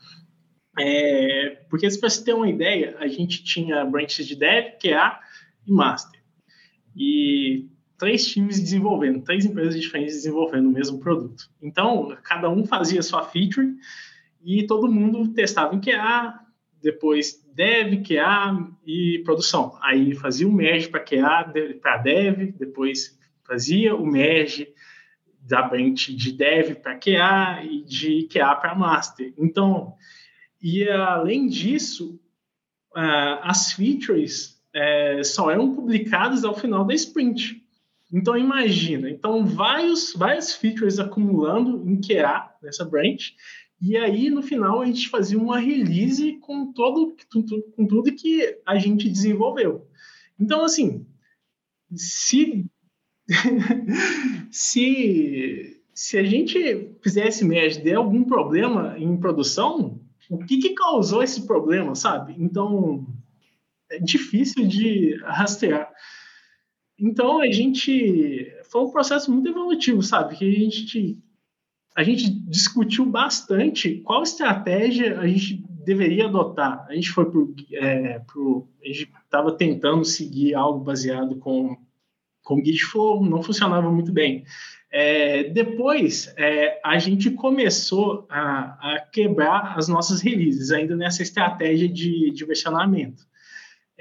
É, 0.77 1.61
porque, 1.69 1.87
para 1.97 2.09
você 2.09 2.23
ter 2.23 2.33
uma 2.33 2.49
ideia, 2.49 2.97
a 2.99 3.07
gente 3.07 3.43
tinha 3.43 3.85
branches 3.85 4.27
de 4.27 4.35
dev, 4.35 4.73
QA 4.81 5.19
e 5.65 5.71
master. 5.71 6.21
E 6.95 7.67
três 7.97 8.27
times 8.27 8.59
desenvolvendo, 8.59 9.23
três 9.23 9.45
empresas 9.45 9.79
diferentes 9.79 10.15
desenvolvendo 10.15 10.67
o 10.67 10.71
mesmo 10.71 10.99
produto. 10.99 11.49
Então, 11.61 12.17
cada 12.23 12.49
um 12.49 12.65
fazia 12.65 13.01
sua 13.01 13.23
feature 13.23 13.75
e 14.43 14.67
todo 14.67 14.91
mundo 14.91 15.29
testava 15.29 15.73
em 15.73 15.79
QA, 15.79 16.42
depois 16.83 17.41
dev, 17.55 18.03
QA 18.03 18.69
e 18.85 19.21
produção. 19.23 19.79
Aí 19.81 20.13
fazia 20.13 20.47
o 20.47 20.51
merge 20.51 20.89
para 20.89 20.99
QA, 20.99 21.51
para 21.81 21.97
dev, 21.97 22.51
depois 22.59 23.17
fazia 23.47 23.95
o 23.95 24.05
merge 24.05 24.67
da 25.39 25.61
branch 25.61 26.13
de 26.13 26.31
dev 26.33 26.75
para 26.75 26.99
QA 26.99 27.63
e 27.63 27.83
de 27.83 28.27
QA 28.31 28.53
para 28.55 28.75
master. 28.75 29.33
Então, 29.37 29.93
e 30.61 30.87
além 30.89 31.47
disso, 31.47 32.19
as 33.41 33.73
features 33.73 34.61
uh, 34.75 35.23
só 35.23 35.51
eram 35.51 35.73
publicadas 35.73 36.43
ao 36.43 36.53
final 36.53 36.85
da 36.85 36.93
sprint. 36.93 37.61
Então 38.11 38.37
imagina, 38.37 39.09
então 39.09 39.43
vários, 39.43 40.13
várias 40.13 40.53
features 40.53 40.99
acumulando 40.99 41.83
em 41.89 41.99
QA 41.99 42.51
nessa 42.61 42.85
branch, 42.85 43.33
e 43.83 43.97
aí 43.97 44.29
no 44.29 44.41
final 44.41 44.81
a 44.81 44.85
gente 44.85 45.09
fazia 45.09 45.37
uma 45.37 45.59
release 45.59 46.37
com 46.37 46.71
todo 46.71 47.15
com 47.75 47.85
tudo 47.85 48.15
que 48.15 48.59
a 48.65 48.79
gente 48.79 49.09
desenvolveu. 49.09 49.87
Então 50.39 50.63
assim, 50.63 51.05
se 51.93 52.65
se 54.49 55.83
se 55.93 56.17
a 56.17 56.23
gente 56.23 56.95
fizesse 57.01 57.45
merge 57.45 57.81
der 57.81 57.95
algum 57.95 58.23
problema 58.23 58.95
em 58.97 59.15
produção, 59.15 60.01
o 60.29 60.39
que, 60.39 60.57
que 60.57 60.73
causou 60.73 61.21
esse 61.21 61.45
problema, 61.45 61.93
sabe? 61.95 62.35
Então, 62.39 63.05
é 63.89 63.99
difícil 63.99 64.67
de 64.67 65.15
rastrear. 65.23 65.91
Então, 66.97 67.39
a 67.39 67.51
gente... 67.51 68.51
Foi 68.69 68.81
um 68.81 68.91
processo 68.91 69.31
muito 69.31 69.49
evolutivo, 69.49 70.01
sabe? 70.01 70.35
Que 70.35 70.49
a 70.49 70.59
gente, 70.59 71.19
a 71.95 72.03
gente 72.03 72.29
discutiu 72.29 73.05
bastante 73.05 74.01
qual 74.03 74.23
estratégia 74.23 75.19
a 75.19 75.27
gente 75.27 75.63
deveria 75.85 76.25
adotar. 76.25 76.85
A 76.89 76.95
gente 76.95 77.11
foi 77.11 77.29
pro... 77.29 77.53
É, 77.73 78.15
a 78.15 78.87
gente 78.87 79.11
estava 79.23 79.51
tentando 79.51 80.03
seguir 80.03 80.55
algo 80.55 80.79
baseado 80.79 81.35
com, 81.37 81.77
com 82.43 82.63
Git 82.63 82.83
Flow, 82.85 83.23
não 83.23 83.43
funcionava 83.43 83.91
muito 83.91 84.11
bem. 84.11 84.43
É, 84.91 85.45
depois, 85.45 86.33
é, 86.37 86.79
a 86.83 86.97
gente 86.99 87.31
começou 87.31 88.27
a, 88.29 88.93
a, 88.93 88.99
quebrar 89.11 89.77
as 89.77 89.87
nossas 89.87 90.21
releases, 90.21 90.71
ainda 90.71 90.95
nessa 90.95 91.23
estratégia 91.23 91.89
de, 91.89 92.31
de 92.31 92.45
versionamento. 92.45 93.23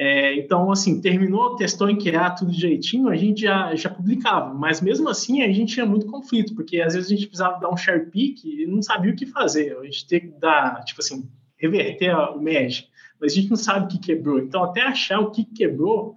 É, 0.04 0.34
então, 0.34 0.72
assim, 0.72 1.00
terminou, 1.00 1.54
testou 1.54 1.88
em 1.88 1.96
QA 1.96 2.28
tudo 2.30 2.50
direitinho, 2.50 3.08
a 3.08 3.14
gente 3.14 3.42
já, 3.42 3.72
já 3.76 3.88
publicava, 3.88 4.52
mas 4.52 4.80
mesmo 4.80 5.08
assim 5.08 5.42
a 5.42 5.52
gente 5.52 5.74
tinha 5.74 5.86
muito 5.86 6.06
conflito, 6.06 6.56
porque 6.56 6.80
às 6.80 6.94
vezes 6.94 7.08
a 7.08 7.14
gente 7.14 7.28
precisava 7.28 7.60
dar 7.60 7.70
um 7.70 7.76
share 7.76 8.10
pick 8.10 8.44
e 8.44 8.66
não 8.66 8.82
sabia 8.82 9.12
o 9.12 9.14
que 9.14 9.26
fazer, 9.26 9.78
a 9.78 9.84
gente 9.84 10.04
tinha 10.04 10.18
que 10.18 10.26
dar, 10.40 10.82
tipo 10.82 11.00
assim, 11.00 11.30
reverter 11.56 12.12
o 12.16 12.40
merge, 12.40 12.88
mas 13.20 13.30
a 13.30 13.34
gente 13.36 13.50
não 13.50 13.56
sabe 13.56 13.84
o 13.84 13.88
que 13.88 14.00
quebrou, 14.00 14.40
então 14.40 14.64
até 14.64 14.82
achar 14.82 15.20
o 15.20 15.30
que 15.30 15.44
quebrou 15.44 16.16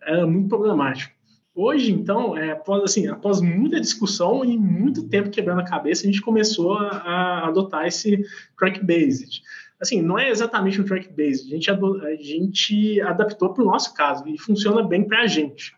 era 0.00 0.24
muito 0.28 0.48
problemático. 0.48 1.12
Hoje, 1.56 1.90
então, 1.90 2.38
é, 2.38 2.52
após, 2.52 2.84
assim, 2.84 3.08
após 3.08 3.40
muita 3.40 3.80
discussão 3.80 4.44
e 4.44 4.56
muito 4.56 5.08
tempo 5.08 5.30
quebrando 5.30 5.60
a 5.60 5.64
cabeça, 5.64 6.02
a 6.02 6.06
gente 6.06 6.22
começou 6.22 6.78
a, 6.78 6.88
a 6.88 7.48
adotar 7.48 7.84
esse 7.86 8.24
track-based. 8.56 9.42
Assim, 9.84 10.00
não 10.00 10.18
é 10.18 10.30
exatamente 10.30 10.80
um 10.80 10.84
track-based, 10.84 11.46
a 11.46 11.56
gente, 11.56 11.70
a 11.70 12.16
gente 12.16 13.00
adaptou 13.02 13.52
para 13.52 13.62
o 13.62 13.66
nosso 13.66 13.92
caso 13.92 14.26
e 14.26 14.38
funciona 14.38 14.82
bem 14.82 15.06
para 15.06 15.20
a 15.20 15.26
gente, 15.26 15.74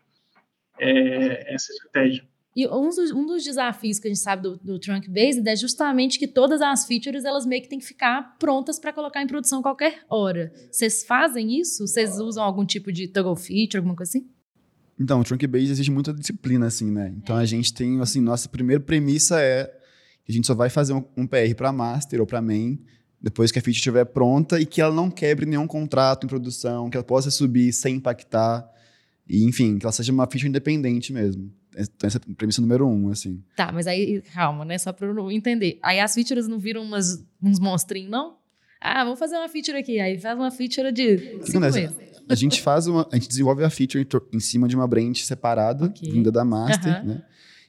é, 0.79 1.53
essa 1.53 1.73
estratégia. 1.73 2.25
E 2.55 2.65
um 2.69 2.87
dos, 2.87 3.11
um 3.11 3.25
dos, 3.25 3.43
desafios 3.43 3.99
que 3.99 4.07
a 4.07 4.09
gente 4.09 4.23
sabe 4.23 4.43
do, 4.43 4.57
do 4.57 4.79
Trunk 4.79 5.09
Based 5.09 5.45
é 5.45 5.55
justamente 5.57 6.17
que 6.17 6.25
todas 6.25 6.61
as 6.61 6.85
features 6.85 7.25
elas 7.25 7.45
meio 7.45 7.61
que 7.61 7.67
têm 7.67 7.79
que 7.79 7.85
ficar 7.85 8.37
prontas 8.39 8.79
para 8.79 8.93
colocar 8.93 9.21
em 9.21 9.27
produção 9.27 9.59
a 9.59 9.61
qualquer 9.61 10.05
hora. 10.09 10.53
Vocês 10.71 11.03
fazem 11.03 11.59
isso? 11.59 11.85
Vocês 11.85 12.17
usam 12.17 12.41
algum 12.41 12.65
tipo 12.65 12.89
de 12.93 13.09
toggle 13.09 13.35
feature, 13.35 13.77
alguma 13.77 13.95
coisa 13.95 14.09
assim? 14.11 14.25
Então, 14.97 15.19
o 15.19 15.23
Trunk 15.25 15.45
Base 15.45 15.69
exige 15.69 15.91
muita 15.91 16.13
disciplina, 16.13 16.65
assim, 16.65 16.89
né? 16.89 17.13
Então, 17.17 17.35
a 17.35 17.45
gente 17.45 17.73
tem, 17.73 17.99
assim, 17.99 18.21
nossa 18.21 18.47
primeira 18.47 18.81
premissa 18.81 19.39
é 19.41 19.65
que 20.23 20.31
a 20.31 20.33
gente 20.33 20.47
só 20.47 20.55
vai 20.55 20.69
fazer 20.69 20.93
um, 20.93 21.03
um 21.17 21.27
PR 21.27 21.53
para 21.55 21.73
master 21.73 22.21
ou 22.21 22.25
para 22.25 22.41
main 22.41 22.79
depois 23.21 23.51
que 23.51 23.59
a 23.59 23.61
feature 23.61 23.77
estiver 23.77 24.05
pronta 24.05 24.59
e 24.59 24.65
que 24.65 24.81
ela 24.81 24.93
não 24.93 25.09
quebre 25.09 25.45
nenhum 25.45 25.67
contrato 25.67 26.25
em 26.25 26.29
produção, 26.29 26.89
que 26.89 26.97
ela 26.97 27.03
possa 27.03 27.31
subir 27.31 27.73
sem 27.73 27.95
impactar, 27.95 28.67
e, 29.27 29.43
enfim, 29.43 29.77
que 29.77 29.85
ela 29.85 29.91
seja 29.91 30.11
uma 30.11 30.25
feature 30.25 30.47
independente 30.47 31.11
mesmo. 31.11 31.51
Então, 31.77 32.07
essa 32.07 32.17
é 32.17 32.21
a 32.31 32.35
premissa 32.35 32.61
número 32.61 32.87
um, 32.87 33.09
assim. 33.09 33.43
Tá, 33.55 33.71
mas 33.71 33.85
aí, 33.85 34.21
calma, 34.33 34.65
né? 34.65 34.77
Só 34.77 34.91
para 34.91 35.07
eu 35.07 35.31
entender. 35.31 35.77
Aí 35.83 35.99
as 35.99 36.13
features 36.13 36.47
não 36.47 36.57
viram 36.57 36.81
umas, 36.81 37.23
uns 37.41 37.59
monstrinhos, 37.59 38.09
não? 38.09 38.37
Ah, 38.81 39.03
vamos 39.03 39.19
fazer 39.19 39.35
uma 39.35 39.49
feature 39.49 39.77
aqui. 39.77 39.99
Aí 39.99 40.19
faz 40.19 40.37
uma 40.37 40.49
feature 40.49 40.91
de 40.91 41.39
cinco 41.43 41.59
meses. 41.59 41.93
A 42.29 42.35
gente 42.35 42.61
faz 42.61 42.87
uma, 42.87 43.07
a 43.11 43.15
gente 43.15 43.27
desenvolve 43.27 43.63
a 43.63 43.69
feature 43.69 44.07
em 44.33 44.39
cima 44.39 44.67
de 44.67 44.75
uma 44.75 44.87
branch 44.87 45.23
separada, 45.23 45.85
okay. 45.85 46.11
vinda 46.11 46.31
da 46.31 46.43
master, 46.43 47.01
uhum. 47.01 47.07
né? 47.07 47.23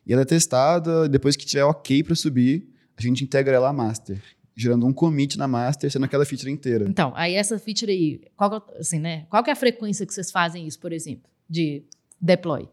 E 0.07 0.13
ela 0.13 0.23
é 0.23 0.25
testada, 0.25 1.09
depois 1.09 1.37
que 1.37 1.45
tiver 1.45 1.65
ok 1.65 2.03
para 2.03 2.15
subir, 2.15 2.67
a 2.97 3.03
gente 3.03 3.23
integra 3.23 3.55
ela 3.55 3.69
à 3.69 3.73
master, 3.73 4.21
gerando 4.59 4.85
um 4.85 4.93
commit 4.93 5.39
na 5.39 5.47
master, 5.47 5.89
sendo 5.89 6.05
aquela 6.05 6.27
feature 6.27 6.51
inteira. 6.51 6.85
Então, 6.89 7.13
aí 7.15 7.35
essa 7.35 7.57
feature 7.61 7.93
aí, 7.93 8.21
qual, 8.37 8.67
assim, 8.77 8.99
né? 8.99 9.25
Qual 9.31 9.43
que 9.45 9.51
é 9.51 9.53
a 9.53 9.57
frequência 9.57 10.05
que 10.05 10.13
vocês 10.13 10.33
fazem 10.33 10.67
isso, 10.67 10.81
por 10.81 10.93
exemplo, 10.93 11.31
de 11.49 11.85
deploy? 12.21 12.69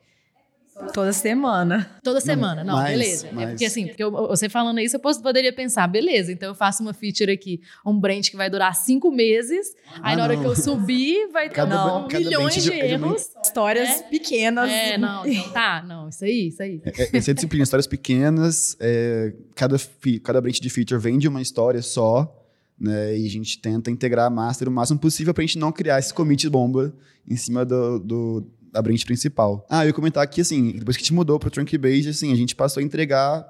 Toda 0.93 1.13
semana. 1.13 1.89
Toda 2.03 2.19
semana, 2.19 2.61
não, 2.61 2.75
mais, 2.75 2.97
beleza. 2.97 3.31
Mais. 3.31 3.47
É 3.47 3.51
porque 3.51 3.65
assim, 3.65 3.88
porque 3.88 4.03
eu, 4.03 4.11
você 4.11 4.49
falando 4.49 4.81
isso, 4.81 4.97
eu 4.97 4.99
poderia 4.99 5.53
pensar, 5.53 5.88
beleza, 5.88 6.33
então 6.33 6.49
eu 6.49 6.55
faço 6.55 6.83
uma 6.83 6.93
feature 6.93 7.31
aqui, 7.31 7.61
um 7.85 7.97
branch 7.97 8.29
que 8.29 8.35
vai 8.35 8.49
durar 8.49 8.75
cinco 8.75 9.09
meses, 9.09 9.73
ah, 9.93 10.01
aí 10.03 10.17
na 10.17 10.23
hora 10.23 10.35
não. 10.35 10.41
que 10.41 10.47
eu 10.49 10.55
subir, 10.55 11.29
vai 11.31 11.49
ter 11.49 11.65
não, 11.65 12.07
milhões 12.09 12.55
de, 12.55 12.69
de 12.69 12.73
erros. 12.73 13.29
Histórias 13.41 13.88
é? 13.88 14.03
pequenas. 14.03 14.69
É, 14.69 14.97
não, 14.97 15.25
então 15.25 15.49
tá, 15.53 15.81
não, 15.81 16.09
isso 16.09 16.25
aí, 16.25 16.47
isso 16.49 16.61
aí. 16.61 16.81
É, 16.83 17.17
essa 17.17 17.31
é 17.31 17.31
a 17.31 17.35
disciplina, 17.35 17.63
histórias 17.63 17.88
pequenas, 17.88 18.75
é, 18.81 19.33
cada, 19.55 19.77
cada 20.23 20.41
branch 20.41 20.59
de 20.59 20.69
feature 20.69 20.99
vende 20.99 21.25
uma 21.25 21.41
história 21.41 21.81
só, 21.81 22.43
né, 22.77 23.17
e 23.17 23.25
a 23.25 23.29
gente 23.29 23.59
tenta 23.59 23.89
integrar 23.89 24.25
a 24.25 24.29
master 24.29 24.67
o 24.67 24.71
máximo 24.71 24.99
possível 24.99 25.33
pra 25.33 25.41
gente 25.41 25.57
não 25.57 25.71
criar 25.71 25.99
esse 25.99 26.13
commit 26.13 26.49
bomba 26.49 26.93
em 27.25 27.38
cima 27.38 27.63
do, 27.63 27.97
do 27.97 28.47
da 28.76 28.82
branch 28.82 29.05
principal. 29.05 29.65
Ah, 29.69 29.86
eu 29.86 29.88
ia 29.88 29.93
comentar 29.93 30.21
aqui, 30.21 30.41
assim, 30.41 30.73
depois 30.73 30.97
que 30.97 31.01
a 31.01 31.05
gente 31.05 31.13
mudou 31.13 31.39
pro 31.39 31.49
Trunk 31.49 31.78
Base, 31.78 32.09
assim, 32.09 32.34
a 32.34 32.36
gente 32.36 32.53
passou 32.53 32.82
a 32.82 32.84
entregar 32.84 33.47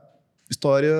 história 0.49 0.93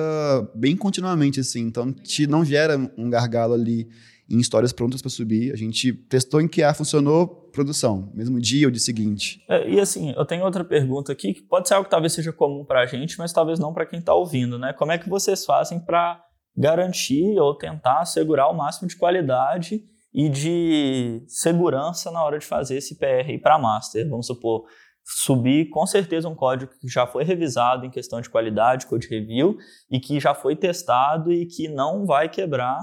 bem 0.52 0.76
continuamente, 0.76 1.38
assim, 1.38 1.60
então 1.60 1.92
te 1.92 2.26
não 2.26 2.44
gera 2.44 2.76
um 2.98 3.08
gargalo 3.08 3.54
ali 3.54 3.88
em 4.28 4.40
histórias 4.40 4.72
prontas 4.72 5.00
para 5.00 5.08
subir. 5.08 5.52
A 5.52 5.56
gente 5.56 5.92
testou 5.92 6.40
em 6.40 6.48
QA, 6.48 6.74
funcionou, 6.74 7.28
produção, 7.52 8.10
mesmo 8.12 8.40
dia 8.40 8.66
ou 8.66 8.70
dia 8.72 8.80
seguinte. 8.80 9.40
É, 9.48 9.70
e 9.70 9.78
assim, 9.78 10.12
eu 10.16 10.24
tenho 10.24 10.44
outra 10.44 10.64
pergunta 10.64 11.12
aqui, 11.12 11.32
que 11.32 11.42
pode 11.42 11.68
ser 11.68 11.74
algo 11.74 11.84
que 11.84 11.90
talvez 11.90 12.12
seja 12.12 12.32
comum 12.32 12.64
para 12.64 12.80
a 12.80 12.86
gente, 12.86 13.16
mas 13.18 13.32
talvez 13.32 13.60
não 13.60 13.72
para 13.72 13.86
quem 13.86 14.00
está 14.00 14.12
ouvindo, 14.12 14.58
né? 14.58 14.72
Como 14.72 14.90
é 14.90 14.98
que 14.98 15.08
vocês 15.08 15.44
fazem 15.44 15.78
para 15.78 16.20
garantir 16.56 17.38
ou 17.38 17.54
tentar 17.54 18.00
assegurar 18.00 18.50
o 18.50 18.56
máximo 18.56 18.88
de 18.88 18.96
qualidade 18.96 19.84
e 20.12 20.28
de 20.28 21.24
segurança 21.26 22.10
na 22.10 22.24
hora 22.24 22.38
de 22.38 22.46
fazer 22.46 22.76
esse 22.78 22.98
PR 22.98 23.40
para 23.42 23.58
master? 23.58 24.08
Vamos 24.08 24.26
supor, 24.26 24.64
subir 25.04 25.68
com 25.68 25.86
certeza 25.86 26.28
um 26.28 26.34
código 26.34 26.72
que 26.80 26.88
já 26.88 27.06
foi 27.06 27.22
revisado 27.22 27.86
em 27.86 27.90
questão 27.90 28.20
de 28.20 28.28
qualidade, 28.28 28.86
code 28.86 29.06
review, 29.08 29.56
e 29.90 30.00
que 30.00 30.18
já 30.18 30.34
foi 30.34 30.56
testado 30.56 31.32
e 31.32 31.46
que 31.46 31.68
não 31.68 32.04
vai 32.04 32.28
quebrar, 32.28 32.80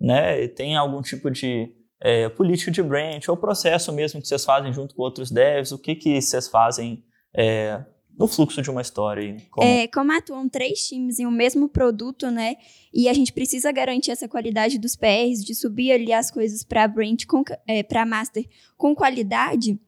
né? 0.00 0.48
Tem 0.48 0.76
algum 0.76 1.02
tipo 1.02 1.30
de 1.30 1.70
é, 2.00 2.28
política 2.28 2.70
de 2.70 2.82
branch 2.82 3.28
ou 3.28 3.36
processo 3.36 3.92
mesmo 3.92 4.20
que 4.20 4.28
vocês 4.28 4.44
fazem 4.44 4.72
junto 4.72 4.94
com 4.94 5.02
outros 5.02 5.30
devs? 5.30 5.72
O 5.72 5.78
que, 5.78 5.94
que 5.94 6.20
vocês 6.20 6.48
fazem 6.48 7.04
é, 7.36 7.84
no 8.18 8.26
fluxo 8.26 8.60
de 8.60 8.70
uma 8.70 8.82
história? 8.82 9.36
Como... 9.50 9.66
É, 9.66 9.86
como 9.86 10.12
atuam 10.12 10.48
três 10.48 10.86
times 10.88 11.18
em 11.18 11.26
um 11.26 11.30
mesmo 11.30 11.68
produto, 11.68 12.30
né? 12.30 12.56
E 12.92 13.08
a 13.08 13.12
gente 13.12 13.32
precisa 13.32 13.70
garantir 13.70 14.10
essa 14.10 14.26
qualidade 14.28 14.78
dos 14.78 14.96
PRs, 14.96 15.44
de 15.44 15.54
subir 15.54 15.92
ali 15.92 16.12
as 16.12 16.30
coisas 16.30 16.64
para 16.64 16.88
branch, 16.88 17.26
é, 17.66 17.82
para 17.82 18.04
master 18.04 18.44
com 18.76 18.94
qualidade 18.94 19.78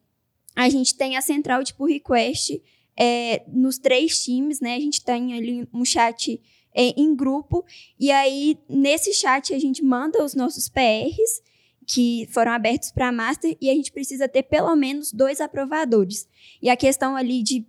a 0.54 0.68
gente 0.68 0.94
tem 0.94 1.16
a 1.16 1.22
central 1.22 1.62
de 1.62 1.74
pull 1.74 1.86
request 1.86 2.62
é, 2.96 3.42
nos 3.48 3.78
três 3.78 4.22
times, 4.22 4.60
né? 4.60 4.74
A 4.74 4.80
gente 4.80 5.04
tem 5.04 5.34
ali 5.34 5.68
um 5.72 5.84
chat 5.84 6.40
é, 6.74 7.00
em 7.00 7.14
grupo, 7.14 7.64
e 7.98 8.10
aí 8.10 8.58
nesse 8.68 9.12
chat 9.12 9.54
a 9.54 9.58
gente 9.58 9.82
manda 9.82 10.22
os 10.24 10.34
nossos 10.34 10.68
PRs 10.68 11.42
que 11.86 12.28
foram 12.30 12.52
abertos 12.52 12.92
para 12.92 13.10
master 13.10 13.56
e 13.60 13.68
a 13.68 13.74
gente 13.74 13.90
precisa 13.90 14.28
ter 14.28 14.44
pelo 14.44 14.74
menos 14.76 15.12
dois 15.12 15.40
aprovadores. 15.40 16.28
E 16.62 16.70
a 16.70 16.76
questão 16.76 17.16
ali 17.16 17.42
de 17.42 17.66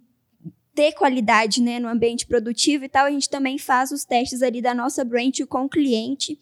ter 0.74 0.94
qualidade 0.94 1.62
né, 1.62 1.80
no 1.80 1.88
ambiente 1.88 2.26
produtivo 2.26 2.86
e 2.86 2.90
tal, 2.90 3.06
a 3.06 3.12
gente 3.12 3.30
também 3.30 3.58
faz 3.58 3.92
os 3.92 4.06
testes 4.06 4.42
ali 4.42 4.62
da 4.62 4.74
nossa 4.74 5.04
branch 5.04 5.46
com 5.46 5.66
o 5.66 5.70
cliente. 5.70 6.40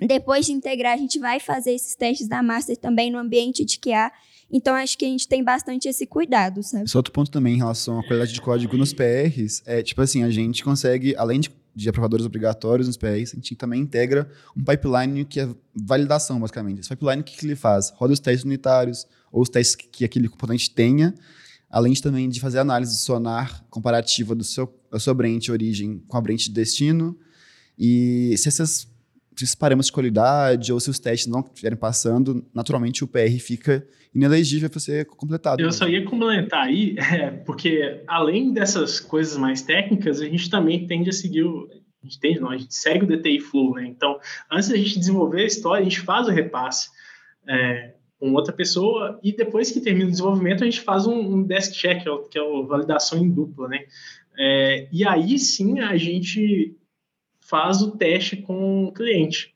Depois 0.00 0.46
de 0.46 0.52
integrar, 0.52 0.94
a 0.94 0.96
gente 0.96 1.18
vai 1.18 1.40
fazer 1.40 1.72
esses 1.72 1.96
testes 1.96 2.28
da 2.28 2.42
master 2.42 2.76
também 2.76 3.10
no 3.10 3.18
ambiente 3.18 3.64
de 3.64 3.78
QA 3.78 4.12
então, 4.50 4.74
acho 4.74 4.96
que 4.96 5.04
a 5.04 5.08
gente 5.08 5.26
tem 5.26 5.42
bastante 5.42 5.88
esse 5.88 6.06
cuidado, 6.06 6.62
sabe? 6.62 6.88
Só 6.88 6.98
outro 6.98 7.12
ponto 7.12 7.30
também 7.30 7.54
em 7.54 7.58
relação 7.58 7.98
à 7.98 8.02
qualidade 8.02 8.32
de 8.32 8.40
código 8.40 8.76
nos 8.76 8.92
PRs, 8.92 9.62
é 9.66 9.82
tipo 9.82 10.00
assim, 10.00 10.22
a 10.22 10.30
gente 10.30 10.62
consegue, 10.62 11.16
além 11.16 11.40
de, 11.40 11.50
de 11.74 11.88
aprovadores 11.88 12.24
obrigatórios 12.24 12.86
nos 12.86 12.96
PRs, 12.96 13.32
a 13.32 13.36
gente 13.36 13.56
também 13.56 13.80
integra 13.80 14.30
um 14.56 14.62
pipeline 14.62 15.24
que 15.24 15.40
é 15.40 15.48
validação, 15.74 16.38
basicamente. 16.38 16.80
Esse 16.80 16.88
pipeline, 16.88 17.22
o 17.22 17.24
que, 17.24 17.36
que 17.36 17.44
ele 17.44 17.56
faz? 17.56 17.92
Roda 17.96 18.12
os 18.12 18.20
testes 18.20 18.44
unitários, 18.44 19.06
ou 19.32 19.42
os 19.42 19.48
testes 19.48 19.74
que, 19.74 19.88
que 19.88 20.04
aquele 20.04 20.28
componente 20.28 20.70
tenha, 20.70 21.12
além 21.70 21.92
de, 21.92 22.02
também 22.02 22.28
de 22.28 22.40
fazer 22.40 22.58
análise 22.58 22.96
sonar 22.98 23.64
comparativa 23.68 24.34
do 24.34 24.44
seu, 24.44 24.72
da 24.90 24.98
sua 24.98 25.14
branch 25.14 25.50
origem 25.50 26.02
com 26.06 26.16
a 26.16 26.20
branch 26.20 26.44
de 26.44 26.52
destino, 26.52 27.18
e 27.78 28.34
se 28.36 28.48
essas 28.48 28.88
se 29.36 29.44
esses 29.44 29.54
parâmetros 29.54 29.88
de 29.88 29.92
qualidade 29.92 30.72
ou 30.72 30.80
se 30.80 30.88
os 30.88 30.98
testes 30.98 31.26
não 31.26 31.40
estiverem 31.40 31.76
passando, 31.76 32.44
naturalmente 32.54 33.04
o 33.04 33.06
PR 33.06 33.38
fica 33.38 33.86
inelegível 34.14 34.70
para 34.70 34.80
ser 34.80 35.04
completado. 35.04 35.60
Eu 35.60 35.70
só 35.70 35.86
ia 35.86 36.02
complementar 36.04 36.64
aí, 36.64 36.96
é, 37.12 37.30
porque 37.30 38.02
além 38.06 38.52
dessas 38.52 38.98
coisas 38.98 39.36
mais 39.36 39.60
técnicas, 39.60 40.22
a 40.22 40.24
gente 40.24 40.48
também 40.48 40.86
tende 40.86 41.10
a 41.10 41.12
seguir 41.12 41.44
o. 41.44 41.68
A 42.02 42.06
gente 42.06 42.20
tende, 42.20 42.40
não, 42.40 42.50
a 42.50 42.56
gente 42.56 42.74
segue 42.74 43.04
o 43.04 43.08
DTI 43.08 43.40
Flow, 43.40 43.74
né? 43.74 43.86
Então, 43.86 44.18
antes 44.50 44.68
da 44.68 44.76
gente 44.76 44.98
desenvolver 44.98 45.42
a 45.42 45.46
história, 45.46 45.80
a 45.80 45.84
gente 45.84 46.00
faz 46.00 46.28
o 46.28 46.30
repasse 46.30 46.88
é, 47.48 47.94
com 48.18 48.32
outra 48.32 48.52
pessoa 48.52 49.18
e 49.22 49.32
depois 49.32 49.70
que 49.70 49.80
termina 49.80 50.08
o 50.08 50.10
desenvolvimento, 50.10 50.62
a 50.62 50.66
gente 50.66 50.80
faz 50.80 51.06
um, 51.06 51.18
um 51.18 51.42
desk 51.42 51.74
check, 51.74 52.02
que 52.02 52.08
é, 52.08 52.18
que 52.30 52.38
é 52.38 52.42
a 52.42 52.62
validação 52.62 53.18
em 53.18 53.30
dupla, 53.30 53.68
né? 53.68 53.84
É, 54.38 54.88
e 54.92 55.06
aí 55.06 55.38
sim 55.38 55.80
a 55.80 55.96
gente 55.96 56.76
faz 57.40 57.82
o 57.82 57.96
teste 57.96 58.36
com 58.36 58.84
o 58.84 58.92
cliente. 58.92 59.54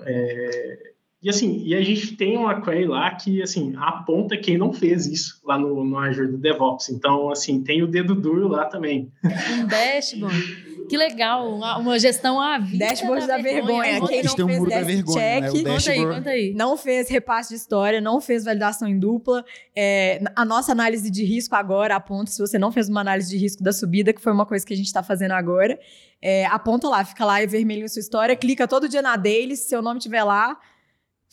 É, 0.00 0.93
e 1.24 1.30
assim, 1.30 1.62
e 1.64 1.74
a 1.74 1.80
gente 1.80 2.14
tem 2.18 2.36
uma 2.36 2.60
query 2.60 2.86
lá 2.86 3.10
que 3.14 3.42
assim 3.42 3.72
aponta 3.78 4.36
quem 4.36 4.58
não 4.58 4.74
fez 4.74 5.06
isso 5.06 5.40
lá 5.42 5.58
no, 5.58 5.82
no 5.82 5.98
Azure 5.98 6.30
do 6.30 6.36
DevOps. 6.36 6.90
Então, 6.90 7.30
assim, 7.30 7.64
tem 7.64 7.82
o 7.82 7.86
dedo 7.86 8.14
duro 8.14 8.46
lá 8.46 8.66
também. 8.66 9.10
Um 9.24 9.66
dashboard. 9.66 10.74
Que 10.86 10.98
legal, 10.98 11.50
uma, 11.50 11.78
uma 11.78 11.98
gestão 11.98 12.38
à 12.38 12.58
vida. 12.58 12.86
Dashboard 12.86 13.26
da, 13.26 13.38
da 13.38 13.42
vergonha. 13.42 13.82
vergonha. 13.82 14.08
Quem 14.08 14.22
não 14.22 14.34
tem 14.34 14.44
um 14.44 14.48
fez 14.48 14.58
muro 14.58 14.70
da 14.70 14.82
vergonha, 14.82 15.18
check, 15.18 15.42
né? 15.42 15.72
conta 15.72 15.90
aí, 15.90 16.06
conta 16.06 16.30
aí. 16.30 16.54
Não 16.54 16.76
fez 16.76 17.08
repasse 17.08 17.48
de 17.48 17.54
história, 17.54 18.02
não 18.02 18.20
fez 18.20 18.44
validação 18.44 18.86
em 18.86 18.98
dupla. 18.98 19.42
É, 19.74 20.22
a 20.36 20.44
nossa 20.44 20.72
análise 20.72 21.10
de 21.10 21.24
risco 21.24 21.54
agora 21.54 21.96
aponta 21.96 22.30
se 22.30 22.38
você 22.38 22.58
não 22.58 22.70
fez 22.70 22.90
uma 22.90 23.00
análise 23.00 23.30
de 23.30 23.38
risco 23.38 23.62
da 23.62 23.72
subida, 23.72 24.12
que 24.12 24.20
foi 24.20 24.30
uma 24.30 24.44
coisa 24.44 24.66
que 24.66 24.74
a 24.74 24.76
gente 24.76 24.86
está 24.86 25.02
fazendo 25.02 25.32
agora. 25.32 25.78
É, 26.20 26.44
aponta 26.46 26.86
lá, 26.86 27.02
fica 27.02 27.24
lá 27.24 27.42
e 27.42 27.46
vermelho 27.46 27.88
sua 27.88 28.00
história, 28.00 28.36
clica 28.36 28.68
todo 28.68 28.86
dia 28.86 29.00
na 29.00 29.16
daily, 29.16 29.56
se 29.56 29.68
seu 29.68 29.80
nome 29.80 29.98
estiver 29.98 30.22
lá, 30.22 30.58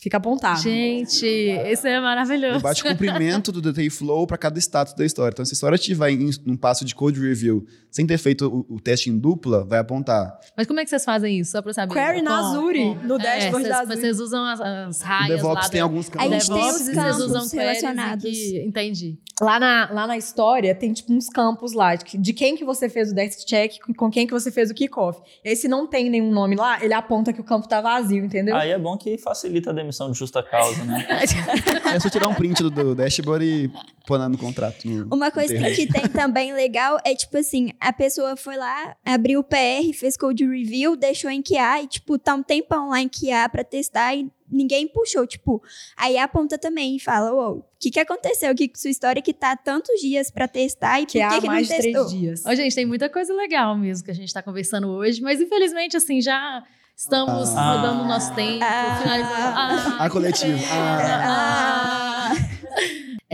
Fica 0.02 0.16
apontado. 0.16 0.60
Gente, 0.60 1.24
isso 1.24 1.86
é 1.86 2.00
maravilhoso. 2.00 2.58
Bate 2.58 2.82
cumprimento 2.82 3.52
do 3.52 3.62
DTI 3.62 3.88
Flow 3.88 4.26
para 4.26 4.36
cada 4.36 4.58
status 4.58 4.94
da 4.94 5.06
história. 5.06 5.32
Então, 5.32 5.44
se 5.44 5.52
a 5.52 5.54
história 5.54 5.76
estiver 5.76 6.10
em 6.10 6.28
um 6.44 6.56
passo 6.56 6.84
de 6.84 6.92
code 6.92 7.20
review 7.20 7.64
sem 7.88 8.04
ter 8.04 8.18
feito 8.18 8.48
o, 8.48 8.74
o, 8.74 8.80
teste 8.80 9.10
em 9.10 9.16
dupla, 9.16 9.64
vai 9.64 9.78
apontar. 9.78 10.40
Mas 10.56 10.66
como 10.66 10.80
é 10.80 10.84
que 10.84 10.90
vocês 10.90 11.04
fazem 11.04 11.38
isso? 11.38 11.52
Só 11.52 11.62
para 11.62 11.72
saber. 11.72 11.94
Query 11.94 12.20
na 12.20 12.36
Azure, 12.36 12.96
no 12.96 13.14
é, 13.14 13.18
dashboard 13.18 13.64
é, 13.64 13.68
da 13.68 13.80
Azure. 13.80 14.00
Vocês 14.00 14.18
usam 14.18 14.44
as, 14.44 14.60
as 14.60 15.02
raias 15.02 15.30
o 15.30 15.36
DevOps 15.36 15.62
lá. 15.62 15.68
tem 15.70 15.80
alguns 15.80 16.08
campos. 16.08 16.26
A 16.26 16.30
gente 16.32 16.48
tem 16.48 16.56
os 16.56 16.88
campos 16.88 16.94
vocês 16.94 17.20
usam 17.20 17.48
relacionados. 17.60 18.24
Que... 18.24 18.64
Entendi. 18.66 19.18
Lá 19.40 19.60
na, 19.60 19.88
lá 19.92 20.06
na 20.08 20.16
história 20.16 20.74
tem 20.74 20.92
tipo 20.92 21.12
uns 21.12 21.28
campos 21.28 21.74
lá 21.74 21.94
de, 21.94 22.18
de 22.18 22.32
quem 22.32 22.56
que 22.56 22.64
você 22.64 22.88
fez 22.88 23.12
o 23.12 23.14
desk 23.14 23.46
check, 23.46 23.74
com 23.96 24.10
quem 24.10 24.26
que 24.26 24.32
você 24.32 24.50
fez 24.50 24.68
o 24.68 24.74
kickoff. 24.74 25.20
E 25.44 25.50
aí 25.50 25.56
se 25.56 25.68
não 25.68 25.86
tem 25.86 26.10
nenhum 26.10 26.32
nome 26.32 26.56
lá, 26.56 26.82
ele 26.82 26.94
aponta 26.94 27.32
que 27.32 27.40
o 27.40 27.44
campo 27.44 27.68
tá 27.68 27.80
vazio, 27.80 28.24
entendeu? 28.24 28.56
Aí 28.56 28.70
é 28.70 28.78
bom 28.78 28.96
que 28.96 29.16
facilita 29.16 29.70
a 29.70 29.72
demissão 29.72 29.91
de 29.92 30.18
justa 30.18 30.42
causa, 30.42 30.84
né? 30.84 31.06
é 31.94 32.00
só 32.00 32.08
tirar 32.08 32.28
um 32.28 32.34
print 32.34 32.62
do, 32.62 32.70
do 32.70 32.94
dashboard 32.94 33.44
e 33.44 33.70
pôr 34.06 34.18
no 34.28 34.38
contrato. 34.38 34.86
No 34.88 35.14
Uma 35.14 35.30
coisa 35.30 35.54
que 35.54 35.86
tem 35.86 36.08
também 36.08 36.52
legal 36.52 36.98
é 37.04 37.14
tipo 37.14 37.36
assim, 37.36 37.72
a 37.80 37.92
pessoa 37.92 38.36
foi 38.36 38.56
lá, 38.56 38.96
abriu 39.04 39.40
o 39.40 39.44
PR, 39.44 39.92
fez 39.94 40.16
code 40.16 40.46
review, 40.46 40.96
deixou 40.96 41.30
em 41.30 41.42
QA 41.42 41.82
e 41.82 41.86
tipo, 41.86 42.18
tá 42.18 42.34
um 42.34 42.42
tempão 42.42 42.88
lá 42.88 43.00
em 43.00 43.08
QA 43.08 43.48
pra 43.50 43.64
testar 43.64 44.14
e 44.14 44.30
ninguém 44.52 44.86
puxou, 44.86 45.26
tipo, 45.26 45.62
aí 45.96 46.18
aponta 46.18 46.58
também 46.58 46.96
e 46.96 47.00
fala, 47.00 47.32
o 47.32 47.64
que 47.80 47.90
que 47.90 47.98
aconteceu 47.98 48.50
aqui 48.50 48.68
com 48.68 48.76
sua 48.76 48.90
história 48.90 49.22
que 49.22 49.32
tá 49.32 49.56
tantos 49.56 50.00
dias 50.00 50.30
para 50.30 50.46
testar 50.46 51.00
e 51.00 51.06
que 51.06 51.20
por 51.20 51.30
que, 51.30 51.40
que 51.40 51.46
mais 51.46 51.68
não 51.68 51.76
testou? 51.76 52.06
três 52.06 52.20
dias. 52.20 52.46
Ô, 52.46 52.54
gente, 52.54 52.74
tem 52.74 52.84
muita 52.84 53.08
coisa 53.08 53.32
legal 53.34 53.76
mesmo 53.76 54.04
que 54.04 54.10
a 54.10 54.14
gente 54.14 54.32
tá 54.32 54.42
conversando 54.42 54.88
hoje, 54.88 55.22
mas 55.22 55.40
infelizmente, 55.40 55.96
assim, 55.96 56.20
já 56.20 56.62
estamos 56.96 57.54
Ah. 57.56 57.72
rodando 57.74 58.02
o 58.04 58.06
nosso 58.08 58.34
tempo, 58.34 58.62
Ah. 58.64 58.98
finalizando. 59.02 59.96
Ah. 59.98 60.04
A 60.04 60.10
coletivo. 60.10 60.58
Ah. 60.72 62.32
Ah, 62.34 62.36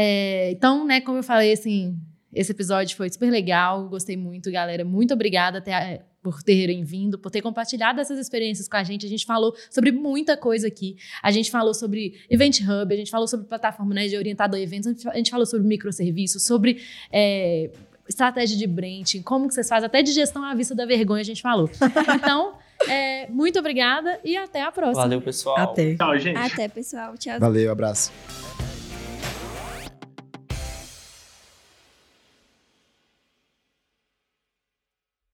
É, 0.01 0.53
então, 0.53 0.85
né, 0.87 1.01
como 1.01 1.19
eu 1.19 1.23
falei, 1.25 1.53
assim, 1.53 1.97
esse 2.33 2.53
episódio 2.53 2.97
foi 2.97 3.11
super 3.11 3.31
legal, 3.31 3.89
gostei 3.89 4.17
muito, 4.17 4.51
galera. 4.51 4.85
Muito 4.85 5.13
obrigada 5.13 5.59
até, 5.59 6.05
por 6.23 6.41
terem 6.43 6.85
vindo, 6.85 7.19
por 7.19 7.31
ter 7.31 7.43
compartilhado 7.43 8.01
essas 8.01 8.19
experiências 8.19 8.69
com 8.69 8.77
a 8.77 8.85
gente. 8.85 9.05
A 9.07 9.09
gente 9.09 9.27
falou 9.27 9.55
sobre 9.71 9.91
muita 9.91 10.37
coisa 10.37 10.69
aqui. 10.69 10.97
A 11.23 11.31
gente 11.33 11.51
falou 11.51 11.75
sobre 11.75 12.15
Event 12.31 12.61
Hub, 12.61 12.93
a 12.93 12.97
gente 12.97 13.11
falou 13.11 13.27
sobre 13.27 13.47
plataforma 13.47 13.93
né, 13.95 14.07
de 14.07 14.17
orientado 14.17 14.55
a 14.55 14.61
eventos, 14.61 15.07
a 15.07 15.17
gente 15.17 15.31
falou 15.31 15.47
sobre 15.47 15.67
microserviços, 15.67 16.45
sobre 16.45 16.81
é, 17.13 17.71
estratégia 18.09 18.57
de 18.57 18.67
branding, 18.69 19.23
como 19.23 19.49
que 19.49 19.55
vocês 19.55 19.69
fazem, 19.69 19.87
até 19.87 20.01
de 20.03 20.13
gestão 20.13 20.45
à 20.45 20.55
vista 20.55 20.75
da 20.77 20.87
vergonha 20.87 21.23
a 21.23 21.25
gente 21.25 21.43
falou. 21.43 21.69
Então, 22.15 22.55
é, 22.87 23.27
muito 23.29 23.59
obrigada 23.59 24.21
e 24.25 24.37
até 24.37 24.63
a 24.63 24.71
próxima. 24.71 25.03
Valeu, 25.03 25.21
pessoal. 25.21 25.57
Até. 25.59 25.97
Tchau, 25.97 26.19
gente. 26.19 26.37
Até, 26.37 26.69
pessoal. 26.69 27.17
Tchau. 27.17 27.41
Valeu, 27.41 27.73
abraço. 27.73 28.13